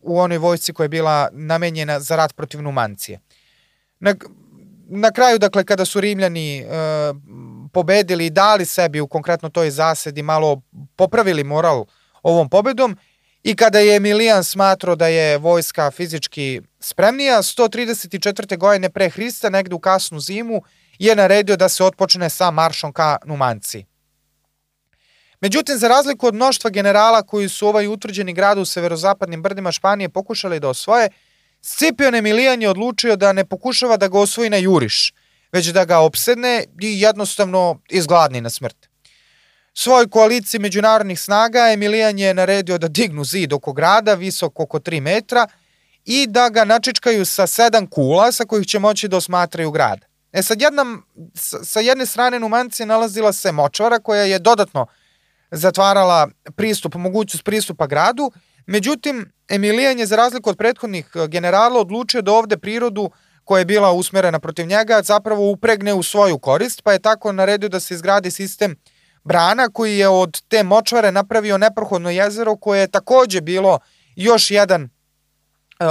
u 0.00 0.18
onoj 0.18 0.38
vojsci 0.38 0.72
koja 0.72 0.84
je 0.84 0.88
bila 0.88 1.28
namenjena 1.32 2.00
za 2.00 2.16
rat 2.16 2.36
protiv 2.36 2.62
Numancije. 2.62 3.20
Na, 4.00 4.14
na 4.88 5.10
kraju, 5.10 5.38
dakle, 5.38 5.64
kada 5.64 5.84
su 5.84 6.00
Rimljani 6.00 6.64
uh, 6.64 7.16
pobedili 7.72 8.26
i 8.26 8.30
dali 8.30 8.64
sebi 8.64 9.00
u 9.00 9.08
konkretno 9.08 9.48
toj 9.48 9.70
zasedi, 9.70 10.22
malo 10.22 10.62
popravili 10.96 11.44
moral 11.44 11.84
ovom 12.22 12.48
pobedom 12.48 12.96
i 13.42 13.56
kada 13.56 13.78
je 13.78 13.96
Emilijan 13.96 14.44
smatrao 14.44 14.96
da 14.96 15.06
je 15.06 15.38
vojska 15.38 15.90
fizički 15.90 16.60
spremnija, 16.80 17.42
134. 17.42 18.58
godine 18.58 18.90
pre 18.90 19.10
Hrista, 19.10 19.50
negde 19.50 19.74
u 19.74 19.78
kasnu 19.78 20.20
zimu, 20.20 20.62
je 20.98 21.16
naredio 21.16 21.56
da 21.56 21.68
se 21.68 21.84
otpočne 21.84 22.30
sa 22.30 22.50
maršom 22.50 22.92
ka 22.92 23.16
Numanciji. 23.24 23.86
Međutim, 25.40 25.78
za 25.78 25.88
razliku 25.88 26.26
od 26.26 26.34
mnoštva 26.34 26.70
generala 26.70 27.22
koji 27.22 27.48
su 27.48 27.66
ovaj 27.66 27.86
utvrđeni 27.86 28.32
grad 28.32 28.58
u 28.58 28.64
severozapadnim 28.64 29.42
brdima 29.42 29.72
Španije 29.72 30.08
pokušali 30.08 30.60
da 30.60 30.68
osvoje, 30.68 31.08
Scipion 31.62 32.14
Emilijan 32.14 32.62
je 32.62 32.70
odlučio 32.70 33.16
da 33.16 33.32
ne 33.32 33.44
pokušava 33.44 33.96
da 33.96 34.08
ga 34.08 34.18
osvoji 34.18 34.50
na 34.50 34.56
juriš, 34.56 35.14
već 35.52 35.66
da 35.66 35.84
ga 35.84 35.98
opsedne 35.98 36.64
i 36.82 37.00
jednostavno 37.00 37.80
izgladni 37.88 38.40
na 38.40 38.50
smrt. 38.50 38.89
Svoj 39.74 40.08
koaliciji 40.08 40.60
međunarodnih 40.60 41.20
snaga 41.20 41.72
Emilijan 41.72 42.18
je 42.18 42.34
naredio 42.34 42.78
da 42.78 42.88
dignu 42.88 43.24
zid 43.24 43.52
oko 43.52 43.72
grada, 43.72 44.14
visok 44.14 44.60
oko 44.60 44.78
3 44.78 45.00
metra, 45.00 45.46
i 46.04 46.26
da 46.26 46.48
ga 46.48 46.64
načičkaju 46.64 47.24
sa 47.24 47.46
sedam 47.46 47.86
kula 47.86 48.32
sa 48.32 48.44
kojih 48.44 48.66
će 48.66 48.78
moći 48.78 49.08
da 49.08 49.16
osmatraju 49.16 49.70
grad. 49.70 50.00
E 50.32 50.42
sad, 50.42 50.60
jedna, 50.60 50.84
sa 51.62 51.80
jedne 51.80 52.06
strane 52.06 52.40
Numancije 52.40 52.86
nalazila 52.86 53.32
se 53.32 53.52
močvara 53.52 53.98
koja 53.98 54.22
je 54.22 54.38
dodatno 54.38 54.86
zatvarala 55.50 56.28
pristup, 56.56 56.94
mogućnost 56.94 57.44
pristupa 57.44 57.86
gradu, 57.86 58.32
međutim, 58.66 59.32
Emilijan 59.48 59.98
je 59.98 60.06
za 60.06 60.16
razliku 60.16 60.50
od 60.50 60.56
prethodnih 60.56 61.10
e, 61.14 61.28
generala 61.28 61.80
odlučio 61.80 62.22
da 62.22 62.32
ovde 62.32 62.58
prirodu 62.58 63.10
koja 63.44 63.58
je 63.58 63.64
bila 63.64 63.92
usmerena 63.92 64.38
protiv 64.38 64.66
njega 64.66 65.02
zapravo 65.02 65.50
upregne 65.50 65.94
u 65.94 66.02
svoju 66.02 66.38
korist, 66.38 66.82
pa 66.82 66.92
je 66.92 66.98
tako 66.98 67.32
naredio 67.32 67.68
da 67.68 67.80
se 67.80 67.94
izgradi 67.94 68.30
sistem 68.30 68.76
brana 69.24 69.68
koji 69.68 69.98
je 69.98 70.08
od 70.08 70.42
te 70.48 70.62
močvare 70.62 71.12
napravio 71.12 71.58
neprohodno 71.58 72.10
jezero 72.10 72.56
koje 72.56 72.80
je 72.80 72.90
takođe 72.90 73.40
bilo 73.40 73.78
još 74.16 74.50
jedan 74.50 74.82
e, 74.82 74.88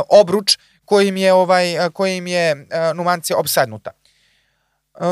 obruč 0.10 0.58
kojim 0.86 1.18
je 1.18 1.34
ovaj 1.34 1.86
e, 1.86 1.90
kojim 1.90 2.28
je 2.28 2.68
Numancija 2.96 3.38
obsednuta. 3.38 3.92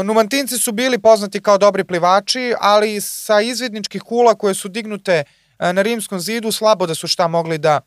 Numantinci 0.04 0.58
su 0.58 0.72
bili 0.72 1.00
poznati 1.00 1.42
kao 1.42 1.58
dobri 1.58 1.84
plivači, 1.84 2.54
ali 2.60 3.02
sa 3.02 3.42
izvidničkih 3.42 4.02
kula 4.02 4.36
koje 4.36 4.54
su 4.54 4.68
dignute 4.68 5.24
e, 5.60 5.74
na 5.74 5.82
rimskom 5.82 6.20
zidu 6.20 6.52
slabo 6.52 6.86
da 6.86 6.96
su 6.96 7.08
šta 7.08 7.28
mogli 7.28 7.58
da 7.58 7.82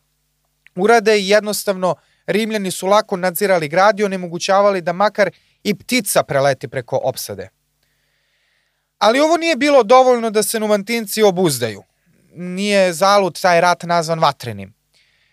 urade 0.77 1.19
i 1.19 1.29
jednostavno 1.29 1.95
Rimljani 2.31 2.71
su 2.71 2.87
lako 2.87 3.17
nadzirali 3.17 3.69
grad 3.69 4.01
i 4.01 4.05
onemogućavali 4.05 4.81
da 4.81 4.93
makar 4.93 5.31
i 5.63 5.75
ptica 5.75 6.23
preleti 6.23 6.69
preko 6.69 7.01
opsade. 7.03 7.49
Ali 9.01 9.21
ovo 9.21 9.37
nije 9.37 9.57
bilo 9.57 9.83
dovoljno 9.83 10.31
da 10.31 10.43
se 10.43 10.61
Numantinci 10.61 11.23
obuzdaju. 11.23 11.83
Nije 12.35 12.93
zalut 12.93 13.41
taj 13.41 13.61
rat 13.61 13.83
nazvan 13.83 14.19
vatrenim. 14.19 14.75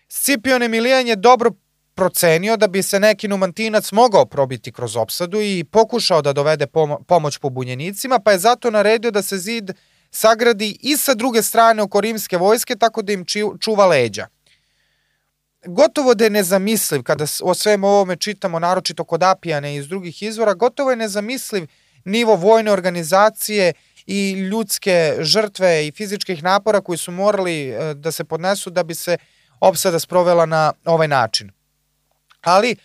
Scipion 0.08 0.62
Emilijan 0.62 1.06
je 1.06 1.16
dobro 1.16 1.50
procenio 1.94 2.56
da 2.56 2.66
bi 2.66 2.82
se 2.82 3.00
neki 3.00 3.28
numantinac 3.28 3.92
mogao 3.92 4.26
probiti 4.26 4.72
kroz 4.72 4.96
opsadu 4.96 5.40
i 5.40 5.64
pokušao 5.64 6.22
da 6.22 6.32
dovede 6.32 6.66
pomoć 7.06 7.38
pobunjenicima, 7.38 8.18
pa 8.18 8.32
je 8.32 8.38
zato 8.38 8.70
naredio 8.70 9.10
da 9.10 9.22
se 9.22 9.38
zid 9.38 9.70
sagradi 10.10 10.78
i 10.80 10.96
sa 10.96 11.14
druge 11.14 11.42
strane 11.42 11.82
oko 11.82 12.00
rimske 12.00 12.36
vojske 12.36 12.76
tako 12.76 13.02
da 13.02 13.12
im 13.12 13.24
čuva 13.60 13.86
leđa. 13.86 14.26
Gotovo 15.66 16.14
da 16.14 16.24
je 16.24 16.30
nezamisliv, 16.30 17.02
kada 17.02 17.24
o 17.42 17.54
svemu 17.54 17.86
ovome 17.86 18.16
čitamo, 18.16 18.58
naročito 18.58 19.04
kod 19.04 19.22
Apijane 19.22 19.74
i 19.74 19.76
iz 19.76 19.88
drugih 19.88 20.22
izvora, 20.22 20.54
gotovo 20.54 20.90
je 20.90 20.96
nezamisliv 20.96 21.66
nivo 22.04 22.36
vojne 22.36 22.72
organizacije 22.72 23.72
i 24.06 24.32
ljudske 24.32 25.16
žrtve 25.20 25.86
i 25.86 25.92
fizičkih 25.92 26.42
napora 26.42 26.80
koji 26.80 26.98
su 26.98 27.12
morali 27.12 27.68
e, 27.68 27.94
da 27.94 28.12
se 28.12 28.24
podnesu 28.24 28.70
da 28.70 28.82
bi 28.82 28.94
se 28.94 29.16
opsada 29.60 29.98
sprovela 29.98 30.46
na 30.46 30.72
ovaj 30.84 31.08
način 31.08 31.50
ali 32.40 32.76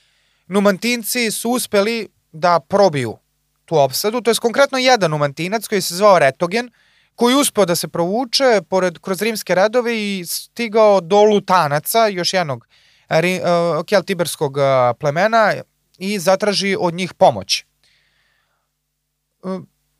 Numantinci 0.47 1.31
su 1.31 1.49
uspeli 1.49 2.09
da 2.31 2.59
probiju 2.59 3.17
tu 3.65 3.77
opsadu, 3.77 4.21
to 4.21 4.31
je 4.31 4.35
konkretno 4.35 4.77
jedan 4.77 5.11
Numantinac 5.11 5.67
koji 5.67 5.81
se 5.81 5.95
zvao 5.95 6.19
Retogen, 6.19 6.71
koji 7.15 7.35
uspeo 7.35 7.65
da 7.65 7.75
se 7.75 7.87
provuče 7.87 8.61
pored, 8.69 8.99
kroz 8.99 9.21
rimske 9.21 9.55
radove 9.55 9.97
i 9.97 10.25
stigao 10.25 11.01
do 11.01 11.23
Lutanaca, 11.23 12.07
još 12.07 12.33
jednog 12.33 12.67
ri, 13.09 13.41
uh, 13.41 13.85
keltiberskog 13.85 14.57
plemena 14.99 15.53
i 15.97 16.19
zatraži 16.19 16.75
od 16.79 16.93
njih 16.93 17.13
pomoć. 17.13 17.65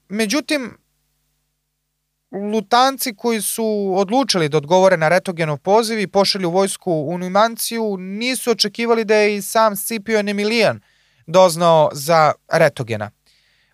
Međutim, 0.10 0.78
lutanci 2.32 3.16
koji 3.16 3.42
su 3.42 3.94
odlučili 3.96 4.50
da 4.50 4.58
odgovore 4.58 4.98
na 4.98 5.10
Retogenov 5.10 5.58
poziv 5.58 6.00
i 6.00 6.08
pošalju 6.08 6.50
vojsku 6.50 6.92
u 6.92 7.18
Numanciju 7.18 7.98
nisu 7.98 8.52
očekivali 8.52 9.06
da 9.06 9.16
je 9.16 9.36
i 9.36 9.42
sam 9.42 9.76
Scipion 9.76 10.30
Emilijan 10.30 10.82
doznao 11.28 11.90
za 11.94 12.34
Retogena. 12.52 13.12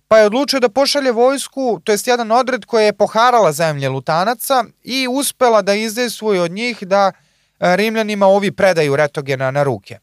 Pa 0.07 0.17
je 0.17 0.25
odlučio 0.25 0.59
da 0.59 0.69
pošalje 0.69 1.11
vojsku, 1.11 1.81
to 1.83 1.91
jest 1.91 2.07
jedan 2.07 2.31
odred 2.31 2.65
koja 2.65 2.85
je 2.85 2.93
poharala 2.93 3.51
zemlje 3.51 3.89
Lutanaca 3.89 4.63
i 4.83 5.07
uspela 5.07 5.61
da 5.61 5.73
izdejstvuje 5.73 6.41
od 6.41 6.51
njih 6.51 6.77
da 6.81 7.11
e, 7.11 7.75
Rimljanima 7.75 8.25
ovi 8.25 8.51
predaju 8.51 8.95
Retogena 8.95 9.51
na 9.51 9.63
ruke. 9.63 9.99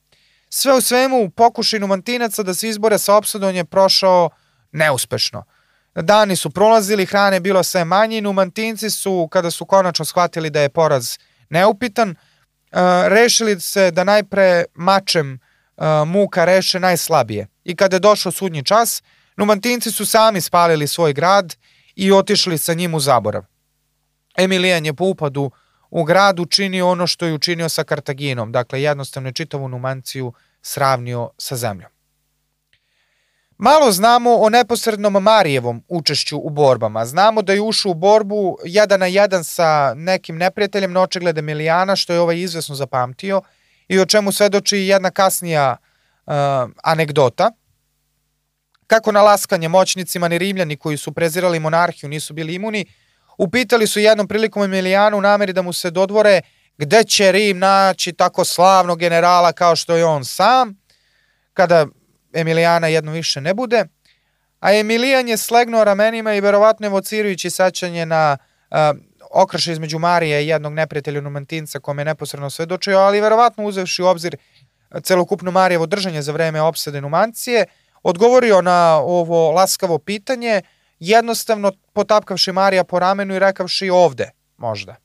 Sve 0.49 0.75
u 0.75 0.81
svemu, 0.81 1.31
pokušaj 1.31 1.81
Numantinaca 1.81 2.43
da 2.43 2.55
se 2.55 2.69
izbore 2.69 2.99
sa 2.99 3.15
opsadom 3.15 3.55
je 3.55 3.65
prošao 3.65 4.31
neuspešno– 4.73 5.45
Dani 6.03 6.37
su 6.37 6.51
prolazili, 6.51 7.07
hrane 7.07 7.41
bilo 7.41 7.63
sve 7.63 7.85
manje 7.85 8.19
i 8.19 8.21
numantinci 8.21 8.91
su, 8.91 9.29
kada 9.33 9.51
su 9.51 9.67
konačno 9.67 10.05
shvatili 10.05 10.51
da 10.51 10.61
je 10.61 10.69
poraz 10.69 11.19
neupitan, 11.51 12.15
rešili 13.07 13.61
se 13.61 13.91
da 13.91 14.05
najpre 14.05 14.65
mačem 14.75 15.39
muka 16.07 16.45
reše 16.45 16.81
najslabije. 16.81 17.47
I 17.65 17.77
kada 17.77 17.97
je 17.97 18.01
došao 18.01 18.33
sudnji 18.33 18.65
čas, 18.65 19.03
Numantinci 19.37 19.93
su 19.93 20.07
sami 20.07 20.41
spalili 20.41 20.87
svoj 20.87 21.13
grad 21.13 21.57
i 21.95 22.13
otišli 22.13 22.59
sa 22.59 22.75
njim 22.75 22.95
u 22.95 23.01
zaborav. 23.01 23.45
Emilijan 24.37 24.87
je 24.87 24.95
po 24.95 25.05
upadu 25.05 25.51
u 25.91 26.05
grad 26.05 26.41
učinio 26.41 26.89
ono 26.89 27.07
što 27.07 27.27
je 27.27 27.35
učinio 27.35 27.69
sa 27.69 27.85
Kartaginom, 27.85 28.53
dakle 28.53 28.83
jednostavno 28.83 29.29
je 29.29 29.33
čitavu 29.33 29.69
Numanciju 29.69 30.33
sravnio 30.63 31.31
sa 31.39 31.57
zemljom. 31.57 31.96
Malo 33.59 33.93
znamo 33.93 34.37
o 34.37 34.49
neposrednom 34.49 35.13
Marijevom 35.13 35.83
učešću 35.89 36.39
u 36.39 36.51
borbama. 36.51 37.07
Znamo 37.07 37.43
da 37.43 37.53
je 37.53 37.61
ušao 37.61 37.91
u 37.91 37.95
borbu 37.95 38.59
jedan 38.65 39.01
na 39.01 39.07
jedan 39.07 39.45
sa 39.45 39.95
nekim 39.95 40.37
neprijateljem 40.37 40.93
na 40.93 41.01
očigled 41.01 41.39
Emilijana, 41.39 41.97
što 41.97 42.13
je 42.13 42.21
ovaj 42.21 42.39
izvesno 42.39 42.75
zapamtio 42.75 43.43
i 43.89 43.99
o 43.99 44.07
čemu 44.07 44.33
svedoči 44.33 44.77
jedna 44.77 45.11
kasnija 45.11 45.77
uh, 46.27 46.33
anegdota. 46.83 47.51
Kako 48.87 49.13
na 49.13 49.23
laskanje 49.23 49.69
moćnicima 49.69 50.29
ni 50.29 50.39
Rimljani 50.39 50.77
koji 50.77 50.97
su 50.97 51.13
prezirali 51.13 51.61
monarhiju 51.61 52.11
nisu 52.11 52.35
bili 52.35 52.55
imuni, 52.55 52.87
upitali 53.39 53.87
su 53.87 54.01
jednom 54.01 54.29
prilikom 54.29 54.63
Emilijanu 54.63 55.19
u 55.19 55.21
nameri 55.21 55.53
da 55.53 55.63
mu 55.63 55.73
se 55.73 55.91
dodvore 55.91 56.41
gde 56.79 57.05
će 57.05 57.33
Rim 57.33 57.59
naći 57.59 58.13
tako 58.13 58.45
slavnog 58.45 58.99
generala 58.99 59.53
kao 59.53 59.77
što 59.77 59.97
je 59.97 60.05
on 60.05 60.25
sam, 60.25 60.75
kada 61.55 61.87
Emilijana 62.37 62.87
jedno 62.87 63.13
više 63.13 63.41
ne 63.41 63.55
bude, 63.55 63.85
a 64.61 64.73
Emilijan 64.73 65.29
je 65.29 65.37
slegnuo 65.37 65.85
ramenima 65.85 66.35
i 66.35 66.41
verovatno 66.41 66.87
evocirujući 66.87 67.51
sačanje 67.51 68.07
na 68.07 68.37
uh, 68.71 68.77
okrše 69.31 69.73
između 69.73 69.99
Marije 69.99 70.45
i 70.45 70.49
jednog 70.49 70.73
neprijatelja 70.73 71.21
Numantinca 71.21 71.81
kome 71.81 72.01
je 72.01 72.05
neposredno 72.05 72.51
svedočio, 72.51 72.99
ali 72.99 73.21
verovatno 73.21 73.65
uzevši 73.65 74.03
u 74.03 74.07
obzir 74.07 74.37
celokupno 75.03 75.51
Marijevo 75.51 75.87
držanje 75.87 76.23
za 76.23 76.33
vreme 76.33 76.61
opsade 76.61 77.01
Numancije, 77.01 77.65
odgovorio 78.03 78.61
na 78.63 78.97
ovo 78.97 79.51
laskavo 79.51 79.99
pitanje, 79.99 80.63
jednostavno 80.99 81.73
potapkavši 81.93 82.53
Marija 82.53 82.85
po 82.85 82.99
ramenu 82.99 83.35
i 83.35 83.39
rekavši 83.39 83.91
ovde, 83.91 84.31
možda. 84.57 84.97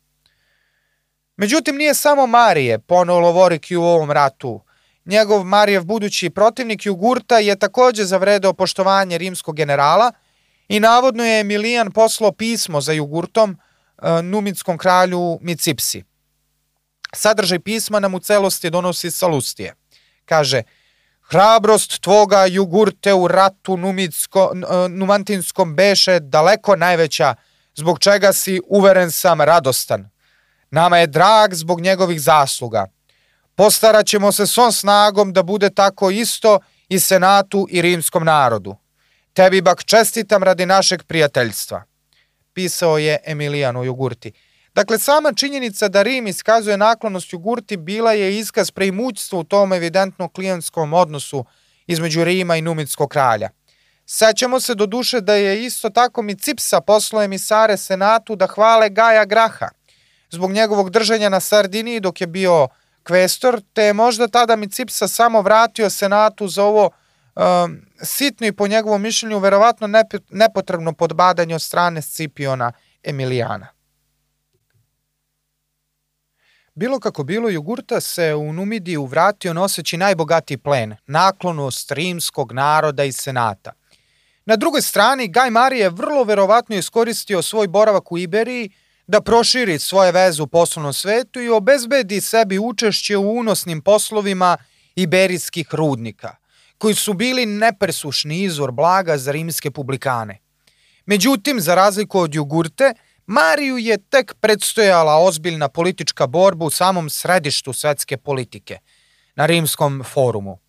Međutim, 1.38 1.76
nije 1.76 1.94
samo 1.94 2.28
Marije 2.28 2.80
poneo 2.80 3.20
Lovoriki 3.20 3.76
u 3.76 3.84
ovom 3.84 4.12
ratu, 4.12 4.62
njegov 5.12 5.44
Marijev 5.44 5.84
budući 5.84 6.30
protivnik 6.30 6.86
Jugurta 6.86 7.40
je 7.40 7.56
takođe 7.56 8.04
zavredeo 8.04 8.54
poštovanje 8.54 9.18
rimskog 9.18 9.56
generala 9.56 10.12
i 10.68 10.80
navodno 10.80 11.26
je 11.26 11.40
Emilijan 11.40 11.92
poslao 11.92 12.32
pismo 12.32 12.82
za 12.82 12.92
Jugurtom 12.92 13.52
e, 13.52 14.22
numitskom 14.22 14.78
kralju 14.78 15.40
Micipsi. 15.42 16.04
Sadržaj 17.14 17.60
pisma 17.60 18.00
nam 18.00 18.14
u 18.14 18.20
celosti 18.20 18.70
donosi 18.70 19.12
Salustije. 19.12 19.76
Kaže, 20.26 20.64
hrabrost 21.22 22.02
tvoga 22.02 22.46
Jugurte 22.46 23.14
u 23.14 23.28
ratu 23.28 23.78
numitsko, 23.78 24.52
e, 24.54 24.90
numantinskom 24.90 25.76
beše 25.76 26.20
daleko 26.20 26.76
najveća, 26.76 27.36
zbog 27.76 28.00
čega 28.00 28.34
si 28.34 28.62
uveren 28.68 29.12
sam 29.12 29.42
radostan. 29.42 30.10
Nama 30.70 30.98
je 30.98 31.08
drag 31.08 31.54
zbog 31.54 31.82
njegovih 31.82 32.22
zasluga– 32.22 32.86
Postarat 33.62 34.06
ćemo 34.06 34.32
se 34.32 34.48
svom 34.48 34.72
snagom 34.72 35.34
da 35.34 35.44
bude 35.44 35.70
tako 35.70 36.10
isto 36.12 36.60
i 36.90 37.00
senatu 37.00 37.68
i 37.70 37.82
rimskom 37.82 38.24
narodu. 38.24 38.76
Tebi 39.34 39.62
bak 39.62 39.84
čestitam 39.84 40.44
radi 40.44 40.66
našeg 40.66 41.04
prijateljstva. 41.04 41.84
Pisao 42.54 42.98
je 42.98 43.18
Emilijan 43.26 43.84
Jugurti. 43.84 44.32
Dakle, 44.74 45.00
sama 45.00 45.34
činjenica 45.34 45.88
da 45.88 46.02
Rim 46.02 46.28
iskazuje 46.28 46.78
naklonost 46.78 47.34
Jugurti 47.34 47.78
bila 47.78 48.14
je 48.14 48.40
iskaz 48.40 48.72
preimućstva 48.72 49.40
u 49.40 49.44
tom 49.44 49.74
evidentno 49.74 50.30
klijentskom 50.30 50.94
odnosu 50.94 51.46
između 51.88 52.24
Rima 52.24 52.56
i 52.56 52.62
Numitskog 52.62 53.10
kralja. 53.10 53.50
Sećamo 54.06 54.60
se 54.60 54.76
do 54.76 54.86
duše 54.86 55.22
da 55.22 55.34
je 55.34 55.66
isto 55.66 55.90
tako 55.90 56.22
mi 56.22 56.36
Cipsa 56.36 56.82
poslao 56.82 57.24
emisare 57.24 57.78
senatu 57.78 58.36
da 58.36 58.48
hvale 58.48 58.90
Gaja 58.90 59.26
Graha 59.26 59.70
zbog 60.32 60.52
njegovog 60.52 60.90
držanja 60.90 61.30
na 61.30 61.40
Sardiniji 61.40 62.00
dok 62.00 62.22
je 62.22 62.28
bio 62.28 62.68
kvestor, 63.04 63.62
te 63.74 63.84
je 63.84 63.94
možda 63.94 64.28
tada 64.28 64.56
Micipsa 64.56 65.08
samo 65.08 65.42
vratio 65.42 65.90
senatu 65.90 66.48
za 66.48 66.64
ovo 66.64 66.90
um, 67.36 67.82
sitno 68.04 68.48
i 68.48 68.52
po 68.52 68.68
njegovom 68.68 69.02
mišljenju 69.02 69.40
verovatno 69.40 69.88
nepotrebno 70.30 70.94
podbadanje 70.94 71.56
od 71.56 71.62
strane 71.62 72.02
Scipiona 72.02 72.72
Emilijana. 73.04 73.68
Bilo 76.76 77.00
kako 77.00 77.24
bilo, 77.24 77.50
Jugurta 77.50 78.02
se 78.02 78.36
u 78.36 78.54
Numidiju 78.54 79.06
vratio 79.06 79.54
noseći 79.54 79.98
najbogatiji 79.98 80.58
plen, 80.58 80.96
naklonost 81.08 81.92
rimskog 81.92 82.52
naroda 82.52 83.04
i 83.04 83.12
senata. 83.12 83.74
Na 84.46 84.56
drugoj 84.56 84.82
strani, 84.82 85.28
Gaj 85.28 85.50
Marije 85.50 85.90
vrlo 85.90 86.24
verovatno 86.24 86.76
iskoristio 86.76 87.42
svoj 87.42 87.68
boravak 87.68 88.12
u 88.12 88.18
Iberiji 88.18 88.72
da 89.12 89.22
proširi 89.22 89.80
svoje 89.80 90.12
veze 90.12 90.44
u 90.44 90.48
poslovnom 90.48 90.94
svetu 90.94 91.42
i 91.42 91.50
obezbedi 91.50 92.22
sebi 92.22 92.60
učešće 92.60 93.18
u 93.18 93.32
unosnim 93.38 93.82
poslovima 93.82 94.58
iberijskih 94.96 95.68
rudnika, 95.72 96.36
koji 96.78 96.96
su 96.96 97.14
bili 97.14 97.46
nepresušni 97.46 98.44
izvor 98.44 98.72
blaga 98.72 99.18
za 99.18 99.32
rimske 99.32 99.72
publikane. 99.72 100.40
Međutim, 101.06 101.60
za 101.62 101.76
razliku 101.76 102.20
od 102.20 102.36
Jugurte, 102.36 102.94
Mariju 103.26 103.78
je 103.78 103.98
tek 103.98 104.34
predstojala 104.40 105.18
ozbiljna 105.18 105.68
politička 105.68 106.28
borba 106.28 106.66
u 106.66 106.70
samom 106.70 107.10
središtu 107.10 107.74
svetske 107.74 108.18
politike, 108.18 108.78
na 109.36 109.46
rimskom 109.46 110.04
forumu. 110.14 110.60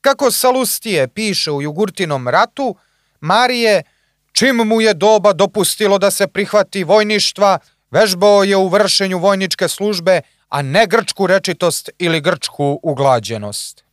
Kako 0.00 0.30
Salustije 0.30 1.08
piše 1.08 1.50
u 1.50 1.62
Jugurtinom 1.62 2.28
ratu, 2.28 2.76
Marije 3.20 3.82
Čim 4.32 4.56
mu 4.56 4.80
je 4.80 4.94
doba 4.94 5.32
dopustilo 5.32 5.98
da 5.98 6.10
se 6.10 6.26
prihvati 6.26 6.84
vojništva, 6.84 7.58
vežbao 7.90 8.44
je 8.44 8.56
u 8.56 8.68
vršenju 8.68 9.18
vojničke 9.18 9.68
službe, 9.68 10.20
a 10.48 10.62
ne 10.62 10.86
grčku 10.86 11.26
rečitost 11.26 11.90
ili 11.98 12.20
grčku 12.20 12.80
uglađenost. 12.82 13.84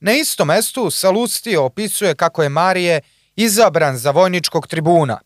Na 0.00 0.12
istom 0.12 0.48
mestu 0.48 0.90
Salustio 0.90 1.64
opisuje 1.64 2.14
kako 2.14 2.42
je 2.42 2.48
Marije 2.48 3.00
izabran 3.36 3.96
za 3.96 4.10
vojničkog 4.10 4.66
tribuna. 4.66 5.20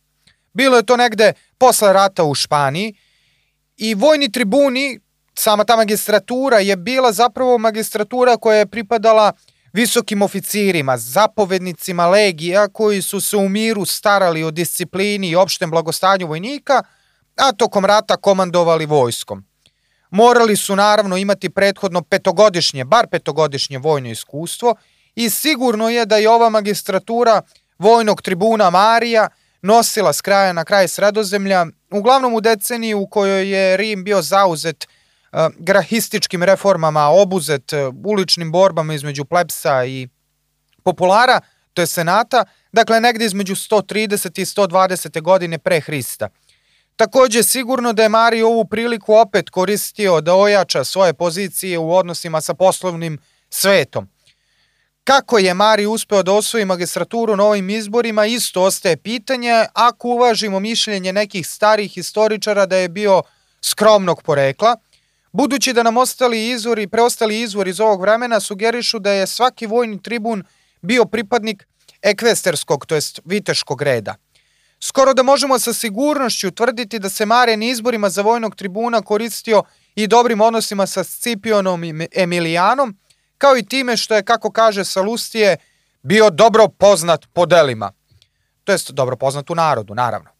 Bilo 0.52 0.76
je 0.76 0.86
to 0.86 0.96
negde 0.96 1.32
posle 1.58 1.92
rata 1.92 2.24
u 2.24 2.34
Španiji 2.34 2.94
i 3.76 3.94
vojni 3.94 4.32
tribuni, 4.32 5.00
sama 5.34 5.64
ta 5.64 5.76
magistratura 5.76 6.58
je 6.58 6.76
bila 6.76 7.12
zapravo 7.12 7.58
magistratura 7.58 8.36
koja 8.36 8.58
je 8.58 8.66
pripadala 8.66 9.32
visokim 9.72 10.22
oficirima, 10.22 10.98
zapovednicima 10.98 12.06
legija 12.06 12.68
koji 12.68 13.02
su 13.02 13.20
se 13.20 13.36
u 13.36 13.48
miru 13.48 13.84
starali 13.84 14.42
o 14.42 14.50
disciplini 14.50 15.28
i 15.28 15.36
opštem 15.36 15.70
blagostanju 15.70 16.26
vojnika, 16.26 16.82
a 17.36 17.52
tokom 17.52 17.84
rata 17.84 18.16
komandovali 18.16 18.86
vojskom. 18.86 19.44
Morali 20.10 20.56
su 20.56 20.76
naravno 20.76 21.16
imati 21.16 21.50
prethodno 21.50 22.02
petogodišnje, 22.02 22.84
bar 22.84 23.06
petogodišnje 23.10 23.78
vojno 23.78 24.10
iskustvo 24.10 24.74
i 25.14 25.30
sigurno 25.30 25.88
je 25.88 26.06
da 26.06 26.16
je 26.16 26.30
ova 26.30 26.48
magistratura 26.48 27.42
vojnog 27.78 28.22
tribuna 28.22 28.70
Marija 28.70 29.28
nosila 29.62 30.12
s 30.12 30.20
kraja 30.20 30.52
na 30.52 30.64
kraj 30.64 30.88
sredozemlja, 30.88 31.66
uglavnom 31.90 32.34
u 32.34 32.40
deceniji 32.40 32.94
u 32.94 33.06
kojoj 33.06 33.50
je 33.50 33.76
Rim 33.76 34.04
bio 34.04 34.22
zauzet 34.22 34.88
grahističkim 35.58 36.42
reformama 36.42 37.08
obuzet 37.08 37.72
uličnim 38.04 38.52
borbama 38.52 38.94
između 38.94 39.24
plepsa 39.24 39.84
i 39.84 40.08
populara, 40.82 41.40
to 41.74 41.82
je 41.82 41.86
senata, 41.86 42.44
dakle 42.72 43.00
negde 43.00 43.24
između 43.24 43.54
130 43.54 44.40
i 44.40 44.44
120. 44.44 45.22
godine 45.22 45.58
pre 45.58 45.80
Hrista. 45.80 46.28
Takođe, 46.96 47.42
sigurno 47.42 47.92
da 47.92 48.02
je 48.02 48.08
Mario 48.08 48.46
ovu 48.46 48.64
priliku 48.64 49.14
opet 49.14 49.50
koristio 49.50 50.20
da 50.20 50.34
ojača 50.34 50.84
svoje 50.84 51.14
pozicije 51.14 51.78
u 51.78 51.94
odnosima 51.94 52.40
sa 52.40 52.54
poslovnim 52.54 53.18
svetom. 53.50 54.08
Kako 55.04 55.38
je 55.38 55.54
Mari 55.54 55.86
uspeo 55.86 56.22
da 56.22 56.32
osvoji 56.32 56.64
magistraturu 56.64 57.36
na 57.36 57.44
ovim 57.44 57.70
izborima, 57.70 58.26
isto 58.26 58.62
ostaje 58.62 58.96
pitanje, 58.96 59.66
ako 59.72 60.08
uvažimo 60.08 60.60
mišljenje 60.60 61.12
nekih 61.12 61.46
starih 61.46 61.92
historičara 61.92 62.66
da 62.66 62.76
je 62.76 62.88
bio 62.88 63.22
skromnog 63.60 64.22
porekla– 64.22 64.76
Budući 65.32 65.72
da 65.72 65.82
nam 65.82 65.96
ostali 65.96 66.50
izvori, 66.50 66.86
preostali 66.86 67.40
izvori 67.40 67.70
iz 67.70 67.80
ovog 67.80 68.00
vremena 68.00 68.40
sugerišu 68.40 68.98
da 68.98 69.10
je 69.10 69.26
svaki 69.26 69.66
vojni 69.66 70.02
tribun 70.02 70.44
bio 70.82 71.04
pripadnik 71.04 71.66
ekvesterskog, 72.02 72.86
to 72.86 72.94
jest 72.94 73.20
viteškog 73.24 73.82
reda. 73.82 74.14
Skoro 74.80 75.14
da 75.14 75.22
možemo 75.22 75.58
sa 75.58 75.72
sigurnošću 75.72 76.50
tvrditi 76.50 76.98
da 76.98 77.08
se 77.08 77.26
Mare 77.26 77.56
na 77.56 77.64
izborima 77.64 78.10
za 78.10 78.22
vojnog 78.22 78.56
tribuna 78.56 79.02
koristio 79.02 79.62
i 79.94 80.06
dobrim 80.06 80.40
odnosima 80.40 80.86
sa 80.86 81.04
Scipionom 81.04 81.84
i 81.84 82.08
Emilijanom, 82.16 82.98
kao 83.38 83.56
i 83.56 83.66
time 83.66 83.96
što 83.96 84.14
je, 84.14 84.22
kako 84.22 84.50
kaže 84.50 84.84
Salustije, 84.84 85.56
bio 86.02 86.30
dobro 86.30 86.68
poznat 86.68 87.26
po 87.32 87.46
delima. 87.46 87.92
To 88.64 88.72
jest 88.72 88.90
dobro 88.90 89.16
poznat 89.16 89.50
u 89.50 89.54
narodu, 89.54 89.94
naravno. 89.94 90.39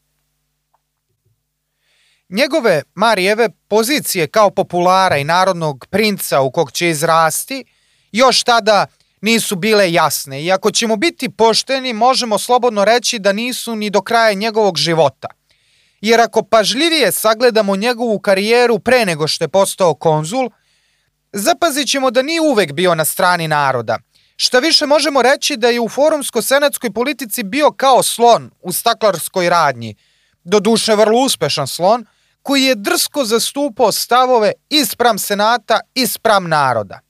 Njegove 2.31 2.83
Marijeve 2.95 3.49
pozicije 3.69 4.27
kao 4.27 4.51
populara 4.51 5.17
i 5.17 5.25
narodnog 5.25 5.87
princa 5.91 6.41
u 6.41 6.51
kog 6.51 6.73
će 6.73 6.89
izrasti 6.89 7.65
još 8.13 8.43
tada 8.43 8.87
nisu 9.21 9.57
bile 9.57 9.93
jasne 9.93 10.45
i 10.45 10.53
ako 10.53 10.71
ćemo 10.71 10.97
biti 10.97 11.29
pošteni 11.29 11.93
možemo 11.93 12.39
slobodno 12.39 12.85
reći 12.85 13.19
da 13.19 13.33
nisu 13.33 13.77
ni 13.77 13.91
do 13.91 14.03
kraja 14.03 14.35
njegovog 14.35 14.79
života. 14.79 15.29
Jer 16.01 16.21
ako 16.21 16.43
pažljivije 16.43 17.13
sagledamo 17.13 17.77
njegovu 17.77 18.19
karijeru 18.19 18.79
pre 18.79 19.05
nego 19.05 19.29
što 19.29 19.45
je 19.45 19.49
postao 19.49 19.95
konzul, 19.95 20.51
zapazit 21.33 21.91
ćemo 21.91 22.11
da 22.11 22.23
nije 22.23 22.41
uvek 22.41 22.73
bio 22.73 22.95
na 22.95 23.05
strani 23.05 23.49
naroda. 23.49 23.99
Šta 24.37 24.59
više 24.59 24.87
možemo 24.87 25.23
reći 25.23 25.57
da 25.57 25.69
je 25.69 25.81
u 25.81 25.89
forumsko-senatskoj 25.89 26.93
politici 26.93 27.43
bio 27.43 27.71
kao 27.71 28.03
slon 28.03 28.51
u 28.63 28.73
staklarskoj 28.73 29.51
radnji, 29.51 29.97
do 30.45 30.61
duše 30.61 30.95
vrlo 30.95 31.21
uspešan 31.21 31.67
slon, 31.67 32.07
koji 32.43 32.63
je 32.63 32.75
drsko 32.75 33.25
zastupao 33.25 33.93
stavove 33.93 34.53
ispram 34.69 35.19
senata, 35.19 35.81
ispram 35.95 36.49
naroda. 36.49 37.01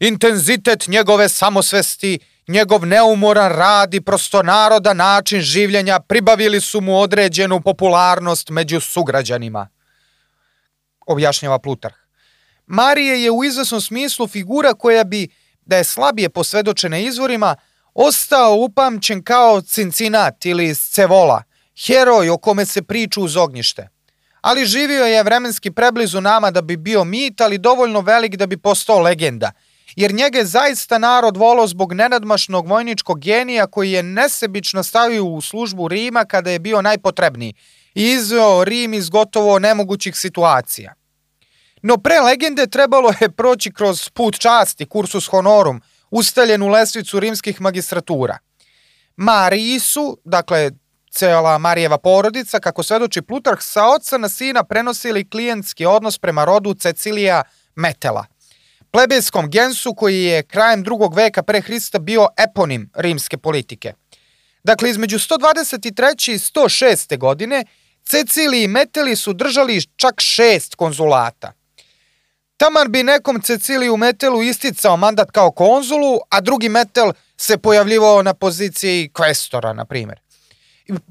Intenzitet 0.00 0.88
njegove 0.88 1.28
samosvesti, 1.28 2.18
njegov 2.48 2.86
neumoran 2.86 3.52
rad 3.52 3.94
i 3.94 4.00
prosto 4.00 4.42
naroda 4.42 4.94
način 4.94 5.40
življenja 5.40 6.00
pribavili 6.00 6.60
su 6.60 6.80
mu 6.80 7.00
određenu 7.00 7.60
popularnost 7.60 8.50
među 8.50 8.80
sugrađanima. 8.80 9.68
Objašnjava 11.06 11.58
Plutarh. 11.58 11.94
Marije 12.66 13.22
je 13.22 13.30
u 13.30 13.44
izvesnom 13.44 13.80
smislu 13.80 14.28
figura 14.28 14.74
koja 14.74 15.04
bi, 15.04 15.28
da 15.60 15.76
je 15.76 15.84
slabije 15.84 16.28
posvedočena 16.28 16.98
izvorima, 16.98 17.56
ostao 17.94 18.54
upamćen 18.54 19.22
kao 19.22 19.60
Cincinat 19.60 20.46
ili 20.46 20.74
Scevola, 20.74 21.42
heroj 21.86 22.30
o 22.30 22.38
kome 22.38 22.66
se 22.66 22.82
priča 22.82 23.20
uz 23.20 23.36
ognjište. 23.36 23.88
Ali 24.48 24.66
živio 24.66 25.04
je 25.04 25.22
vremenski 25.22 25.70
preblizu 25.70 26.20
nama 26.20 26.50
da 26.50 26.62
bi 26.62 26.76
bio 26.76 27.04
mit, 27.04 27.40
ali 27.40 27.58
dovoljno 27.58 28.00
velik 28.00 28.36
da 28.36 28.46
bi 28.46 28.56
postao 28.56 29.00
legenda– 29.00 29.52
jer 29.96 30.14
njega 30.14 30.38
je 30.38 30.44
zaista 30.44 30.98
narod 30.98 31.36
volao 31.36 31.66
zbog 31.66 31.92
nenadmašnog 31.92 32.66
vojničkog 32.68 33.20
genija 33.20 33.66
koji 33.66 33.92
je 33.92 34.02
nesebično 34.02 34.82
stavio 34.82 35.24
u 35.24 35.40
službu 35.40 35.88
Rima 35.88 36.24
kada 36.24 36.50
je 36.50 36.58
bio 36.58 36.82
najpotrebniji 36.82 37.54
i 37.94 38.10
izveo 38.10 38.64
Rim 38.64 38.94
iz 38.94 39.08
gotovo 39.10 39.58
nemogućih 39.58 40.16
situacija. 40.16 40.94
No 41.82 41.96
pre 41.96 42.20
legende 42.20 42.66
trebalo 42.66 43.12
je 43.20 43.30
proći 43.30 43.72
kroz 43.72 44.08
put 44.10 44.38
časti, 44.38 44.86
kursus 44.86 45.26
honorum, 45.26 45.80
ustaljenu 46.10 46.68
lestvicu 46.68 47.20
rimskih 47.20 47.60
magistratura. 47.60 48.38
Mariji 49.16 49.80
su, 49.80 50.18
dakle, 50.24 50.70
cela 51.10 51.58
Marijeva 51.58 51.98
porodica, 51.98 52.60
kako 52.60 52.82
svedoči 52.82 53.22
Plutarh, 53.22 53.60
sa 53.60 53.86
oca 53.88 54.18
na 54.18 54.28
sina 54.28 54.64
prenosili 54.64 55.30
klijentski 55.30 55.86
odnos 55.86 56.18
prema 56.18 56.44
rodu 56.44 56.74
Cecilija 56.74 57.42
Metela– 57.74 58.26
plebejskom 58.90 59.50
gensu 59.50 59.94
koji 59.94 60.22
je 60.22 60.42
krajem 60.42 60.82
drugog 60.82 61.14
veka 61.14 61.42
pre 61.42 61.60
Hrista 61.60 61.98
bio 61.98 62.28
eponim 62.36 62.90
rimske 62.94 63.38
politike. 63.38 63.92
Dakle, 64.64 64.90
između 64.90 65.18
123. 65.18 66.32
i 66.32 66.38
106. 66.38 67.18
godine 67.18 67.64
Ceciliji 68.04 68.64
i 68.64 68.68
Meteli 68.68 69.16
su 69.16 69.32
držali 69.32 69.82
čak 69.96 70.14
šest 70.20 70.74
konzulata. 70.74 71.52
Taman 72.56 72.92
bi 72.92 73.02
nekom 73.02 73.40
Ceciliju 73.40 73.96
Metelu 73.96 74.42
isticao 74.42 74.96
mandat 74.96 75.30
kao 75.30 75.50
konzulu, 75.50 76.18
a 76.30 76.40
drugi 76.40 76.68
Metel 76.68 77.12
se 77.36 77.58
pojavljivao 77.58 78.22
na 78.22 78.34
poziciji 78.34 79.10
kvestora, 79.12 79.72
na 79.72 79.84
primjer. 79.84 80.20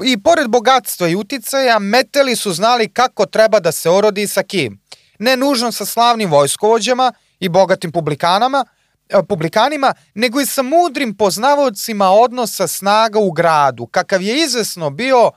I, 0.05 0.17
pored 0.23 0.49
bogatstva 0.49 1.07
i 1.07 1.15
uticaja, 1.15 1.79
Meteli 1.79 2.35
su 2.35 2.53
znali 2.53 2.89
kako 2.89 3.25
treba 3.25 3.59
da 3.59 3.71
se 3.71 3.89
orodi 3.89 4.21
i 4.21 4.27
sa 4.27 4.43
kim. 4.43 4.81
Ne 5.19 5.37
nužno 5.37 5.71
sa 5.71 5.85
slavnim 5.85 6.31
vojskovođama, 6.31 7.13
i 7.39 7.49
bogatim 7.49 7.91
publikanama, 7.91 8.65
e, 9.09 9.23
publikanima, 9.29 9.93
nego 10.13 10.41
i 10.41 10.45
sa 10.45 10.61
mudrim 10.61 11.17
poznavodcima 11.17 12.09
odnosa 12.09 12.67
snaga 12.67 13.19
u 13.19 13.31
gradu, 13.31 13.85
kakav 13.85 14.21
je 14.21 14.43
izvesno 14.43 14.89
bio 14.89 15.31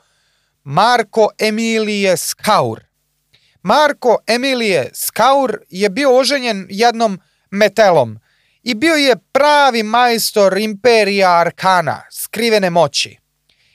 Marko 0.65 1.29
Emilije 1.39 2.17
Skaur. 2.17 2.81
Marko 3.63 4.19
Emilije 4.27 4.91
Skaur 4.95 5.59
je 5.69 5.91
bio 5.91 6.19
oženjen 6.19 6.67
jednom 6.71 7.21
metelom 7.51 8.19
i 8.63 8.75
bio 8.75 8.95
je 8.95 9.17
pravi 9.33 9.83
majstor 9.83 10.59
imperija 10.59 11.31
Arkana, 11.31 12.03
skrivene 12.11 12.71
moći. 12.71 13.17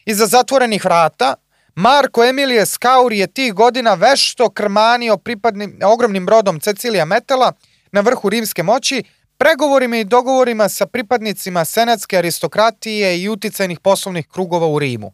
Iza 0.05 0.25
zatvorenih 0.25 0.85
vrata, 0.85 1.35
Marko 1.75 2.23
Emilije 2.23 2.65
Skaur 2.65 3.13
je 3.13 3.27
tih 3.27 3.53
godina 3.53 3.93
vešto 3.93 4.49
krmanio 4.49 5.17
pripadnim, 5.17 5.79
ogromnim 5.83 6.25
brodom 6.25 6.59
Cecilija 6.59 7.05
Metela– 7.05 7.51
na 7.95 8.01
vrhu 8.01 8.29
rimske 8.29 8.63
moći, 8.63 9.03
pregovorima 9.37 9.97
i 9.97 10.03
dogovorima 10.03 10.69
sa 10.69 10.85
pripadnicima 10.85 11.65
senatske 11.65 12.17
aristokratije 12.17 13.21
i 13.21 13.29
uticajnih 13.29 13.79
poslovnih 13.79 14.27
krugova 14.27 14.67
u 14.67 14.79
Rimu. 14.79 15.13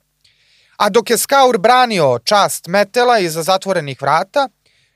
A 0.78 0.89
dok 0.89 1.10
je 1.10 1.18
Skaur 1.18 1.58
branio 1.58 2.20
čast 2.24 2.68
Metela 2.68 3.20
iza 3.20 3.44
zatvorenih 3.44 4.02
vrata, 4.02 4.50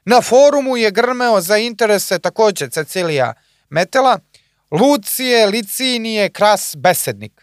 na 0.05 0.21
forumu 0.21 0.77
je 0.77 0.91
grmeo 0.91 1.41
za 1.41 1.57
interese 1.57 2.19
takođe 2.19 2.69
Cecilija 2.69 3.33
Metela, 3.69 4.19
Lucije 4.71 5.45
Licinije 5.45 6.29
Kras 6.29 6.75
Besednik. 6.77 7.34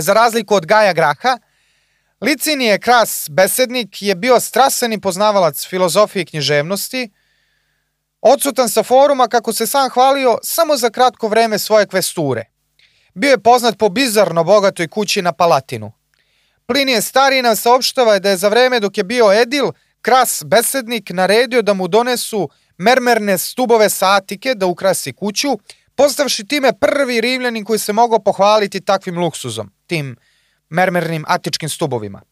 Za 0.00 0.12
razliku 0.12 0.54
od 0.54 0.66
Gaja 0.66 0.92
Graha, 0.92 1.38
Licinije 2.20 2.78
Kras 2.78 3.28
Besednik 3.30 4.02
je 4.02 4.14
bio 4.14 4.40
straseni 4.40 5.00
poznavalac 5.00 5.66
filozofije 5.66 6.22
i 6.22 6.26
književnosti, 6.26 7.10
Odsutan 8.20 8.68
sa 8.68 8.82
foruma 8.82 9.28
kako 9.28 9.52
se 9.52 9.66
sam 9.66 9.90
hvalio 9.90 10.38
samo 10.42 10.76
za 10.76 10.90
kratko 10.90 11.28
vreme 11.28 11.58
svoje 11.58 11.86
kvesture. 11.86 12.44
Bio 13.14 13.30
je 13.30 13.42
poznat 13.42 13.78
po 13.78 13.88
bizarno 13.88 14.44
bogatoj 14.44 14.88
kući 14.88 15.22
na 15.22 15.32
Palatinu. 15.32 15.92
Plinije 16.66 17.02
Starina 17.02 17.56
saopštava 17.56 18.18
da 18.18 18.30
je 18.30 18.36
za 18.36 18.48
vreme 18.48 18.80
dok 18.80 18.98
je 18.98 19.04
bio 19.04 19.32
Edil, 19.32 19.72
kras 20.02 20.42
besednik 20.46 21.10
naredio 21.10 21.62
da 21.62 21.74
mu 21.74 21.88
donesu 21.88 22.48
mermerne 22.78 23.38
stubove 23.38 23.90
sa 23.90 24.16
Atike 24.16 24.54
da 24.54 24.66
ukrasi 24.66 25.12
kuću, 25.12 25.58
postavši 26.00 26.46
time 26.46 26.72
prvi 26.80 27.20
rimljanin 27.20 27.64
koji 27.64 27.78
se 27.78 27.92
mogao 27.92 28.18
pohvaliti 28.18 28.80
takvim 28.80 29.18
luksuzom, 29.18 29.72
tim 29.86 30.16
mermernim 30.68 31.24
atičkim 31.28 31.68
stubovima. 31.68 32.22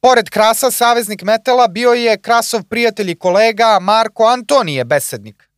Pored 0.00 0.30
Krasa, 0.30 0.70
saveznik 0.70 1.22
Metela 1.22 1.68
bio 1.68 1.92
je 1.92 2.18
Krasov 2.18 2.62
prijatelj 2.64 3.10
i 3.10 3.18
kolega 3.18 3.78
Marko 3.80 4.26
Antonije 4.26 4.84
besednik. 4.84 5.48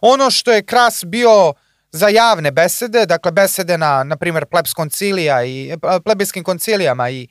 Ono 0.00 0.30
što 0.30 0.52
je 0.52 0.62
Kras 0.62 1.04
bio 1.04 1.52
za 1.90 2.08
javne 2.08 2.50
besede, 2.50 3.06
dakle 3.06 3.32
besede 3.32 3.78
na, 3.78 4.04
na 4.04 4.16
primjer, 4.16 4.46
plebs 4.46 4.72
koncilija 4.72 5.44
i 5.44 5.76
plebijskim 6.04 6.44
koncilijama 6.44 7.10
i, 7.10 7.28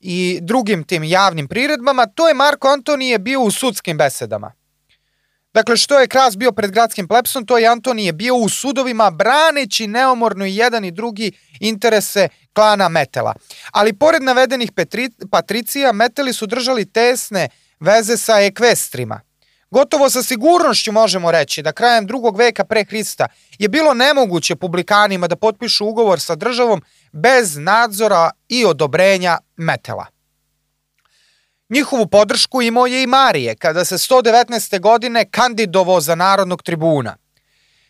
i 0.00 0.38
drugim 0.42 0.84
tim 0.84 1.04
javnim 1.04 1.48
priredbama, 1.48 2.06
to 2.06 2.28
je 2.28 2.34
Marko 2.34 2.68
Antonije 2.68 3.18
bio 3.18 3.40
u 3.40 3.50
sudskim 3.50 3.98
besedama. 3.98 4.52
Dakle, 5.56 5.76
što 5.76 5.98
je 5.98 6.08
Kras 6.08 6.36
bio 6.36 6.52
pred 6.52 6.70
gradskim 6.70 7.08
plepsom, 7.08 7.46
to 7.46 7.58
je 7.58 7.66
Antonije 7.66 8.12
bio 8.12 8.34
u 8.34 8.48
sudovima 8.48 9.10
braneći 9.10 9.86
neomorno 9.86 10.46
i 10.46 10.56
jedan 10.56 10.84
i 10.84 10.90
drugi 10.90 11.32
interese 11.60 12.28
klana 12.52 12.88
Metela. 12.88 13.34
Ali 13.70 13.92
pored 13.92 14.22
navedenih 14.22 14.72
petri, 14.72 15.10
patricija, 15.30 15.92
Meteli 15.92 16.32
su 16.32 16.46
držali 16.46 16.92
tesne 16.92 17.48
veze 17.80 18.16
sa 18.16 18.40
ekvestrima. 18.40 19.20
Gotovo 19.70 20.10
sa 20.10 20.22
sigurnošću 20.22 20.92
možemo 20.92 21.30
reći 21.30 21.62
da 21.62 21.72
krajem 21.72 22.06
drugog 22.06 22.36
veka 22.36 22.64
pre 22.64 22.84
Hrista 22.84 23.26
je 23.58 23.68
bilo 23.68 23.94
nemoguće 23.94 24.56
publikanima 24.56 25.28
da 25.28 25.36
potpišu 25.36 25.86
ugovor 25.86 26.20
sa 26.20 26.34
državom 26.34 26.82
bez 27.12 27.56
nadzora 27.56 28.30
i 28.48 28.64
odobrenja 28.64 29.38
Metela. 29.56 30.15
Njihovu 31.68 32.06
podršku 32.06 32.62
imao 32.62 32.86
je 32.86 33.02
i 33.02 33.06
Marije, 33.06 33.54
kada 33.54 33.84
se 33.84 33.94
119. 33.94 34.80
godine 34.80 35.30
kandidovo 35.30 36.00
za 36.00 36.14
narodnog 36.14 36.62
tribuna. 36.62 37.16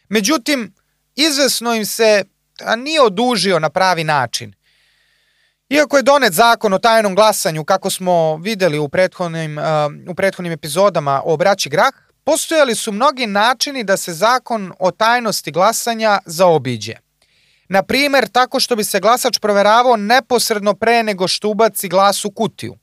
Međutim, 0.08 0.74
izvesno 1.14 1.74
im 1.74 1.86
se 1.86 2.24
a 2.64 2.76
nije 2.76 3.02
odužio 3.02 3.58
na 3.58 3.70
pravi 3.70 4.04
način. 4.04 4.54
Iako 5.68 5.96
je 5.96 6.02
donet 6.02 6.32
zakon 6.32 6.72
o 6.72 6.78
tajnom 6.78 7.14
glasanju, 7.14 7.64
kako 7.64 7.90
smo 7.90 8.36
videli 8.36 8.78
u 8.78 8.88
prethodnim, 8.88 9.58
uh, 9.58 9.64
u 10.08 10.14
prethodnim 10.14 10.52
epizodama 10.52 11.22
o 11.24 11.36
braći 11.36 11.68
Grah, 11.68 11.92
postojali 12.24 12.74
su 12.74 12.92
mnogi 12.92 13.26
načini 13.26 13.84
da 13.84 13.96
se 13.96 14.12
zakon 14.12 14.72
o 14.78 14.90
tajnosti 14.90 15.50
glasanja 15.50 16.18
zaobiđe. 16.26 16.94
Na 17.68 17.82
primer, 17.82 18.28
tako 18.28 18.60
što 18.60 18.76
bi 18.76 18.84
se 18.84 19.00
glasač 19.00 19.38
proveravao 19.38 19.96
neposredno 19.96 20.74
pre 20.74 21.02
nego 21.02 21.28
što 21.28 21.48
ubaci 21.48 21.88
glas 21.88 22.24
u 22.24 22.30
kutiju. 22.30 22.76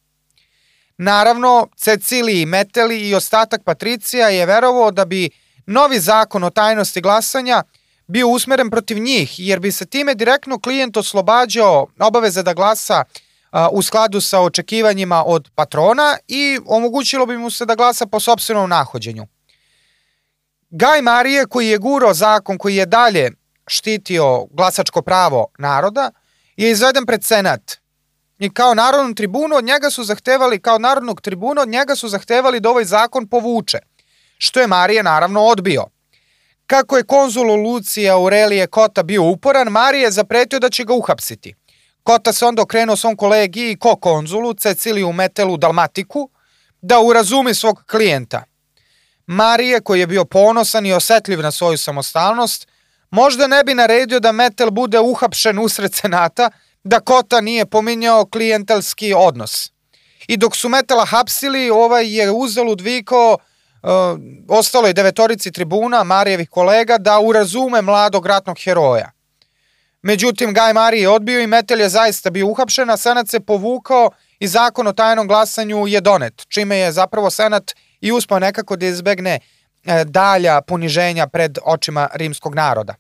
Naravno, 1.04 1.68
Ceciliji 1.78 2.46
Meteli 2.46 3.10
i 3.10 3.16
ostatak 3.16 3.62
Patricija 3.64 4.30
je 4.30 4.46
verovao 4.46 4.92
da 4.92 5.06
bi 5.06 5.30
novi 5.66 6.00
zakon 6.00 6.44
o 6.44 6.50
tajnosti 6.50 7.02
glasanja– 7.02 7.64
bio 8.08 8.28
usmeren 8.28 8.70
protiv 8.70 8.98
njih, 8.98 9.36
jer 9.38 9.60
bi 9.60 9.72
se 9.72 9.86
time 9.86 10.16
direktno 10.16 10.60
klijent 10.60 10.98
oslobađao 10.98 11.88
obaveze 12.00 12.44
da 12.44 12.54
glasa 12.54 13.04
u 13.72 13.82
skladu 13.82 14.22
sa 14.22 14.40
očekivanjima 14.40 15.24
od 15.26 15.50
patrona 15.56 16.18
i 16.28 16.60
omogućilo 16.66 17.26
bi 17.26 17.38
mu 17.38 17.50
se 17.50 17.66
da 17.66 17.76
glasa 17.76 18.06
po 18.06 18.20
sobstvenom 18.20 18.70
nahođenju. 18.70 19.28
Gaj 20.70 21.02
Marije 21.02 21.46
koji 21.46 21.68
je 21.68 21.78
guro 21.78 22.14
zakon 22.14 22.58
koji 22.58 22.76
je 22.76 22.86
dalje 22.86 23.32
štitio 23.68 24.46
glasačko 24.46 25.02
pravo 25.02 25.48
naroda 25.58 26.12
je 26.58 26.72
izveden 26.72 27.06
pred 27.06 27.24
senat 27.24 27.83
i 28.40 28.50
kao 28.50 28.74
narodnu 28.74 29.16
tribunu 29.16 29.56
od 29.56 29.64
njega 29.64 29.90
su 29.90 30.04
zahtevali, 30.04 30.62
kao 30.62 30.78
narodnog 30.78 31.22
tribuna 31.22 31.62
od 31.62 31.70
njega 31.70 31.96
su 31.96 32.08
zahtevali 32.08 32.60
da 32.60 32.70
ovaj 32.70 32.86
zakon 32.86 33.28
povuče, 33.28 33.78
što 34.38 34.60
je 34.60 34.68
Marije 34.68 35.04
naravno 35.04 35.42
odbio. 35.42 35.86
Kako 36.68 36.98
je 36.98 37.04
konzul 37.04 37.64
Lucija 37.64 38.14
Aurelije 38.14 38.68
Kota 38.68 39.04
bio 39.04 39.24
uporan, 39.24 39.68
Marije 39.68 40.04
je 40.04 40.12
zapretio 40.12 40.60
da 40.60 40.70
će 40.70 40.84
ga 40.84 40.94
uhapsiti. 40.94 41.54
Kota 42.04 42.34
se 42.34 42.46
onda 42.46 42.62
okrenuo 42.62 42.96
svom 42.96 43.16
kolegi 43.16 43.72
i 43.72 43.76
ko 43.76 43.96
konzulu, 43.96 44.54
Ceciliju 44.54 45.12
Metelu 45.14 45.58
Dalmatiku, 45.58 46.30
da 46.82 47.00
urazumi 47.00 47.54
svog 47.54 47.84
klijenta. 47.92 48.44
Marije, 49.28 49.82
koji 49.82 50.00
je 50.00 50.08
bio 50.08 50.26
ponosan 50.26 50.86
i 50.86 50.94
osetljiv 50.94 51.40
na 51.40 51.52
svoju 51.52 51.78
samostalnost, 51.78 52.68
možda 53.12 53.48
ne 53.48 53.64
bi 53.64 53.76
naredio 53.76 54.20
da 54.20 54.32
Metel 54.32 54.72
bude 54.72 55.00
uhapšen 55.00 55.60
usred 55.60 55.94
senata, 55.96 56.52
da 56.84 57.00
Kota 57.00 57.42
nije 57.42 57.66
pominjao 57.66 58.26
klijentelski 58.26 59.14
odnos. 59.18 59.72
I 60.28 60.38
dok 60.38 60.56
su 60.56 60.70
Metela 60.70 61.06
hapsili, 61.06 61.70
ovaj 61.70 62.18
je 62.18 62.32
uzalud 62.32 62.82
vikao 62.82 63.38
uh, 63.84 63.90
ostalo 64.48 64.88
je 64.88 64.94
devetorici 64.94 65.52
tribuna, 65.52 66.04
Marijevih 66.04 66.50
kolega, 66.50 66.98
da 66.98 67.20
urazume 67.20 67.82
mladog 67.82 68.26
ratnog 68.26 68.58
heroja. 68.64 69.12
Međutim, 70.02 70.54
Gaj 70.54 70.74
Marije 70.74 71.02
je 71.02 71.10
odbio 71.10 71.42
i 71.42 71.48
Metel 71.48 71.80
je 71.82 71.90
zaista 71.90 72.30
bio 72.30 72.48
uhapšen, 72.48 72.90
a 72.90 72.98
Senat 72.98 73.28
se 73.28 73.40
povukao 73.40 74.10
i 74.40 74.48
zakon 74.48 74.88
o 74.88 74.94
tajnom 74.94 75.28
glasanju 75.28 75.88
je 75.88 76.02
donet, 76.02 76.46
čime 76.48 76.78
je 76.78 76.92
zapravo 76.92 77.30
Senat 77.30 77.72
i 78.02 78.12
uspao 78.12 78.40
nekako 78.40 78.76
da 78.76 78.86
izbegne 78.86 79.40
e, 79.86 80.04
dalja 80.06 80.62
poniženja 80.62 81.28
pred 81.28 81.58
očima 81.66 82.10
rimskog 82.14 82.56
naroda. 82.56 82.96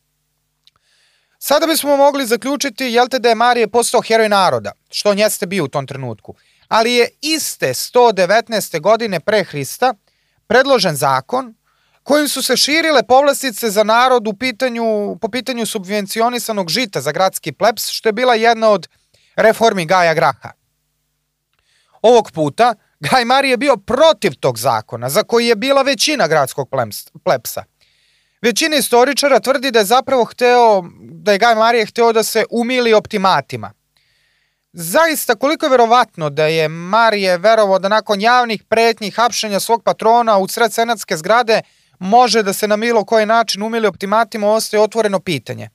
Sada 1.45 1.67
bismo 1.67 1.97
mogli 1.97 2.25
zaključiti, 2.25 2.85
jel 2.85 3.07
te 3.07 3.19
da 3.19 3.29
je 3.29 3.35
Marije 3.35 3.67
postao 3.67 4.01
heroj 4.01 4.29
naroda, 4.29 4.71
što 4.91 5.09
on 5.09 5.19
jeste 5.19 5.45
bio 5.45 5.63
u 5.63 5.67
tom 5.67 5.87
trenutku, 5.87 6.35
ali 6.67 6.93
je 6.93 7.09
iste 7.21 7.67
119. 7.73 8.81
godine 8.81 9.19
pre 9.19 9.43
Hrista 9.43 9.93
predložen 10.47 10.95
zakon 10.95 11.55
kojim 12.03 12.27
su 12.27 12.43
se 12.43 12.57
širile 12.57 13.03
povlastice 13.07 13.69
za 13.69 13.83
narod 13.83 14.27
u 14.27 14.33
pitanju, 14.33 15.17
po 15.21 15.29
pitanju 15.29 15.65
subvencionisanog 15.65 16.69
žita 16.69 17.01
za 17.01 17.11
gradski 17.11 17.51
plebs, 17.51 17.89
što 17.89 18.09
je 18.09 18.13
bila 18.13 18.35
jedna 18.35 18.69
od 18.69 18.87
reformi 19.35 19.85
Gaja 19.85 20.13
Graha. 20.13 20.51
Ovog 22.01 22.31
puta 22.31 22.75
Gaj 22.99 23.25
Marije 23.25 23.51
je 23.51 23.57
bio 23.57 23.77
protiv 23.77 24.35
tog 24.39 24.57
zakona, 24.57 25.09
za 25.09 25.23
koji 25.23 25.47
je 25.47 25.55
bila 25.55 25.81
većina 25.81 26.27
gradskog 26.27 26.69
plepsa. 27.23 27.63
Većina 28.43 28.75
istoričara 28.75 29.39
tvrdi 29.39 29.71
da 29.71 29.79
je 29.79 29.85
zapravo 29.85 30.25
hteo, 30.25 30.83
da 31.01 31.31
je 31.31 31.37
Gaj 31.37 31.55
Marije 31.55 31.85
hteo 31.85 32.13
da 32.13 32.23
se 32.23 32.45
umili 32.51 32.93
optimatima. 32.93 33.71
Zaista, 34.73 35.35
koliko 35.35 35.65
je 35.65 35.69
verovatno 35.69 36.29
da 36.29 36.45
je 36.45 36.67
Marije 36.67 37.37
verovo 37.37 37.79
da 37.79 37.89
nakon 37.89 38.21
javnih 38.21 38.63
pretnji 38.63 39.11
hapšenja 39.11 39.59
svog 39.59 39.83
patrona 39.83 40.37
u 40.37 40.47
sred 40.47 40.73
senatske 40.73 41.17
zgrade 41.17 41.61
može 41.99 42.43
da 42.43 42.53
se 42.53 42.67
na 42.67 42.75
milo 42.75 43.05
koji 43.05 43.25
način 43.25 43.63
umili 43.63 43.87
optimatima 43.87 44.51
ostaje 44.51 44.81
otvoreno 44.81 45.19
pitanje. 45.19 45.69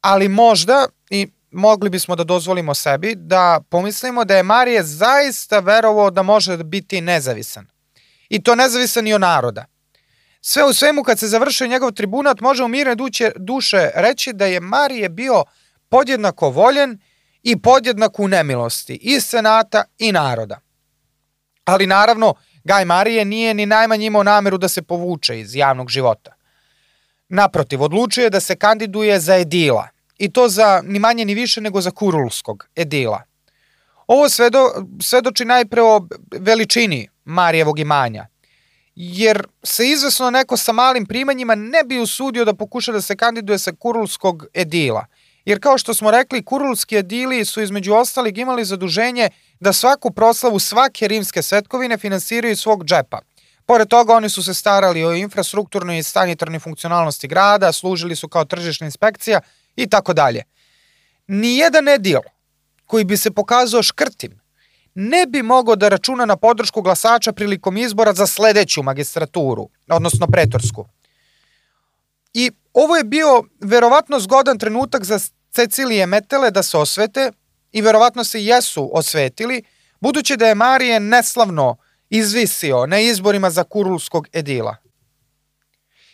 Ali 0.00 0.28
možda, 0.28 0.86
i 1.10 1.28
mogli 1.50 1.90
bismo 1.90 2.16
da 2.16 2.24
dozvolimo 2.24 2.74
sebi, 2.74 3.14
da 3.14 3.60
pomislimo 3.70 4.24
da 4.24 4.36
je 4.36 4.42
Marije 4.42 4.82
zaista 4.82 5.58
verovo 5.58 6.10
da 6.10 6.22
može 6.22 6.56
biti 6.56 7.00
nezavisan. 7.00 7.66
I 8.28 8.42
to 8.42 8.54
nezavisan 8.54 9.06
i 9.06 9.14
od 9.14 9.20
naroda. 9.20 9.75
Sve 10.48 10.64
u 10.64 10.72
svemu, 10.72 11.02
kad 11.02 11.18
se 11.18 11.28
završio 11.28 11.66
njegov 11.66 11.92
tribunat, 11.92 12.40
može 12.40 12.64
u 12.64 12.68
mirne 12.68 12.94
duće, 12.94 13.32
duše 13.36 13.90
reći 13.94 14.32
da 14.32 14.46
je 14.46 14.60
Marije 14.60 15.08
bio 15.08 15.44
podjednako 15.88 16.50
voljen 16.50 16.98
i 17.42 17.62
podjednako 17.62 18.22
u 18.22 18.28
nemilosti 18.28 18.94
i 18.94 19.20
senata 19.20 19.84
i 19.98 20.12
naroda. 20.12 20.60
Ali 21.64 21.86
naravno, 21.86 22.34
Gaj 22.64 22.84
Marije 22.84 23.24
nije 23.24 23.54
ni 23.54 23.66
najmanje 23.66 24.06
imao 24.06 24.22
nameru 24.22 24.58
da 24.58 24.68
se 24.68 24.82
povuče 24.82 25.40
iz 25.40 25.54
javnog 25.54 25.88
života. 25.88 26.34
Naprotiv, 27.28 27.82
odlučuje 27.82 28.30
da 28.30 28.40
se 28.40 28.56
kandiduje 28.56 29.20
za 29.20 29.36
edila, 29.36 29.88
i 30.18 30.32
to 30.32 30.48
za 30.48 30.82
ni 30.84 30.98
manje 30.98 31.24
ni 31.24 31.34
više 31.34 31.60
nego 31.60 31.80
za 31.80 31.90
kurulskog 31.90 32.68
edila. 32.76 33.22
Ovo 34.06 34.28
svedo, 34.28 34.70
svedoči 35.02 35.44
najpre 35.44 35.82
o 35.82 36.06
veličini 36.38 37.08
Marijevog 37.24 37.78
imanja, 37.78 38.26
jer 38.96 39.46
se 39.62 39.88
izvesno 39.88 40.30
neko 40.30 40.56
sa 40.56 40.72
malim 40.72 41.06
primanjima 41.06 41.54
ne 41.54 41.84
bi 41.84 41.98
usudio 41.98 42.44
da 42.44 42.54
pokuša 42.54 42.92
da 42.92 43.00
se 43.00 43.16
kandiduje 43.16 43.58
sa 43.58 43.72
kurulskog 43.72 44.46
edila. 44.54 45.06
Jer 45.44 45.60
kao 45.60 45.78
što 45.78 45.94
smo 45.94 46.10
rekli, 46.10 46.44
kurulski 46.44 46.96
edili 46.96 47.44
su 47.44 47.62
između 47.62 47.94
ostalih 47.94 48.38
imali 48.38 48.64
zaduženje 48.64 49.30
da 49.60 49.72
svaku 49.72 50.10
proslavu 50.10 50.58
svake 50.58 51.08
rimske 51.08 51.42
svetkovine 51.42 51.98
finansiraju 51.98 52.52
iz 52.52 52.58
svog 52.58 52.84
džepa. 52.84 53.18
Pored 53.66 53.88
toga 53.88 54.14
oni 54.14 54.28
su 54.28 54.42
se 54.42 54.54
starali 54.54 55.04
o 55.04 55.14
infrastrukturnoj 55.14 55.98
i 55.98 56.02
sanitarnoj 56.02 56.58
funkcionalnosti 56.58 57.28
grada, 57.28 57.72
služili 57.72 58.16
su 58.16 58.28
kao 58.28 58.44
tržišna 58.44 58.86
inspekcija 58.86 59.40
i 59.76 59.86
tako 59.86 60.12
dalje. 60.12 60.42
Nijedan 61.26 61.88
edil 61.88 62.20
koji 62.86 63.04
bi 63.04 63.16
se 63.16 63.30
pokazao 63.30 63.82
škrtim 63.82 64.45
ne 64.98 65.26
bi 65.26 65.42
mogao 65.42 65.76
da 65.76 65.88
računa 65.88 66.24
na 66.24 66.36
podršku 66.36 66.82
glasača 66.82 67.32
prilikom 67.32 67.76
izbora 67.76 68.12
za 68.12 68.26
sledeću 68.26 68.82
magistraturu, 68.82 69.68
odnosno 69.88 70.26
pretorsku. 70.26 70.88
I 72.34 72.50
ovo 72.72 72.96
je 72.96 73.04
bio 73.04 73.42
verovatno 73.60 74.20
zgodan 74.20 74.58
trenutak 74.58 75.04
za 75.04 75.18
Cecilije 75.50 76.06
Metele 76.06 76.50
da 76.50 76.62
se 76.62 76.78
osvete 76.78 77.32
i 77.72 77.80
verovatno 77.80 78.24
se 78.24 78.44
jesu 78.44 78.90
osvetili, 78.92 79.62
budući 80.00 80.36
da 80.36 80.46
je 80.46 80.54
Marije 80.54 81.00
neslavno 81.00 81.76
izvisio 82.10 82.86
na 82.86 82.98
izborima 82.98 83.50
za 83.50 83.64
kurulskog 83.64 84.28
edila. 84.32 84.76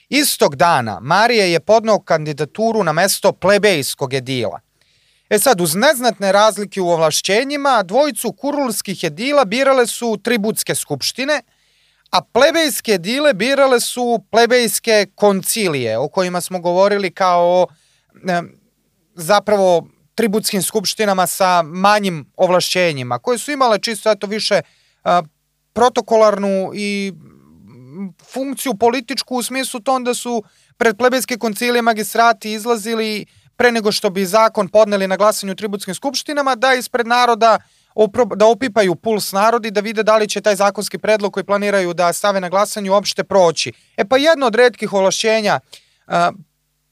Istog 0.09 0.57
dana 0.57 1.01
Marije 1.01 1.53
je 1.53 1.61
podnao 1.61 2.01
kandidaturu 2.01 2.85
na 2.85 2.93
mesto 2.93 3.33
plebejskog 3.33 4.14
edila– 4.14 4.61
E 5.33 5.39
sad, 5.39 5.61
uz 5.61 5.74
neznatne 5.74 6.33
razlike 6.33 6.80
u 6.80 6.89
ovlašćenjima, 6.89 7.83
dvojicu 7.83 8.33
kurulskih 8.33 9.05
edila 9.05 9.45
birale 9.45 9.87
su 9.87 10.18
tributske 10.22 10.74
skupštine, 10.74 11.43
a 12.11 12.20
plebejske 12.24 12.93
edile 12.93 13.35
birale 13.35 13.80
su 13.80 14.24
plebejske 14.30 15.07
koncilije, 15.14 15.99
o 15.99 16.09
kojima 16.09 16.41
smo 16.41 16.61
govorili 16.61 17.11
kao 17.11 17.66
e, 18.28 18.43
zapravo 19.14 19.89
tributskim 20.14 20.62
skupštinama 20.62 21.26
sa 21.26 21.62
manjim 21.62 22.33
ovlašćenjima, 22.37 23.18
koje 23.18 23.39
su 23.39 23.51
imale 23.51 23.78
čisto 23.78 24.11
eto 24.11 24.26
više 24.26 24.61
a, 25.05 25.22
protokolarnu 25.72 26.70
i 26.74 27.12
funkciju 28.33 28.74
političku 28.74 29.37
u 29.37 29.43
smislu 29.43 29.80
tom 29.80 30.05
da 30.05 30.14
su 30.14 30.43
pred 30.76 30.97
plebejske 30.97 31.39
koncilije 31.39 31.83
magistrati 31.83 32.53
izlazili 32.53 33.26
pre 33.62 33.72
nego 33.72 33.92
što 33.92 34.10
bi 34.10 34.24
zakon 34.26 34.68
podneli 34.68 35.06
na 35.08 35.16
glasanju 35.16 35.52
u 35.52 35.54
tributskim 35.54 35.94
skupštinama, 35.94 36.54
da 36.54 36.74
ispred 36.74 37.06
naroda 37.06 37.58
da 38.36 38.46
opipaju 38.46 38.94
puls 38.94 39.32
narodi, 39.32 39.70
da 39.70 39.80
vide 39.80 40.02
da 40.02 40.16
li 40.16 40.28
će 40.28 40.40
taj 40.40 40.56
zakonski 40.56 40.98
predlog 40.98 41.32
koji 41.32 41.44
planiraju 41.44 41.94
da 41.94 42.12
stave 42.12 42.40
na 42.40 42.48
glasanju 42.48 42.92
uopšte 42.92 43.24
proći. 43.24 43.72
E 43.96 44.04
pa 44.04 44.16
jedno 44.16 44.46
od 44.46 44.54
redkih 44.54 44.92
ovlašćenja 44.92 45.60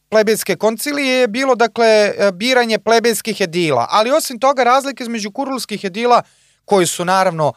plebejske 0.08 0.56
koncilije 0.56 1.20
je 1.20 1.28
bilo 1.28 1.54
dakle 1.54 2.12
biranje 2.34 2.78
plebejskih 2.78 3.40
edila, 3.40 3.86
ali 3.90 4.10
osim 4.10 4.38
toga 4.38 4.64
razlike 4.64 5.02
između 5.02 5.30
kurulskih 5.30 5.84
edila 5.84 6.22
koji 6.64 6.86
su 6.86 7.04
naravno 7.04 7.52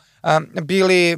bili 0.63 1.17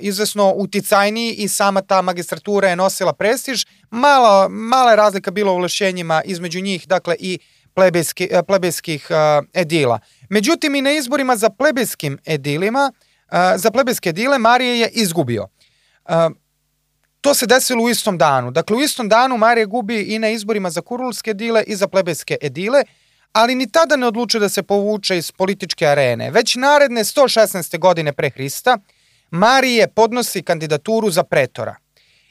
izvesno 0.00 0.52
uticajniji 0.56 1.32
i 1.32 1.48
sama 1.48 1.82
ta 1.82 2.02
magistratura 2.02 2.68
je 2.68 2.76
nosila 2.76 3.12
prestiž. 3.12 3.64
Mala, 3.90 4.48
mala 4.48 4.90
je 4.90 4.96
razlika 4.96 5.30
bila 5.30 5.52
u 5.52 5.54
ovlašćenjima 5.54 6.22
između 6.24 6.60
njih, 6.60 6.88
dakle 6.88 7.16
i 7.18 7.38
plebejski, 7.74 8.28
plebejskih 8.46 9.08
edila. 9.54 9.98
Međutim, 10.28 10.74
i 10.74 10.82
na 10.82 10.92
izborima 10.92 11.36
za 11.36 11.50
plebejskim 11.50 12.18
edilima, 12.26 12.92
za 13.56 13.70
plebejske 13.70 14.08
edile 14.08 14.38
Marije 14.38 14.80
je 14.80 14.88
izgubio. 14.88 15.48
To 17.20 17.34
se 17.34 17.46
desilo 17.46 17.84
u 17.84 17.90
istom 17.90 18.18
danu. 18.18 18.50
Dakle, 18.50 18.76
u 18.76 18.80
istom 18.80 19.08
danu 19.08 19.36
Marije 19.36 19.66
gubi 19.66 20.02
i 20.02 20.18
na 20.18 20.28
izborima 20.28 20.70
za 20.70 20.80
kurulske 20.80 21.30
edile 21.30 21.64
i 21.66 21.76
za 21.76 21.88
plebejske 21.88 22.36
edile, 22.40 22.82
ali 23.36 23.54
ni 23.54 23.70
tada 23.70 23.96
ne 23.96 24.06
odlučuje 24.06 24.40
da 24.40 24.48
se 24.48 24.62
povuče 24.62 25.18
iz 25.18 25.32
političke 25.32 25.86
arene. 25.86 26.30
Već 26.30 26.54
naredne 26.54 27.04
116. 27.04 27.78
godine 27.78 28.12
pre 28.12 28.30
Hrista, 28.30 28.78
Marije 29.30 29.88
podnosi 29.88 30.42
kandidaturu 30.42 31.10
za 31.10 31.22
pretora. 31.22 31.76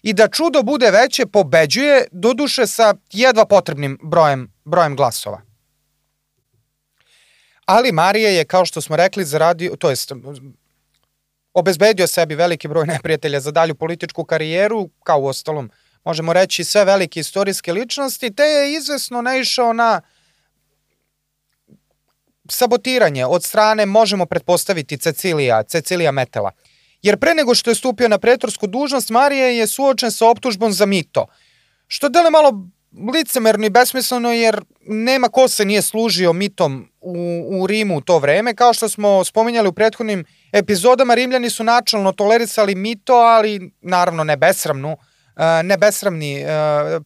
I 0.01 0.13
da 0.13 0.27
čudo 0.27 0.63
bude 0.63 0.91
veće, 0.91 1.25
pobeđuje, 1.25 2.07
doduše 2.11 2.67
sa 2.67 2.93
jedva 3.11 3.45
potrebnim 3.45 3.99
brojem, 4.03 4.51
brojem 4.63 4.95
glasova. 4.95 5.41
Ali 7.65 7.91
Marija 7.91 8.29
je, 8.29 8.45
kao 8.45 8.65
što 8.65 8.81
smo 8.81 8.95
rekli, 8.95 9.25
zaradio, 9.25 9.75
to 9.75 9.89
jest 9.89 10.11
obezbedio 11.53 12.07
sebi 12.07 12.35
veliki 12.35 12.67
broj 12.67 12.85
neprijatelja 12.87 13.39
za 13.39 13.51
dalju 13.51 13.75
političku 13.75 14.23
karijeru, 14.23 14.89
kao 15.03 15.19
u 15.19 15.25
ostalom 15.25 15.71
možemo 16.03 16.33
reći 16.33 16.63
sve 16.63 16.85
velike 16.85 17.19
istorijske 17.19 17.73
ličnosti, 17.73 18.35
te 18.35 18.43
je 18.43 18.73
izvesno 18.73 19.21
naišao 19.21 19.73
na 19.73 20.01
sabotiranje 22.49 23.25
od 23.25 23.43
strane, 23.43 23.85
možemo 23.85 24.25
pretpostaviti, 24.25 24.97
Cecilija, 24.97 25.63
Cecilija 25.63 26.11
Metela. 26.11 26.51
Jer 27.01 27.17
pre 27.17 27.33
nego 27.33 27.55
što 27.55 27.71
je 27.71 27.75
stupio 27.75 28.07
na 28.07 28.17
pretorsku 28.17 28.67
dužnost, 28.67 29.09
Marija 29.09 29.47
je 29.47 29.67
suočen 29.67 30.11
sa 30.11 30.29
optužbom 30.29 30.71
za 30.71 30.85
mito, 30.85 31.25
što 31.87 32.09
dele 32.09 32.29
malo 32.29 32.67
licemerno 33.13 33.65
i 33.65 33.69
besmisleno 33.69 34.31
jer 34.33 34.61
nema 34.87 35.29
ko 35.29 35.47
se 35.47 35.65
nije 35.65 35.81
služio 35.81 36.33
mitom 36.33 36.89
u, 37.01 37.45
u 37.49 37.67
Rimu 37.67 37.97
u 37.97 38.01
to 38.01 38.19
vreme. 38.19 38.55
Kao 38.55 38.73
što 38.73 38.89
smo 38.89 39.23
spominjali 39.23 39.67
u 39.67 39.73
prethodnim 39.73 40.25
epizodama, 40.51 41.13
Rimljani 41.13 41.49
su 41.49 41.63
načalno 41.63 42.11
tolerisali 42.11 42.75
mito, 42.75 43.13
ali 43.13 43.71
naravno 43.81 44.23
ne 44.23 44.37
besramnu, 44.37 44.97
ne 45.63 45.77
besramni, 45.77 46.41
e, 46.41 46.47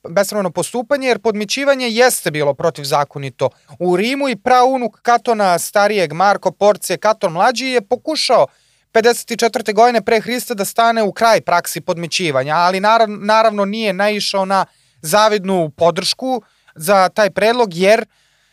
besramno 0.10 0.52
postupanje, 0.52 1.08
jer 1.08 1.20
podmićivanje 1.20 1.90
jeste 1.90 2.32
bilo 2.32 2.54
protivzakonito 2.54 3.50
u 3.80 3.96
Rimu 3.96 4.30
i 4.30 4.36
praunuk 4.36 5.00
Katona 5.02 5.60
starijeg 5.60 6.14
Marko 6.14 6.52
Porcije, 6.52 6.98
Katon 6.98 7.34
mlađi 7.34 7.66
je 7.66 7.82
pokušao 7.82 8.48
54. 8.94 9.74
godine 9.74 10.02
pre 10.02 10.22
Hrista 10.22 10.54
da 10.54 10.66
stane 10.66 11.04
u 11.04 11.12
kraj 11.12 11.42
praksi 11.42 11.82
podmićivanja, 11.82 12.56
ali 12.56 12.80
naravno 13.08 13.66
nije 13.66 13.94
naišao 13.94 14.46
na 14.46 14.66
zavidnu 15.02 15.72
podršku 15.78 16.42
za 16.76 17.10
taj 17.10 17.30
predlog, 17.30 17.70
jer 17.74 18.06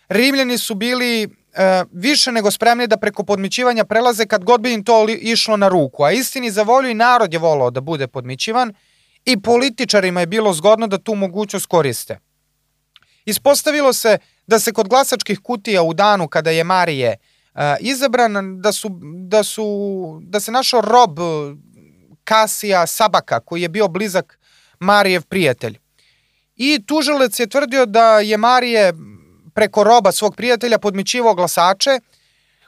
Rimljani 0.08 0.58
su 0.58 0.74
bili 0.74 1.22
e, 1.22 1.28
više 1.92 2.32
nego 2.32 2.50
spremni 2.50 2.86
da 2.86 2.96
preko 2.96 3.24
podmićivanja 3.24 3.84
prelaze 3.84 4.26
kad 4.26 4.44
god 4.44 4.60
bi 4.60 4.72
im 4.72 4.84
to 4.84 5.06
išlo 5.08 5.56
na 5.56 5.68
ruku. 5.68 6.04
A 6.04 6.10
istini 6.10 6.50
za 6.50 6.62
volju 6.62 6.90
i 6.90 6.94
narod 6.94 7.32
je 7.32 7.38
volao 7.38 7.70
da 7.70 7.80
bude 7.80 8.06
podmićivan 8.06 8.74
i 9.26 9.40
političarima 9.40 10.20
je 10.20 10.26
bilo 10.26 10.52
zgodno 10.52 10.86
da 10.86 10.98
tu 10.98 11.14
mogućnost 11.14 11.66
koriste. 11.66 12.18
Ispostavilo 13.24 13.92
se 13.92 14.18
da 14.46 14.58
se 14.58 14.72
kod 14.72 14.88
glasačkih 14.88 15.40
kutija 15.40 15.82
u 15.82 15.94
danu 15.94 16.28
kada 16.28 16.50
je 16.50 16.64
Marije 16.64 17.16
uh, 17.54 17.60
izabran, 17.80 18.60
da, 18.60 18.72
su, 18.72 19.00
da, 19.28 19.42
su, 19.42 19.66
da 20.22 20.40
se 20.40 20.52
našao 20.52 20.80
rob 20.80 21.18
Kasija 22.24 22.86
Sabaka, 22.86 23.40
koji 23.40 23.62
je 23.62 23.68
bio 23.68 23.88
blizak 23.88 24.38
Marijev 24.78 25.22
prijatelj. 25.22 25.78
I 26.56 26.82
tužilac 26.86 27.40
je 27.40 27.46
tvrdio 27.46 27.86
da 27.86 28.20
je 28.20 28.36
Marije 28.36 28.92
preko 29.54 29.84
roba 29.84 30.12
svog 30.12 30.36
prijatelja 30.36 30.78
podmićivao 30.78 31.34
glasače, 31.34 32.00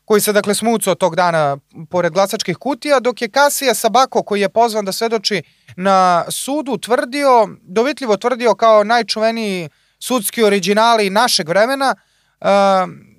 koji 0.08 0.20
se 0.20 0.32
dakle 0.32 0.54
smucao 0.54 0.94
tog 0.94 1.16
dana 1.16 1.56
pored 1.90 2.12
glasačkih 2.12 2.56
kutija, 2.56 3.00
dok 3.00 3.22
je 3.22 3.28
Kasija 3.28 3.74
Sabako, 3.74 4.22
koji 4.22 4.40
je 4.40 4.48
pozvan 4.48 4.84
da 4.84 4.92
svedoči 4.92 5.42
na 5.76 6.24
sudu, 6.30 6.78
tvrdio, 6.78 7.48
dovitljivo 7.62 8.16
tvrdio 8.16 8.54
kao 8.54 8.84
najčuveniji 8.84 9.68
sudski 9.98 10.42
originali 10.42 11.10
našeg 11.10 11.48
vremena, 11.48 11.94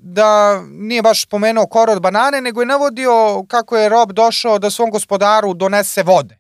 da 0.02 0.62
nije 0.70 1.02
baš 1.02 1.26
pomenuo 1.26 1.68
koro 1.68 1.94
od 1.94 2.02
banane, 2.02 2.42
nego 2.42 2.62
je 2.62 2.66
navodio 2.66 3.44
kako 3.48 3.78
je 3.78 3.90
rob 3.90 4.12
došao 4.12 4.60
da 4.60 4.70
svom 4.70 4.90
gospodaru 4.92 5.54
donese 5.54 6.04
vode. 6.04 6.38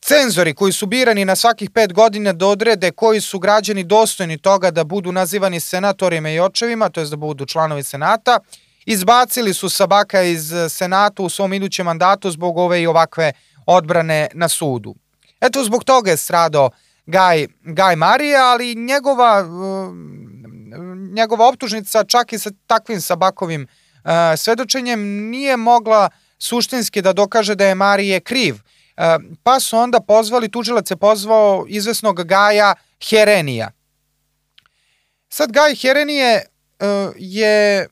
Cenzori 0.00 0.54
koji 0.54 0.72
su 0.72 0.86
birani 0.86 1.24
na 1.24 1.36
svakih 1.36 1.70
pet 1.70 1.92
godina 1.92 2.32
da 2.32 2.46
odrede 2.46 2.90
koji 2.90 3.20
su 3.20 3.38
građani 3.38 3.84
dostojni 3.84 4.38
toga 4.38 4.70
da 4.70 4.84
budu 4.84 5.12
nazivani 5.12 5.60
senatorima 5.60 6.30
i 6.30 6.40
očevima, 6.40 6.88
to 6.88 7.00
je 7.00 7.06
da 7.06 7.16
budu 7.16 7.46
članovi 7.46 7.82
senata, 7.82 8.38
izbacili 8.86 9.54
su 9.54 9.68
Sabaka 9.68 10.22
iz 10.22 10.52
senata 10.68 11.22
u 11.22 11.28
svom 11.28 11.52
idućem 11.52 11.86
mandatu 11.86 12.30
zbog 12.30 12.58
ove 12.58 12.82
i 12.82 12.86
ovakve 12.86 13.32
odbrane 13.66 14.28
na 14.34 14.48
sudu. 14.48 14.94
Eto, 15.40 15.64
zbog 15.64 15.84
toga 15.84 16.10
je 16.10 16.16
stradao 16.16 16.70
Gaj, 17.06 17.46
Gaj 17.62 17.96
Marije, 17.96 18.36
ali 18.36 18.74
njegova, 18.74 19.42
uh, 19.42 19.94
njegova 21.14 21.48
optužnica 21.48 22.04
čak 22.04 22.32
i 22.32 22.38
sa 22.38 22.50
takvim 22.66 23.00
Sabakovim 23.00 23.62
uh, 23.62 24.10
svedočenjem 24.36 25.00
nije 25.30 25.56
mogla 25.56 26.10
suštinski 26.38 27.02
da 27.02 27.12
dokaže 27.12 27.54
da 27.54 27.66
je 27.66 27.74
Marije 27.74 28.20
kriv– 28.20 28.56
pa 29.42 29.60
su 29.60 29.78
onda 29.78 30.00
pozvali, 30.00 30.50
tužilac 30.50 30.90
je 30.90 30.96
pozvao 30.96 31.64
izvesnog 31.68 32.24
Gaja 32.24 32.74
Herenija. 33.08 33.70
Sad 35.28 35.52
Gaj 35.52 35.74
Herenije 35.74 36.46
je 37.16 37.88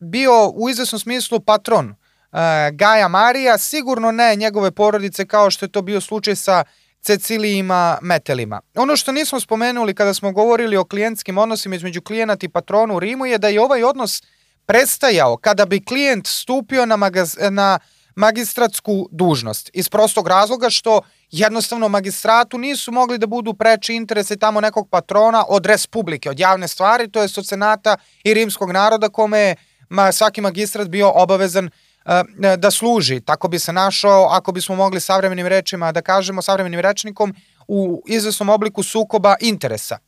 bio 0.00 0.48
u 0.48 0.70
izvesnom 0.70 0.98
smislu 0.98 1.40
patron 1.40 1.88
uh, 1.88 2.38
Gaja 2.72 3.08
Marija, 3.08 3.58
sigurno 3.58 4.10
ne 4.10 4.36
njegove 4.36 4.70
porodice 4.70 5.26
kao 5.26 5.50
što 5.50 5.64
je 5.64 5.72
to 5.72 5.82
bio 5.82 6.00
slučaj 6.00 6.36
sa 6.36 6.64
Cecilijima 7.00 7.98
Metelima. 8.02 8.60
Ono 8.74 8.96
što 8.96 9.12
nismo 9.12 9.40
spomenuli 9.40 9.94
kada 9.94 10.14
smo 10.14 10.32
govorili 10.32 10.76
o 10.76 10.84
klijentskim 10.84 11.38
odnosima 11.38 11.76
između 11.76 12.02
klijenata 12.02 12.46
i 12.46 12.48
patronu 12.48 12.94
u 12.96 13.00
Rimu 13.00 13.26
je 13.26 13.38
da 13.38 13.48
je 13.48 13.60
ovaj 13.60 13.84
odnos 13.84 14.22
prestajao 14.66 15.36
kada 15.36 15.66
bi 15.66 15.84
klijent 15.84 16.26
stupio 16.26 16.86
na, 16.86 16.96
magaz, 16.96 17.36
na 17.50 17.78
magistratsku 18.14 19.08
dužnost. 19.10 19.70
Iz 19.72 19.88
prostog 19.88 20.28
razloga 20.28 20.70
što 20.70 21.00
jednostavno 21.30 21.88
magistratu 21.88 22.58
nisu 22.58 22.92
mogli 22.92 23.18
da 23.18 23.26
budu 23.26 23.54
preči 23.54 23.94
interese 23.94 24.36
tamo 24.36 24.60
nekog 24.60 24.88
patrona 24.90 25.44
od 25.48 25.66
respublike, 25.66 26.30
od 26.30 26.40
javne 26.40 26.68
stvari, 26.68 27.10
to 27.10 27.22
je 27.22 27.28
od 27.36 27.46
senata 27.46 27.96
i 28.24 28.34
rimskog 28.34 28.70
naroda 28.70 29.08
kome 29.08 29.38
je 29.38 29.56
ma, 29.90 30.12
svaki 30.12 30.40
magistrat 30.40 30.88
bio 30.88 31.12
obavezan 31.14 31.64
uh, 31.66 32.12
da 32.56 32.70
služi. 32.70 33.20
Tako 33.20 33.48
bi 33.48 33.58
se 33.58 33.72
našao, 33.72 34.28
ako 34.30 34.52
bismo 34.52 34.76
mogli 34.76 35.00
savremenim 35.00 35.46
rečima 35.46 35.92
da 35.92 36.02
kažemo, 36.02 36.42
savremenim 36.42 36.80
rečnikom, 36.80 37.34
u 37.68 38.02
izvesnom 38.06 38.48
obliku 38.48 38.82
sukoba 38.82 39.36
interesa. 39.40 39.98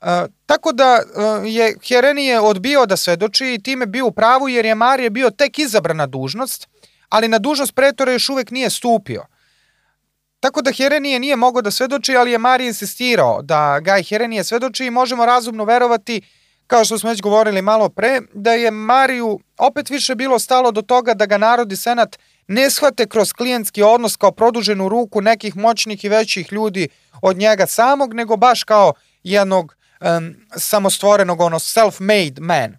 Uh, 0.00 0.08
tako 0.46 0.72
da 0.72 1.00
uh, 1.02 1.42
je 1.44 1.76
Herenije 1.88 2.40
odbio 2.40 2.86
da 2.86 2.96
svedoči 2.96 3.54
i 3.54 3.62
time 3.62 3.86
bio 3.86 4.06
u 4.06 4.12
pravu 4.12 4.48
jer 4.48 4.64
je 4.64 4.74
Marije 4.74 5.10
bio 5.10 5.30
tek 5.30 5.58
izabrana 5.58 6.06
dužnost, 6.06 6.68
ali 7.08 7.28
na 7.28 7.38
dužnost 7.38 7.74
pretora 7.74 8.12
još 8.12 8.28
uvek 8.28 8.50
nije 8.50 8.70
stupio. 8.70 9.26
Tako 10.40 10.62
da 10.62 10.72
Herenije 10.72 11.20
nije 11.20 11.36
mogao 11.36 11.62
da 11.62 11.70
svedoči, 11.70 12.16
ali 12.16 12.30
je 12.30 12.38
Marije 12.38 12.68
insistirao 12.68 13.42
da 13.42 13.80
Gaj 13.80 14.02
Herenije 14.02 14.44
svedoči 14.44 14.86
i 14.86 14.90
možemo 14.90 15.26
razumno 15.26 15.64
verovati, 15.64 16.22
kao 16.66 16.84
što 16.84 16.98
smo 16.98 17.10
već 17.10 17.20
govorili 17.20 17.62
malo 17.62 17.88
pre, 17.88 18.20
da 18.34 18.52
je 18.52 18.70
Mariju 18.70 19.40
opet 19.58 19.90
više 19.90 20.14
bilo 20.14 20.38
stalo 20.38 20.70
do 20.70 20.82
toga 20.82 21.14
da 21.14 21.26
ga 21.26 21.38
narod 21.38 21.72
i 21.72 21.76
senat 21.76 22.18
ne 22.48 22.70
shvate 22.70 23.06
kroz 23.06 23.32
klijentski 23.32 23.82
odnos 23.82 24.16
kao 24.16 24.32
produženu 24.32 24.88
ruku 24.88 25.20
nekih 25.20 25.56
moćnih 25.56 26.04
i 26.04 26.08
većih 26.08 26.52
ljudi 26.52 26.88
od 27.22 27.36
njega 27.36 27.66
samog, 27.66 28.14
nego 28.14 28.36
baš 28.36 28.64
kao 28.64 28.92
jednog 29.22 29.76
um, 30.00 30.34
samostvorenog, 30.56 31.40
ono, 31.40 31.58
self-made 31.58 32.40
man. 32.40 32.76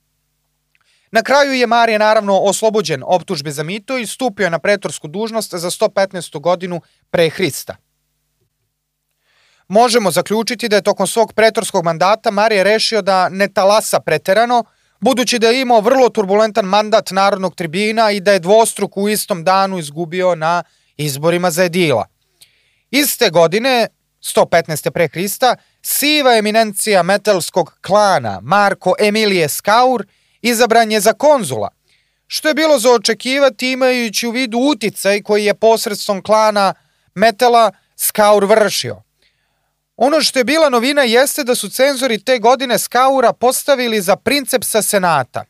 Na 1.11 1.23
kraju 1.23 1.53
je 1.53 1.67
Marije 1.67 1.99
naravno 1.99 2.39
oslobođen 2.39 3.03
optužbe 3.05 3.51
za 3.51 3.63
mito 3.63 3.97
i 3.97 4.07
stupio 4.07 4.49
na 4.49 4.59
pretorsku 4.59 5.07
dužnost 5.07 5.55
za 5.55 5.69
115. 5.69 6.39
godinu 6.39 6.81
pre 7.09 7.29
Hrista. 7.29 7.75
Možemo 9.68 10.11
zaključiti 10.11 10.70
da 10.70 10.76
je 10.76 10.82
tokom 10.82 11.07
svog 11.07 11.34
pretorskog 11.34 11.86
mandata 11.86 12.32
Marije 12.32 12.63
rešio 12.63 13.01
da 13.01 13.30
ne 13.30 13.47
talasa 13.47 13.99
preterano, 13.99 14.63
budući 14.99 15.39
da 15.39 15.47
je 15.47 15.61
imao 15.61 15.82
vrlo 15.82 16.09
turbulentan 16.09 16.65
mandat 16.65 17.11
Narodnog 17.11 17.55
tribina 17.55 18.11
i 18.11 18.20
da 18.20 18.32
je 18.32 18.39
dvostruk 18.39 18.97
u 18.97 19.09
istom 19.09 19.43
danu 19.43 19.78
izgubio 19.80 20.36
na 20.36 20.63
izborima 20.97 21.51
za 21.51 21.63
edila. 21.63 22.05
Iste 22.91 23.30
godine, 23.30 23.88
115. 24.36 24.89
pre 24.89 25.07
Hrista, 25.07 25.55
siva 25.82 26.38
eminencija 26.38 27.03
metalskog 27.03 27.78
klana 27.82 28.39
Marko 28.41 28.93
Emilije 28.99 29.49
Skaur– 29.49 30.05
izabran 30.41 30.91
je 30.91 30.99
za 30.99 31.13
konzula, 31.13 31.70
što 32.28 32.47
je 32.47 32.53
bilo 32.53 32.80
za 32.80 32.91
očekivati 32.91 33.72
imajući 33.72 34.28
u 34.28 34.32
vidu 34.32 34.57
uticaj 34.57 35.22
koji 35.22 35.45
je 35.45 35.53
posredstvom 35.53 36.24
klana 36.24 36.74
Metela 37.15 37.72
Skaur 37.95 38.45
vršio. 38.45 39.01
Ono 39.97 40.21
što 40.21 40.39
je 40.39 40.43
bila 40.43 40.69
novina 40.69 41.03
jeste 41.03 41.43
da 41.43 41.55
su 41.55 41.69
cenzori 41.69 42.23
te 42.23 42.39
godine 42.39 42.79
Skaura 42.79 43.33
postavili 43.33 44.01
za 44.01 44.15
princepsa 44.15 44.81
senata. 44.81 45.43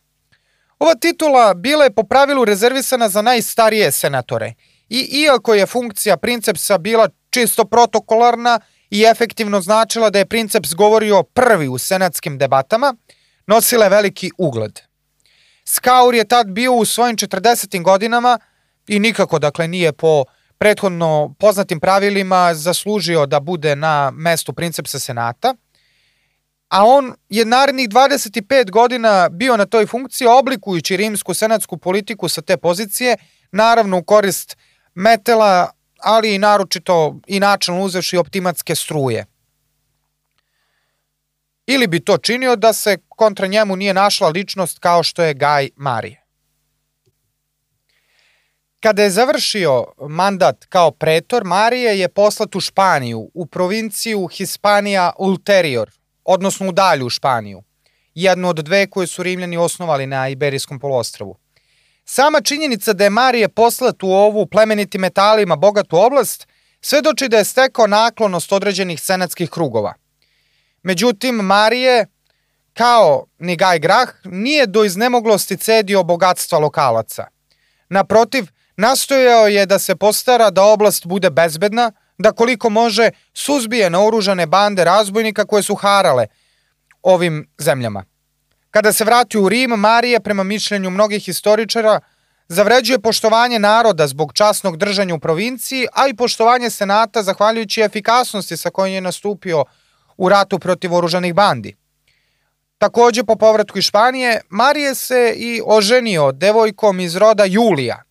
Ova 0.80 0.96
titula 0.96 1.54
bila 1.54 1.84
je 1.84 1.94
po 1.94 2.04
pravilu 2.04 2.46
rezervisana 2.46 3.10
za 3.10 3.22
najstarije 3.22 3.92
senatore 3.92 4.54
i 4.90 5.00
iako 5.00 5.54
je 5.54 5.66
funkcija 5.66 6.18
princepsa 6.18 6.78
bila 6.78 7.10
čisto 7.30 7.66
protokolarna 7.66 8.60
i 8.90 9.04
efektivno 9.04 9.62
značila 9.62 10.10
da 10.10 10.20
je 10.20 10.26
princeps 10.26 10.74
govorio 10.74 11.24
prvi 11.24 11.68
u 11.68 11.78
senatskim 11.78 12.38
debatama, 12.38 12.96
nosila 13.48 13.84
je 13.84 13.90
veliki 13.90 14.32
ugled. 14.38 14.80
Skaur 15.66 16.16
je 16.16 16.28
tad 16.28 16.48
bio 16.48 16.74
u 16.74 16.86
svojim 16.86 17.18
40. 17.18 17.82
godinama 17.84 18.40
i 18.88 19.00
nikako, 19.00 19.40
dakle, 19.40 19.68
nije 19.68 19.92
po 19.92 20.26
prethodno 20.58 21.36
poznatim 21.40 21.80
pravilima 21.80 22.54
zaslužio 22.54 23.26
da 23.26 23.40
bude 23.40 23.76
na 23.76 24.12
mestu 24.12 24.54
princepsa 24.54 25.00
senata. 25.00 25.56
a 26.70 26.86
on 26.86 27.14
je 27.30 27.46
narednih 27.46 27.90
25 27.90 28.72
godina 28.72 29.30
bio 29.30 29.58
na 29.58 29.66
toj 29.66 29.86
funkciji 29.86 30.28
oblikujući 30.28 30.98
rimsku 30.98 31.34
senatsku 31.34 31.78
politiku 31.78 32.30
sa 32.30 32.42
te 32.42 32.58
pozicije, 32.58 33.18
naravno 33.52 33.98
u 33.98 34.04
korist 34.04 34.58
metela, 34.96 35.72
ali 36.00 36.36
i 36.36 36.38
naročito 36.38 37.20
i 37.28 37.40
načalno 37.40 37.82
uzevši 37.82 38.18
optimatske 38.18 38.76
struje. 38.76 39.26
Ili 41.68 41.88
bi 41.88 42.00
to 42.00 42.18
činio 42.18 42.56
da 42.56 42.74
se 42.74 42.98
kontra 43.10 43.48
njemu 43.48 43.76
nije 43.76 43.94
našla 43.94 44.30
ličnost 44.30 44.80
kao 44.80 45.04
što 45.04 45.24
je 45.24 45.34
Gaj 45.34 45.70
Marije. 45.76 46.27
Kada 48.80 49.04
je 49.04 49.10
završio 49.10 49.86
mandat 50.10 50.66
kao 50.66 50.92
pretor, 50.92 51.44
Marije 51.44 52.00
je 52.00 52.10
poslat 52.10 52.56
u 52.56 52.60
Španiju, 52.60 53.30
u 53.34 53.46
provinciju 53.46 54.28
Hispanija 54.28 55.12
Ulterior, 55.20 55.92
odnosno 56.26 56.70
u 56.70 56.72
dalju 56.72 57.10
Španiju, 57.10 57.64
jednu 58.16 58.50
od 58.50 58.56
dve 58.56 58.88
koje 58.88 59.08
su 59.08 59.24
Rimljani 59.24 59.58
osnovali 59.58 60.08
na 60.08 60.30
Iberijskom 60.30 60.80
polostravu. 60.80 61.38
Sama 62.06 62.42
činjenica 62.42 62.94
da 62.94 63.04
je 63.04 63.10
Marije 63.10 63.50
poslat 63.50 64.04
u 64.04 64.08
ovu 64.08 64.46
plemenitim 64.46 65.02
metalima 65.02 65.56
bogatu 65.56 65.98
oblast 65.98 66.48
svedoči 66.82 67.30
da 67.30 67.38
je 67.38 67.44
stekao 67.44 67.88
naklonost 67.88 68.52
određenih 68.52 69.02
senatskih 69.02 69.50
krugova. 69.50 69.94
Međutim, 70.84 71.36
Marije, 71.36 72.06
kao 72.74 73.26
ni 73.40 73.56
Gaj 73.56 73.80
Grah, 73.80 74.10
nije 74.24 74.66
do 74.66 74.84
iznemoglosti 74.84 75.58
cedio 75.58 76.04
bogatstva 76.04 76.60
lokalaca. 76.60 77.28
Naprotiv, 77.90 78.46
nastojao 78.78 79.48
je 79.48 79.66
da 79.66 79.80
se 79.80 79.96
postara 79.96 80.50
da 80.50 80.64
oblast 80.64 81.06
bude 81.06 81.30
bezbedna, 81.30 81.92
da 82.18 82.32
koliko 82.32 82.70
može 82.70 83.10
suzbije 83.34 83.90
naoružane 83.90 84.46
bande 84.46 84.84
razbojnika 84.84 85.46
koje 85.46 85.64
su 85.64 85.76
harale 85.76 86.28
ovim 87.04 87.48
zemljama. 87.58 88.04
Kada 88.72 88.94
se 88.94 89.04
vrati 89.04 89.38
u 89.38 89.50
Rim, 89.50 89.70
Marija, 89.70 90.20
prema 90.20 90.44
mišljenju 90.44 90.90
mnogih 90.90 91.24
historičara, 91.24 92.00
zavređuje 92.48 93.00
poštovanje 93.00 93.60
naroda 93.60 94.08
zbog 94.08 94.34
časnog 94.34 94.78
držanja 94.78 95.16
u 95.16 95.20
provinciji, 95.20 95.88
a 95.94 96.08
i 96.08 96.14
poštovanje 96.14 96.70
senata 96.70 97.24
zahvaljujući 97.24 97.82
efikasnosti 97.82 98.58
sa 98.58 98.70
kojim 98.70 98.96
je 98.96 99.02
nastupio 99.02 99.66
u 100.18 100.30
ratu 100.30 100.60
protiv 100.60 100.94
oružanih 100.94 101.34
bandi. 101.34 101.76
Takođe, 102.78 103.24
po 103.24 103.36
povratku 103.36 103.78
iz 103.78 103.84
Španije, 103.84 104.42
Marije 104.50 104.96
se 104.96 105.34
i 105.38 105.62
oženio 105.66 106.32
devojkom 106.32 107.00
iz 107.00 107.16
roda 107.16 107.46
Julija. 107.46 108.07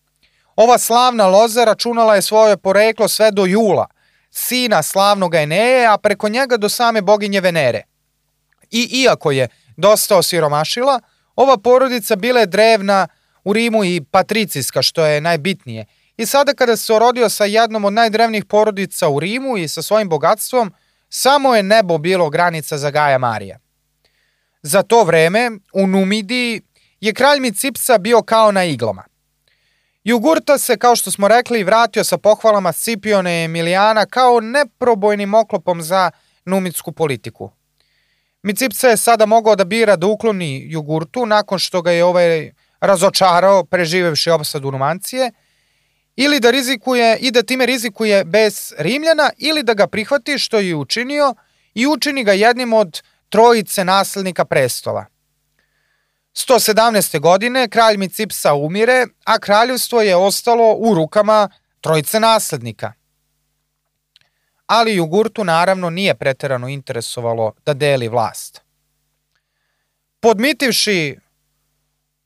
Ova 0.57 0.77
slavna 0.77 1.27
loza 1.27 1.63
računala 1.63 2.15
je 2.15 2.21
svoje 2.21 2.57
poreklo 2.57 3.07
sve 3.07 3.31
do 3.31 3.45
Jula, 3.45 3.87
sina 4.31 4.83
slavnog 4.83 5.35
Eneje, 5.35 5.87
a 5.87 5.97
preko 5.97 6.29
njega 6.29 6.57
do 6.57 6.69
same 6.69 7.01
boginje 7.01 7.41
Venere. 7.41 7.83
I 8.71 9.01
iako 9.01 9.31
je 9.31 9.47
dosta 9.75 10.17
osiromašila, 10.17 10.99
ova 11.35 11.57
porodica 11.57 12.15
bila 12.15 12.39
je 12.39 12.45
drevna 12.45 13.07
u 13.43 13.53
Rimu 13.53 13.83
i 13.83 14.01
patricijska, 14.11 14.81
što 14.81 15.05
je 15.05 15.21
najbitnije. 15.21 15.85
I 16.17 16.25
sada 16.25 16.53
kada 16.53 16.77
se 16.77 16.93
orodio 16.93 17.29
sa 17.29 17.45
jednom 17.45 17.85
od 17.85 17.93
najdrevnijih 17.93 18.45
porodica 18.45 19.09
u 19.09 19.19
Rimu 19.19 19.57
i 19.57 19.67
sa 19.67 19.81
svojim 19.81 20.09
bogatstvom, 20.09 20.73
samo 21.09 21.55
je 21.55 21.63
nebo 21.63 21.97
bilo 21.97 22.29
granica 22.29 22.77
za 22.77 22.91
Gaja 22.91 23.17
Marija. 23.17 23.59
Za 24.61 24.83
to 24.83 25.03
vreme, 25.03 25.51
u 25.73 25.87
Numidiji, 25.87 26.61
je 27.01 27.13
kralj 27.13 27.39
Micipsa 27.39 27.97
bio 27.97 28.21
kao 28.21 28.51
na 28.51 28.63
iglama– 28.63 29.03
Jugurta 30.07 30.57
se, 30.57 30.77
kao 30.77 30.95
što 30.95 31.11
smo 31.11 31.27
rekli, 31.27 31.63
vratio 31.63 32.03
sa 32.03 32.17
pohvalama 32.17 32.71
Scipione 32.71 33.43
Emilijana 33.43 34.05
kao 34.05 34.39
neprobojnim 34.39 35.33
oklopom 35.33 35.81
za 35.81 36.11
numitsku 36.45 36.91
politiku. 36.91 37.51
Micipsa 38.43 38.87
je 38.87 38.97
sada 38.97 39.25
mogao 39.25 39.55
da 39.55 39.63
bira 39.63 39.95
da 39.95 40.07
ukloni 40.07 40.65
Jugurtu 40.71 41.25
nakon 41.25 41.59
što 41.59 41.81
ga 41.81 41.91
je 41.91 42.03
ovaj 42.03 42.51
razočarao 42.79 43.63
preživevši 43.63 44.29
opsadu 44.29 44.71
Numancije, 44.71 45.31
ili 46.15 46.39
da 46.39 46.51
rizikuje 46.51 47.17
i 47.17 47.31
da 47.31 47.43
time 47.43 47.65
rizikuje 47.65 48.25
bez 48.25 48.73
Rimljana 48.77 49.29
ili 49.37 49.63
da 49.63 49.73
ga 49.73 49.87
prihvati 49.87 50.37
što 50.37 50.59
je 50.59 50.75
učinio 50.75 51.35
i 51.73 51.87
učini 51.87 52.23
ga 52.23 52.33
jednim 52.33 52.73
od 52.73 53.01
trojice 53.29 53.85
naslednika 53.85 54.45
prestola– 54.45 55.05
117. 56.37 57.19
godine 57.19 57.67
kralj 57.67 57.97
Micipsa 57.97 58.53
umire, 58.53 59.05
a 59.25 59.39
kraljevstvo 59.39 60.01
je 60.01 60.15
ostalo 60.15 60.73
u 60.73 60.93
rukama 60.93 61.49
trojice 61.81 62.19
naslednika. 62.19 62.93
Ali 64.67 64.95
Jugurtu 64.95 65.43
naravno 65.43 65.89
nije 65.89 66.15
preterano 66.15 66.67
interesovalo 66.67 67.53
da 67.65 67.73
deli 67.73 68.07
vlast. 68.07 68.61
Podmitivši 70.19 71.17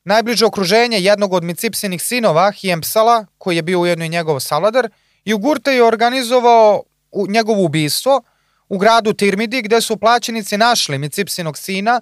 najbliže 0.04 0.46
okruženje 0.46 0.98
jednog 0.98 1.32
od 1.32 1.44
Micipsinih 1.44 2.02
sinova, 2.02 2.50
Hiempsala, 2.50 3.26
koji 3.38 3.56
je 3.56 3.62
bio 3.62 3.80
ujedno 3.80 4.04
i 4.04 4.08
njegov 4.08 4.40
saladar, 4.40 4.90
Jugurta 5.24 5.70
je 5.70 5.84
organizovao 5.84 6.82
njegovo 7.28 7.64
ubistvo 7.64 8.22
u 8.68 8.78
gradu 8.78 9.12
Tirmidi, 9.12 9.62
gde 9.62 9.80
su 9.80 9.96
plaćenici 9.96 10.56
našli 10.56 10.98
Micipsinog 10.98 11.58
sina, 11.58 12.00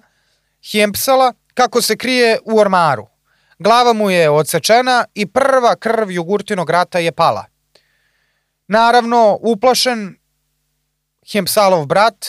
Hiempsala, 0.71 1.33
kako 1.53 1.81
se 1.81 1.97
krije 1.97 2.37
u 2.45 2.59
ormaru. 2.59 3.07
Glava 3.59 3.93
mu 3.93 4.09
je 4.09 4.29
odsečena 4.29 5.05
i 5.13 5.25
prva 5.25 5.75
krv 5.75 6.11
jugurtinog 6.11 6.69
rata 6.69 6.99
je 6.99 7.11
pala. 7.11 7.45
Naravno, 8.67 9.37
uplašen, 9.41 10.15
Hempsalov 11.31 11.85
brat 11.85 12.25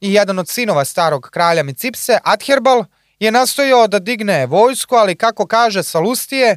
i 0.00 0.14
jedan 0.14 0.38
od 0.38 0.48
sinova 0.48 0.84
starog 0.84 1.28
kralja 1.32 1.62
Micipse, 1.62 2.18
Adherbal, 2.24 2.84
je 3.18 3.30
nastojao 3.30 3.86
da 3.86 3.98
digne 3.98 4.46
vojsko, 4.46 4.96
ali 4.96 5.16
kako 5.16 5.46
kaže 5.46 5.82
Salustije, 5.82 6.56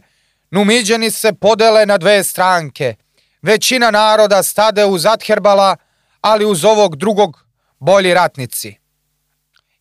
Numiđani 0.51 1.11
se 1.11 1.33
podele 1.33 1.85
na 1.85 1.97
dve 1.97 2.23
stranke. 2.23 2.95
Većina 3.41 3.91
naroda 3.91 4.43
stade 4.43 4.85
uz 4.85 5.05
Adherbala, 5.05 5.75
ali 6.21 6.45
uz 6.45 6.65
ovog 6.65 6.95
drugog 6.95 7.45
bolji 7.79 8.13
ratnici. 8.13 8.75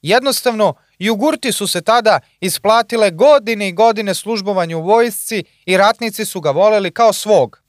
Jednostavno, 0.02 0.74
Jugurti 0.98 1.52
su 1.52 1.66
se 1.66 1.80
tada 1.80 2.20
isplatile 2.40 3.10
godine 3.10 3.68
i 3.68 3.72
godine 3.72 4.14
službovanju 4.14 4.78
u 4.78 4.82
vojsci 4.82 5.44
i 5.66 5.76
ratnici 5.76 6.24
su 6.24 6.40
ga 6.40 6.50
voleli 6.50 6.90
kao 6.90 7.12
svog. 7.12 7.62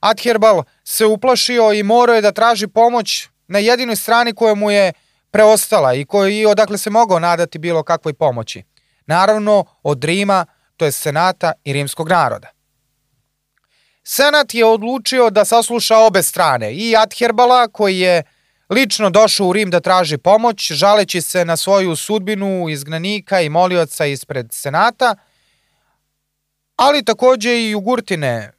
Adherbal 0.00 0.62
se 0.84 1.06
uplašio 1.06 1.72
i 1.72 1.82
morao 1.82 2.14
je 2.14 2.22
da 2.22 2.32
traži 2.32 2.66
pomoć 2.66 3.28
na 3.46 3.58
jedinoj 3.58 3.96
strani 3.96 4.34
koja 4.34 4.54
mu 4.54 4.70
je 4.70 4.92
preostala 5.30 5.94
i 5.94 6.04
koji 6.04 6.46
odakle 6.46 6.78
se 6.78 6.90
mogao 6.90 7.18
nadati 7.18 7.58
bilo 7.58 7.82
kakvoj 7.82 8.14
pomoći. 8.14 8.62
Naravno, 9.06 9.64
od 9.82 10.04
Rima, 10.04 10.46
to 10.76 10.84
je 10.84 10.92
Senata 10.92 11.52
i 11.64 11.72
rimskog 11.72 12.08
naroda. 12.08 12.48
Senat 14.02 14.54
je 14.54 14.64
odlučio 14.64 15.30
da 15.30 15.44
sasluša 15.44 15.98
obe 15.98 16.22
strane, 16.22 16.74
i 16.74 16.96
Adherbala, 16.96 17.68
koji 17.68 17.98
je 17.98 18.22
lično 18.70 19.10
došao 19.10 19.46
u 19.46 19.52
Rim 19.52 19.70
da 19.70 19.80
traži 19.80 20.18
pomoć, 20.18 20.72
žaleći 20.72 21.20
se 21.20 21.44
na 21.44 21.56
svoju 21.56 21.96
sudbinu 21.96 22.68
izgnanika 22.68 23.40
i 23.40 23.48
molioca 23.48 24.06
ispred 24.06 24.46
Senata, 24.52 25.14
ali 26.76 27.04
takođe 27.04 27.50
i 27.50 27.70
Jugurtine, 27.70 28.52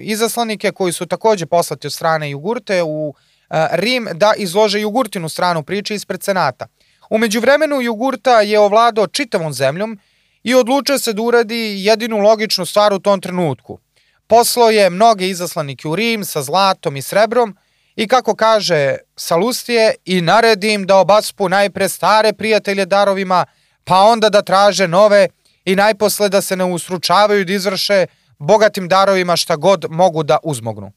izaslanike 0.00 0.72
koji 0.72 0.92
su 0.92 1.06
takođe 1.06 1.46
poslati 1.46 1.86
od 1.86 1.92
strane 1.92 2.30
Jugurte 2.30 2.82
u 2.82 3.14
e, 3.50 3.68
Rim 3.72 4.08
da 4.14 4.32
izlože 4.36 4.80
Jugurtinu 4.80 5.28
stranu 5.28 5.62
priče 5.62 5.94
ispred 5.94 6.22
Senata. 6.22 6.66
Umeđu 7.10 7.40
vremenu 7.40 7.80
Jugurta 7.80 8.40
je 8.40 8.58
ovladao 8.58 9.06
čitavom 9.06 9.52
zemljom 9.52 9.98
i 10.42 10.54
odlučio 10.54 10.98
se 10.98 11.12
da 11.12 11.22
uradi 11.22 11.84
jedinu 11.84 12.18
logičnu 12.18 12.66
stvar 12.66 12.92
u 12.92 12.98
tom 12.98 13.20
trenutku. 13.20 13.78
Poslao 14.26 14.70
je 14.70 14.90
mnoge 14.90 15.28
izaslanike 15.28 15.88
u 15.88 15.96
Rim 15.96 16.24
sa 16.24 16.42
zlatom 16.42 16.96
i 16.96 17.02
srebrom– 17.02 17.56
I 18.00 18.08
kako 18.08 18.34
kaže 18.34 18.96
Salustije, 19.16 19.94
i 20.04 20.20
naredim 20.20 20.86
da 20.86 20.96
obaspu 20.96 21.48
najpre 21.48 21.88
stare 21.88 22.32
prijatelje 22.32 22.86
darovima, 22.86 23.46
pa 23.84 24.00
onda 24.00 24.28
da 24.28 24.42
traže 24.42 24.88
nove 24.88 25.28
i 25.64 25.76
najposle 25.76 26.28
da 26.28 26.40
se 26.40 26.56
ne 26.56 26.64
usručavaju 26.64 27.44
da 27.44 27.52
izvrše 27.52 28.06
bogatim 28.38 28.88
darovima 28.88 29.36
šta 29.36 29.56
god 29.56 29.84
mogu 29.90 30.22
da 30.22 30.38
uzmognu. 30.42 30.92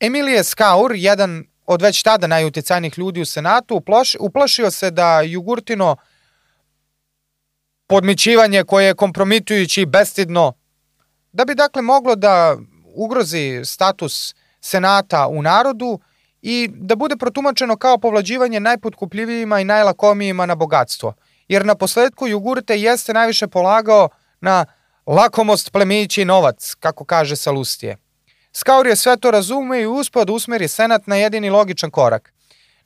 Emilije 0.00 0.44
Skaur, 0.44 0.92
jedan 0.94 1.44
od 1.66 1.82
već 1.82 2.02
tada 2.02 2.26
najuticajnih 2.26 2.98
ljudi 2.98 3.20
u 3.20 3.26
Senatu, 3.26 3.76
uplaši, 3.76 4.18
uplašio 4.20 4.70
se 4.70 4.90
da 4.90 5.20
Jugurtino 5.20 5.96
podmićivanje 7.86 8.64
koje 8.64 8.86
je 8.86 8.94
kompromitujući 8.94 9.82
i 9.82 9.86
bestidno, 9.86 10.52
da 11.32 11.44
bi 11.44 11.54
dakle 11.54 11.82
moglo 11.82 12.16
da 12.16 12.56
ugrozi 12.94 13.60
status 13.64 14.34
senata 14.60 15.28
u 15.28 15.42
narodu 15.42 16.00
i 16.42 16.70
da 16.72 16.96
bude 16.96 17.16
protumačeno 17.16 17.76
kao 17.76 17.98
povlađivanje 17.98 18.60
najpotkupljivijima 18.60 19.60
i 19.60 19.64
najlakomijima 19.64 20.46
na 20.46 20.54
bogatstvo. 20.54 21.14
Jer 21.48 21.66
na 21.66 21.74
posledku 21.74 22.28
Jugurte 22.28 22.78
jeste 22.78 23.12
najviše 23.12 23.46
polagao 23.46 24.08
na 24.40 24.64
lakomost, 25.06 25.72
plemići 25.72 26.24
novac, 26.24 26.74
kako 26.74 27.04
kaže 27.04 27.36
Salustije. 27.36 27.96
Skaur 28.52 28.86
je 28.86 28.96
sve 28.96 29.16
to 29.16 29.30
razume 29.30 29.80
i 29.80 29.86
uspao 29.86 30.24
da 30.24 30.32
usmeri 30.32 30.68
senat 30.68 31.06
na 31.06 31.16
jedini 31.16 31.50
logičan 31.50 31.90
korak. 31.90 32.32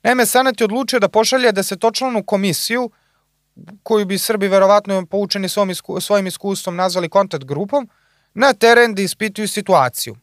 Naime, 0.03 0.25
Senat 0.25 0.61
je 0.61 0.65
odlučio 0.65 0.99
da 0.99 1.09
pošalje 1.09 1.51
desetočlanu 1.51 2.23
komisiju, 2.23 2.89
koju 3.83 4.05
bi 4.05 4.17
Srbi 4.17 4.47
verovatno 4.47 5.05
poučeni 5.05 5.49
svojim, 5.49 5.69
isku, 5.69 6.01
svojim 6.01 6.27
iskustvom 6.27 6.75
nazvali 6.75 7.09
kontakt 7.09 7.43
grupom, 7.45 7.89
na 8.33 8.53
teren 8.53 8.95
da 8.95 9.01
ispituju 9.01 9.47
situaciju. 9.47 10.15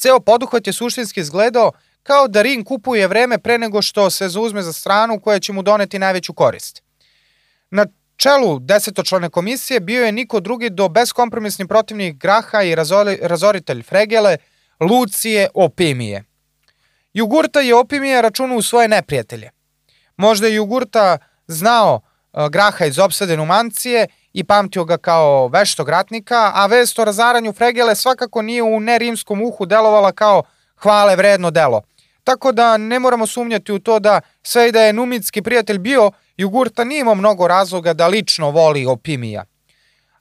Ceo 0.00 0.20
poduhvat 0.20 0.66
je 0.66 0.72
suštinski 0.72 1.20
izgledao 1.20 1.72
kao 2.02 2.28
da 2.28 2.42
Rin 2.42 2.64
kupuje 2.64 3.08
vreme 3.08 3.38
pre 3.38 3.58
nego 3.58 3.82
što 3.82 4.10
se 4.10 4.28
zauzme 4.28 4.62
za 4.62 4.72
stranu 4.72 5.20
koja 5.20 5.40
će 5.40 5.52
mu 5.52 5.62
doneti 5.62 5.98
najveću 5.98 6.34
korist. 6.34 6.82
Na 7.70 7.86
čelu 8.16 8.58
desetočlane 8.58 9.30
komisije 9.30 9.80
bio 9.80 10.04
je 10.04 10.12
niko 10.12 10.40
drugi 10.40 10.70
do 10.70 10.88
beskompromisni 10.88 11.68
protivnik 11.68 12.16
Graha 12.16 12.62
i 12.62 12.74
razori, 12.74 13.18
razoritelj 13.22 13.82
Fregele, 13.82 14.36
Lucije 14.80 15.48
Opimije. 15.54 16.24
Jugurta 17.12 17.60
je 17.60 17.74
Opimije 17.74 18.22
računao 18.22 18.56
u 18.56 18.62
svoje 18.62 18.88
neprijatelje. 18.88 19.50
Možda 20.16 20.46
je 20.46 20.54
Jugurta 20.54 21.18
znao 21.46 22.00
Graha 22.50 22.84
iz 22.86 22.98
opsade 22.98 23.36
Numancije 23.36 24.06
i 24.32 24.44
pamtio 24.44 24.84
ga 24.84 24.96
kao 24.96 25.48
veštog 25.48 25.88
ratnika, 25.88 26.52
a 26.54 26.66
vest 26.66 26.98
o 26.98 27.04
razaranju 27.04 27.52
Fregele 27.52 27.94
svakako 27.94 28.42
nije 28.42 28.62
u 28.62 28.80
nerimskom 28.80 29.42
uhu 29.42 29.66
delovala 29.66 30.12
kao 30.12 30.42
hvale 30.76 31.16
vredno 31.16 31.50
delo. 31.50 31.82
Tako 32.24 32.52
da 32.52 32.76
ne 32.76 32.98
moramo 32.98 33.26
sumnjati 33.26 33.72
u 33.72 33.78
to 33.78 33.98
da 33.98 34.20
sve 34.42 34.68
i 34.68 34.72
da 34.72 34.82
je 34.82 34.92
numitski 34.92 35.42
prijatelj 35.42 35.78
bio, 35.78 36.10
Jugurta 36.36 36.84
nije 36.84 37.00
imao 37.00 37.14
mnogo 37.14 37.48
razloga 37.48 37.92
da 37.92 38.06
lično 38.06 38.50
voli 38.50 38.86
Opimija. 38.86 39.44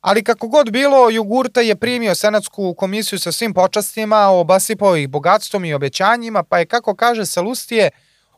Ali 0.01 0.24
kako 0.24 0.47
god 0.47 0.72
bilo, 0.72 1.10
Jugurta 1.10 1.62
je 1.62 1.76
primio 1.76 2.16
senatsku 2.16 2.74
komisiju 2.74 3.20
sa 3.20 3.32
svim 3.32 3.53
počastima, 3.53 4.28
obasipao 4.28 4.97
ih 4.97 5.10
bogatstvom 5.10 5.66
i 5.66 5.74
obećanjima, 5.74 6.43
pa 6.43 6.60
je, 6.60 6.66
kako 6.66 6.95
kaže 6.95 7.26
Salustije, 7.26 7.89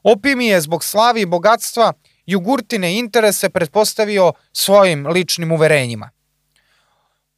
Opimije 0.03 0.61
zbog 0.61 0.83
slavi 0.83 1.21
i 1.21 1.25
bogatstva 1.25 1.93
Jugurtine 2.25 2.97
interese 2.97 3.49
pretpostavio 3.49 4.33
svojim 4.53 5.07
ličnim 5.07 5.51
uverenjima. 5.51 6.09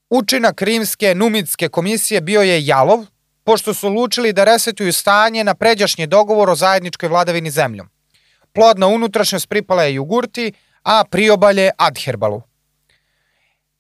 Učinak 0.09 0.61
rimske 0.61 1.15
numitske 1.15 1.69
komisije 1.69 2.21
bio 2.21 2.41
je 2.41 2.65
jalov, 2.65 3.05
pošto 3.43 3.73
su 3.73 3.89
lučili 3.89 4.33
da 4.33 4.43
resetuju 4.43 4.93
stanje 4.93 5.43
na 5.43 5.53
pređašnji 5.53 6.07
dogovor 6.07 6.49
o 6.49 6.55
zajedničkoj 6.55 7.09
vladavini 7.09 7.51
zemljom. 7.51 7.89
Plodna 8.53 8.87
unutrašnjost 8.87 9.49
pripala 9.49 9.83
je 9.83 9.93
Jugurti, 9.93 10.53
a 10.83 11.03
priobalje 11.09 11.69
Adherbalu. 11.77 12.41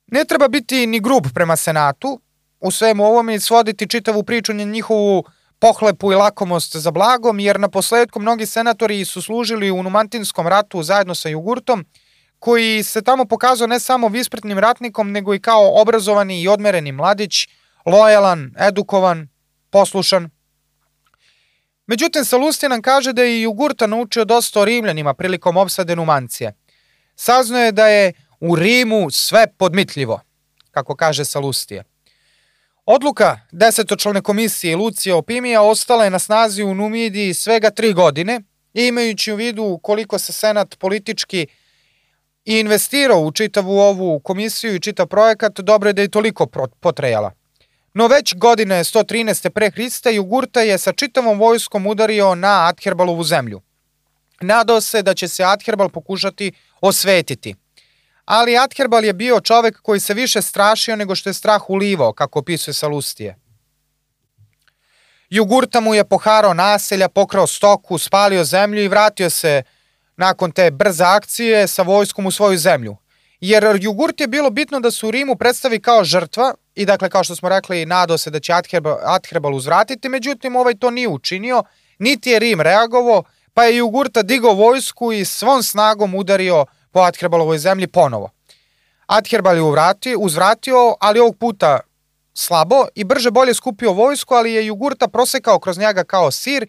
Ne 0.07 0.25
treba 0.25 0.47
biti 0.47 0.87
ni 0.87 0.99
grub 0.99 1.27
prema 1.33 1.55
Senatu, 1.55 2.19
u 2.59 2.71
svemu 2.71 3.05
ovome 3.05 3.39
svoditi 3.39 3.87
čitavu 3.87 4.23
priču 4.23 4.53
na 4.53 4.63
njihovu 4.63 5.23
pohlepu 5.63 6.11
i 6.11 6.15
lakomost 6.15 6.75
za 6.75 6.91
blagom, 6.91 7.39
jer 7.39 7.59
na 7.59 7.69
posledku 7.69 8.19
mnogi 8.19 8.45
senatori 8.45 9.05
su 9.05 9.21
služili 9.21 9.71
u 9.71 9.83
Numantinskom 9.83 10.47
ratu 10.47 10.83
zajedno 10.83 11.15
sa 11.15 11.29
Jugurtom, 11.29 11.85
koji 12.39 12.83
se 12.83 13.01
tamo 13.01 13.25
pokazao 13.25 13.67
ne 13.67 13.79
samo 13.79 14.07
vispretnim 14.07 14.59
ratnikom, 14.59 15.11
nego 15.11 15.33
i 15.33 15.39
kao 15.39 15.81
obrazovani 15.81 16.41
i 16.41 16.47
odmereni 16.47 16.91
mladić, 16.91 17.47
lojalan, 17.85 18.51
edukovan, 18.59 19.27
poslušan. 19.69 20.29
Međutim, 21.87 22.25
Salustija 22.25 22.69
nam 22.69 22.81
kaže 22.81 23.13
da 23.13 23.23
je 23.23 23.41
Jugurta 23.41 23.87
naučio 23.87 24.25
dosta 24.25 24.59
o 24.59 24.65
Rimljanima 24.65 25.13
prilikom 25.13 25.57
opsade 25.57 25.95
Numancije. 25.95 26.53
Sazno 27.15 27.59
je 27.59 27.71
da 27.71 27.87
je 27.87 28.13
u 28.39 28.55
Rimu 28.55 29.11
sve 29.11 29.47
podmitljivo, 29.57 30.21
kako 30.71 30.95
kaže 30.95 31.25
Salustije. 31.25 31.92
Odluka 32.85 33.39
desetočlane 33.51 34.21
komisije 34.21 34.75
Lucija 34.75 35.15
Opimija 35.15 35.61
ostala 35.61 36.03
je 36.03 36.09
na 36.09 36.19
snazi 36.19 36.63
u 36.63 36.73
Numidiji 36.75 37.33
svega 37.33 37.69
tri 37.69 37.93
godine, 37.93 38.41
imajući 38.73 39.31
u 39.31 39.35
vidu 39.35 39.79
koliko 39.83 40.19
se 40.19 40.33
Senat 40.33 40.75
politički 40.79 41.47
investirao 42.45 43.21
u 43.21 43.31
čitavu 43.31 43.79
ovu 43.79 44.19
komisiju 44.19 44.75
i 44.75 44.79
čitav 44.79 45.07
projekat, 45.07 45.59
dobro 45.59 45.89
je 45.89 45.93
da 45.93 46.01
je 46.01 46.09
toliko 46.11 46.47
potrejala. 46.79 47.31
No 47.93 48.07
već 48.07 48.35
godine 48.35 48.83
113. 48.83 49.49
pre 49.49 49.71
Hrista 49.71 50.09
Jugurta 50.09 50.61
je 50.61 50.77
sa 50.77 50.93
čitavom 50.93 51.39
vojskom 51.39 51.87
udario 51.87 52.35
na 52.35 52.67
Adherbalovu 52.67 53.23
zemlju. 53.23 53.61
Nadao 54.41 54.81
se 54.81 55.01
da 55.01 55.13
će 55.13 55.27
se 55.27 55.43
Adherbal 55.43 55.89
pokušati 55.89 56.51
osvetiti. 56.81 57.55
Ali 58.25 58.57
Adherbal 58.57 59.05
je 59.05 59.13
bio 59.13 59.39
čovek 59.39 59.81
koji 59.81 59.99
se 59.99 60.13
više 60.13 60.41
strašio 60.41 60.95
nego 60.95 61.15
što 61.15 61.29
je 61.29 61.33
strah 61.33 61.69
ulivao, 61.69 62.13
kako 62.13 62.39
opisuje 62.39 62.73
Salustije. 62.73 63.35
Jugurta 65.29 65.79
mu 65.79 65.93
je 65.93 66.03
poharao 66.03 66.53
naselja, 66.53 67.09
pokrao 67.09 67.47
stoku, 67.47 67.97
spalio 67.97 68.43
zemlju 68.43 68.83
i 68.83 68.87
vratio 68.87 69.29
se 69.29 69.63
nakon 70.17 70.51
te 70.51 70.71
brze 70.71 71.03
akcije 71.03 71.67
sa 71.67 71.81
vojskom 71.81 72.25
u 72.25 72.31
svoju 72.31 72.57
zemlju. 72.57 72.97
Jer 73.39 73.77
Jugurt 73.81 74.19
je 74.21 74.27
bilo 74.27 74.49
bitno 74.49 74.79
da 74.79 74.91
se 74.91 75.05
u 75.05 75.11
Rimu 75.11 75.35
predstavi 75.35 75.79
kao 75.81 76.03
žrtva 76.03 76.53
i 76.75 76.85
dakle 76.85 77.09
kao 77.09 77.23
što 77.23 77.35
smo 77.35 77.49
rekli 77.49 77.85
nadao 77.85 78.17
se 78.17 78.29
da 78.29 78.39
će 78.39 78.53
Adherbal, 78.53 78.97
Adherbal 79.03 79.55
uzvratiti, 79.55 80.09
međutim 80.09 80.55
ovaj 80.55 80.75
to 80.75 80.91
nije 80.91 81.07
učinio, 81.07 81.63
niti 81.99 82.29
je 82.29 82.39
Rim 82.39 82.61
reagovao, 82.61 83.23
pa 83.53 83.63
je 83.63 83.77
Jugurta 83.77 84.21
digao 84.21 84.53
vojsku 84.53 85.11
i 85.11 85.25
svom 85.25 85.63
snagom 85.63 86.15
udario 86.15 86.65
po 86.93 86.99
Adherbalovoj 86.99 87.57
zemlji 87.57 87.87
ponovo. 87.87 88.29
Adherbal 89.07 89.55
je 89.55 89.61
uvrati, 89.61 90.15
uzvratio, 90.19 90.95
ali 90.99 91.19
ovog 91.19 91.37
puta 91.37 91.79
slabo 92.33 92.85
i 92.95 93.03
brže 93.03 93.31
bolje 93.31 93.53
skupio 93.53 93.91
vojsku, 93.91 94.33
ali 94.33 94.53
je 94.53 94.65
Jugurta 94.65 95.07
prosekao 95.07 95.59
kroz 95.59 95.77
njega 95.77 96.03
kao 96.03 96.31
sir 96.31 96.67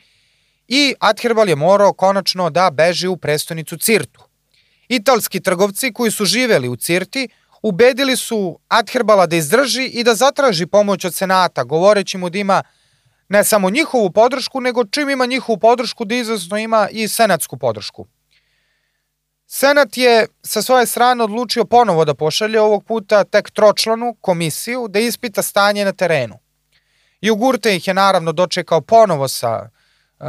i 0.69 0.95
Adherbal 1.01 1.49
je 1.49 1.57
morao 1.57 1.93
konačno 1.93 2.51
da 2.51 2.71
beži 2.71 3.09
u 3.09 3.17
prestonicu 3.17 3.77
Cirtu. 3.77 4.25
Italski 4.89 5.41
trgovci 5.41 5.93
koji 5.93 6.11
su 6.11 6.25
živeli 6.25 6.69
u 6.69 6.77
Cirti 6.77 7.29
ubedili 7.63 8.17
su 8.17 8.59
Adherbala 8.69 9.27
da 9.27 9.37
izdrži 9.37 9.85
i 9.85 10.05
da 10.05 10.15
zatraži 10.15 10.67
pomoć 10.67 11.05
od 11.05 11.15
Senata, 11.15 11.65
govoreći 11.65 12.19
mu 12.19 12.31
da 12.31 12.39
ima 12.39 12.63
ne 13.29 13.45
samo 13.45 13.71
njihovu 13.71 14.11
podršku, 14.11 14.61
nego 14.61 14.85
čim 14.85 15.11
ima 15.11 15.27
njihovu 15.27 15.59
podršku 15.59 16.05
da 16.05 16.15
izvesno 16.15 16.59
ima 16.59 16.89
i 16.91 17.09
senatsku 17.09 17.57
podršku. 17.57 18.07
Senat 19.57 19.97
je 19.97 20.27
sa 20.43 20.63
svoje 20.63 20.87
strane 20.87 21.25
odlučio 21.25 21.65
ponovo 21.65 22.05
da 22.05 22.15
pošalje 22.15 22.61
ovog 22.61 22.85
puta 22.85 23.25
tek 23.25 23.51
tročlanu 23.51 24.17
komisiju 24.21 24.89
da 24.89 24.99
ispita 24.99 25.43
stanje 25.43 25.85
na 25.85 25.93
terenu. 25.93 26.39
Jugurte 27.21 27.77
ih 27.77 27.87
je 27.89 27.95
naravno 27.95 28.33
dočekao 28.33 28.81
ponovo 28.81 29.29
sa, 29.29 29.69
uh, 30.21 30.27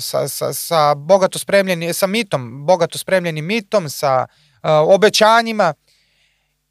sa, 0.00 0.28
sa, 0.28 0.52
sa, 0.52 0.94
bogato 0.94 1.38
spremljeni, 1.38 1.92
sa 1.92 2.06
mitom, 2.06 2.66
bogato 2.66 2.98
spremljenim 2.98 3.46
mitom, 3.46 3.88
sa 3.88 4.26
uh, 4.26 4.70
obećanjima 4.94 5.74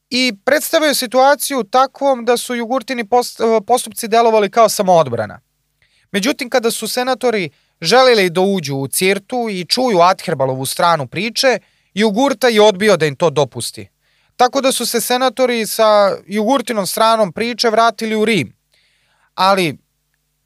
i 0.10 0.34
predstavio 0.45 0.93
situaciju 0.93 1.64
takvom 1.64 2.26
da 2.26 2.38
su 2.38 2.56
Jugurtini 2.56 3.08
post, 3.10 3.41
postupci 3.68 4.08
delovali 4.08 4.52
kao 4.52 4.70
samoodbrana. 4.70 5.39
Međutim, 6.12 6.50
kada 6.50 6.72
su 6.72 6.88
senatori 6.88 7.50
želeli 7.82 8.30
da 8.30 8.41
uđu 8.41 8.76
u 8.76 8.88
Cirtu 8.88 9.47
i 9.50 9.66
čuju 9.66 10.00
Adherbalovu 10.02 10.65
stranu 10.65 11.07
priče, 11.07 11.60
Jugurta 11.94 12.48
je 12.48 12.61
odbio 12.61 12.98
da 12.98 13.06
im 13.06 13.16
to 13.16 13.30
dopusti. 13.30 13.90
Tako 14.36 14.61
da 14.61 14.72
su 14.72 14.86
se 14.86 15.02
senatori 15.02 15.68
sa 15.68 16.18
Jugurtinom 16.28 16.88
stranom 16.88 17.32
priče 17.32 17.70
vratili 17.70 18.16
u 18.16 18.26
Rim. 18.26 18.56
Ali 19.36 19.78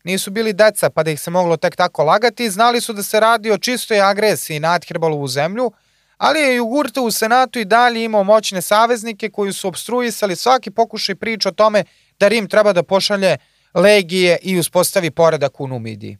nisu 0.03 0.31
bili 0.31 0.53
deca 0.53 0.89
pa 0.89 1.03
da 1.03 1.11
ih 1.11 1.21
se 1.21 1.31
moglo 1.31 1.57
tek 1.57 1.75
tako 1.75 2.03
lagati, 2.03 2.49
znali 2.49 2.81
su 2.81 2.93
da 2.93 3.03
se 3.03 3.19
radi 3.19 3.51
o 3.51 3.57
čistoj 3.57 4.01
agresiji 4.01 4.59
na 4.59 4.73
Adherbalovu 4.73 5.27
zemlju, 5.27 5.71
ali 6.17 6.39
je 6.39 6.55
Jugurta 6.55 7.01
u 7.01 7.11
Senatu 7.11 7.59
i 7.59 7.65
dalje 7.65 8.03
imao 8.03 8.23
moćne 8.23 8.61
saveznike 8.61 9.29
koji 9.29 9.53
su 9.53 9.67
obstruisali 9.67 10.35
svaki 10.35 10.71
pokušaj 10.71 11.15
priča 11.15 11.49
o 11.49 11.51
tome 11.51 11.83
da 12.19 12.27
Rim 12.27 12.49
treba 12.49 12.73
da 12.73 12.83
pošalje 12.83 13.37
legije 13.73 14.37
i 14.41 14.59
uspostavi 14.59 15.11
poredak 15.11 15.59
u 15.59 15.67
Numidiji. 15.67 16.17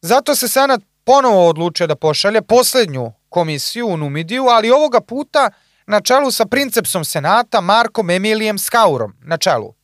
Zato 0.00 0.34
se 0.34 0.48
Senat 0.48 0.80
ponovo 1.04 1.48
odlučio 1.48 1.86
da 1.86 1.96
pošalje 1.96 2.42
poslednju 2.42 3.12
komisiju 3.32 3.86
u 3.86 3.96
Numidiju, 3.96 4.44
ali 4.44 4.70
ovoga 4.70 5.00
puta 5.00 5.50
na 5.86 6.00
čelu 6.00 6.30
sa 6.30 6.46
princepsom 6.46 7.04
senata 7.04 7.60
Markom 7.60 8.10
Emilijem 8.10 8.58
Skaurom 8.58 9.12
na 9.24 9.36
čelu. 9.36 9.74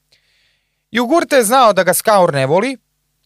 Jugurte 0.90 1.36
je 1.36 1.44
znao 1.44 1.72
da 1.72 1.82
ga 1.82 1.94
Skaur 1.94 2.34
ne 2.34 2.46
voli 2.46 2.76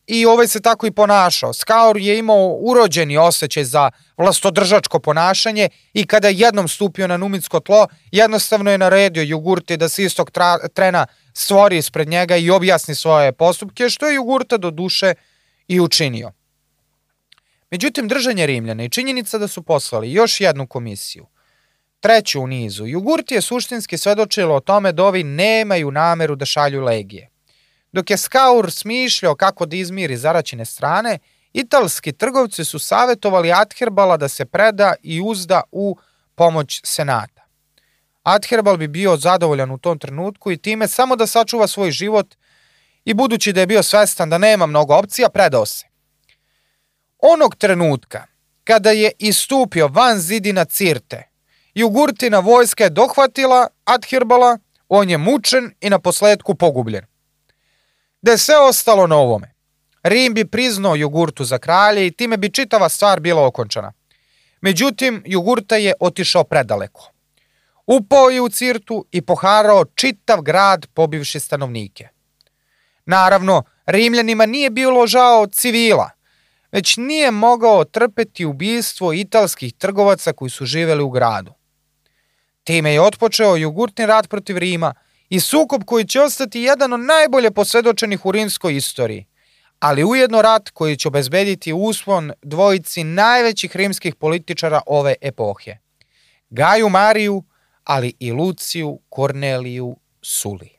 i 0.06 0.26
ovaj 0.26 0.48
se 0.48 0.60
tako 0.60 0.86
i 0.86 0.90
ponašao. 0.90 1.52
Skaur 1.52 1.96
je 1.96 2.18
imao 2.18 2.48
urođeni 2.60 3.16
osjećaj 3.16 3.64
za 3.64 3.90
vlastodržačko 4.16 4.98
ponašanje 4.98 5.68
i 5.94 6.06
kada 6.06 6.28
je 6.28 6.38
jednom 6.38 6.68
stupio 6.68 7.06
na 7.06 7.16
numitsko 7.16 7.60
tlo, 7.60 7.86
jednostavno 8.10 8.70
je 8.70 8.78
naredio 8.78 9.22
Jugurte 9.22 9.76
da 9.76 9.88
se 9.88 10.04
istog 10.04 10.30
trena 10.74 11.06
stvori 11.34 11.78
ispred 11.78 12.08
njega 12.08 12.36
i 12.36 12.50
objasni 12.50 12.94
svoje 12.94 13.32
postupke, 13.32 13.88
što 13.88 14.08
je 14.08 14.14
Jugurta 14.14 14.56
do 14.56 14.70
duše 14.70 15.14
i 15.68 15.80
učinio. 15.80 16.32
Međutim, 17.72 18.08
držanje 18.08 18.46
Rimljana 18.46 18.84
i 18.84 18.88
činjenica 18.88 19.38
da 19.38 19.48
su 19.48 19.62
poslali 19.62 20.12
još 20.12 20.40
jednu 20.40 20.66
komisiju, 20.66 21.26
treću 22.00 22.40
u 22.40 22.46
nizu, 22.46 22.86
Jugurti 22.86 23.34
je 23.34 23.40
suštinski 23.40 23.98
svedočilo 23.98 24.54
o 24.54 24.60
tome 24.60 24.92
da 24.92 25.04
ovi 25.04 25.24
nemaju 25.24 25.90
nameru 25.90 26.36
da 26.36 26.44
šalju 26.44 26.82
legije. 26.82 27.30
Dok 27.92 28.10
je 28.10 28.16
Skaur 28.16 28.70
smišljao 28.72 29.34
kako 29.34 29.66
da 29.66 29.76
izmiri 29.76 30.16
zaraćene 30.16 30.64
strane, 30.64 31.18
italski 31.52 32.12
trgovci 32.12 32.64
su 32.64 32.78
savjetovali 32.78 33.52
Adherbala 33.52 34.16
da 34.16 34.28
se 34.28 34.44
preda 34.44 34.94
i 35.02 35.20
uzda 35.20 35.62
u 35.70 35.96
pomoć 36.34 36.80
senata. 36.84 37.42
Adherbal 38.22 38.76
bi 38.76 38.88
bio 38.88 39.16
zadovoljan 39.16 39.70
u 39.70 39.78
tom 39.78 39.98
trenutku 39.98 40.52
i 40.52 40.56
time 40.56 40.88
samo 40.88 41.16
da 41.16 41.26
sačuva 41.26 41.66
svoj 41.66 41.90
život 41.90 42.34
i 43.04 43.14
budući 43.14 43.52
da 43.52 43.60
je 43.60 43.66
bio 43.66 43.82
svestan 43.82 44.30
da 44.30 44.38
nema 44.38 44.66
mnogo 44.66 44.94
opcija, 44.94 45.28
predao 45.28 45.66
se. 45.66 45.91
Onog 47.22 47.56
trenutka 47.56 48.26
kada 48.64 48.90
je 48.90 49.12
istupio 49.18 49.88
van 49.88 50.18
zidina 50.18 50.64
Cirte, 50.64 51.28
Jugurtina 51.74 52.38
vojska 52.38 52.84
je 52.84 52.90
dohvatila 52.90 53.68
Adhirbala, 53.84 54.58
on 54.88 55.10
je 55.10 55.18
mučen 55.18 55.74
i 55.80 55.90
na 55.90 55.98
posledku 55.98 56.54
pogubljen. 56.54 57.04
Da 58.22 58.30
je 58.30 58.38
sve 58.38 58.58
ostalo 58.58 59.06
na 59.06 59.16
ovome. 59.16 59.54
Rim 60.02 60.34
bi 60.34 60.44
priznao 60.44 60.96
Jugurtu 60.96 61.44
za 61.44 61.58
kralje 61.58 62.06
i 62.06 62.10
time 62.10 62.36
bi 62.36 62.50
čitava 62.50 62.88
stvar 62.88 63.20
bila 63.20 63.46
okončana. 63.46 63.92
Međutim, 64.60 65.22
Jugurta 65.26 65.76
je 65.76 65.94
otišao 66.00 66.44
predaleko. 66.44 67.10
Upao 67.86 68.30
je 68.30 68.40
u 68.40 68.48
Cirtu 68.48 69.06
i 69.10 69.22
poharao 69.22 69.84
čitav 69.84 70.40
grad 70.40 70.86
pobivši 70.94 71.40
stanovnike. 71.40 72.08
Naravno, 73.06 73.62
Rimljanima 73.86 74.46
nije 74.46 74.70
bilo 74.70 75.06
žao 75.06 75.46
civila, 75.46 76.10
već 76.72 76.96
nije 76.96 77.30
mogao 77.30 77.84
trpeti 77.84 78.44
ubistvo 78.44 79.12
italskih 79.12 79.74
trgovaca 79.74 80.32
koji 80.32 80.50
su 80.50 80.64
živeli 80.64 81.02
u 81.02 81.10
gradu. 81.10 81.52
Time 82.64 82.92
je 82.92 83.00
otpočeo 83.00 83.56
jugurtni 83.56 84.06
rat 84.06 84.28
protiv 84.28 84.58
Rima 84.58 84.94
i 85.28 85.40
sukob 85.40 85.84
koji 85.84 86.04
će 86.04 86.20
ostati 86.20 86.60
jedan 86.60 86.92
od 86.92 87.00
najbolje 87.00 87.50
posvedočenih 87.50 88.26
u 88.26 88.32
rimskoj 88.32 88.76
istoriji, 88.76 89.26
ali 89.78 90.04
ujedno 90.04 90.42
rat 90.42 90.70
koji 90.70 90.96
će 90.96 91.08
obezbediti 91.08 91.72
uspon 91.72 92.32
dvojici 92.42 93.04
najvećih 93.04 93.76
rimskih 93.76 94.14
političara 94.14 94.80
ove 94.86 95.14
epohe. 95.20 95.76
Gaju 96.50 96.88
Mariju, 96.88 97.44
ali 97.84 98.14
i 98.18 98.32
Luciju 98.32 99.00
Korneliju 99.08 99.96
Suli. 100.22 100.71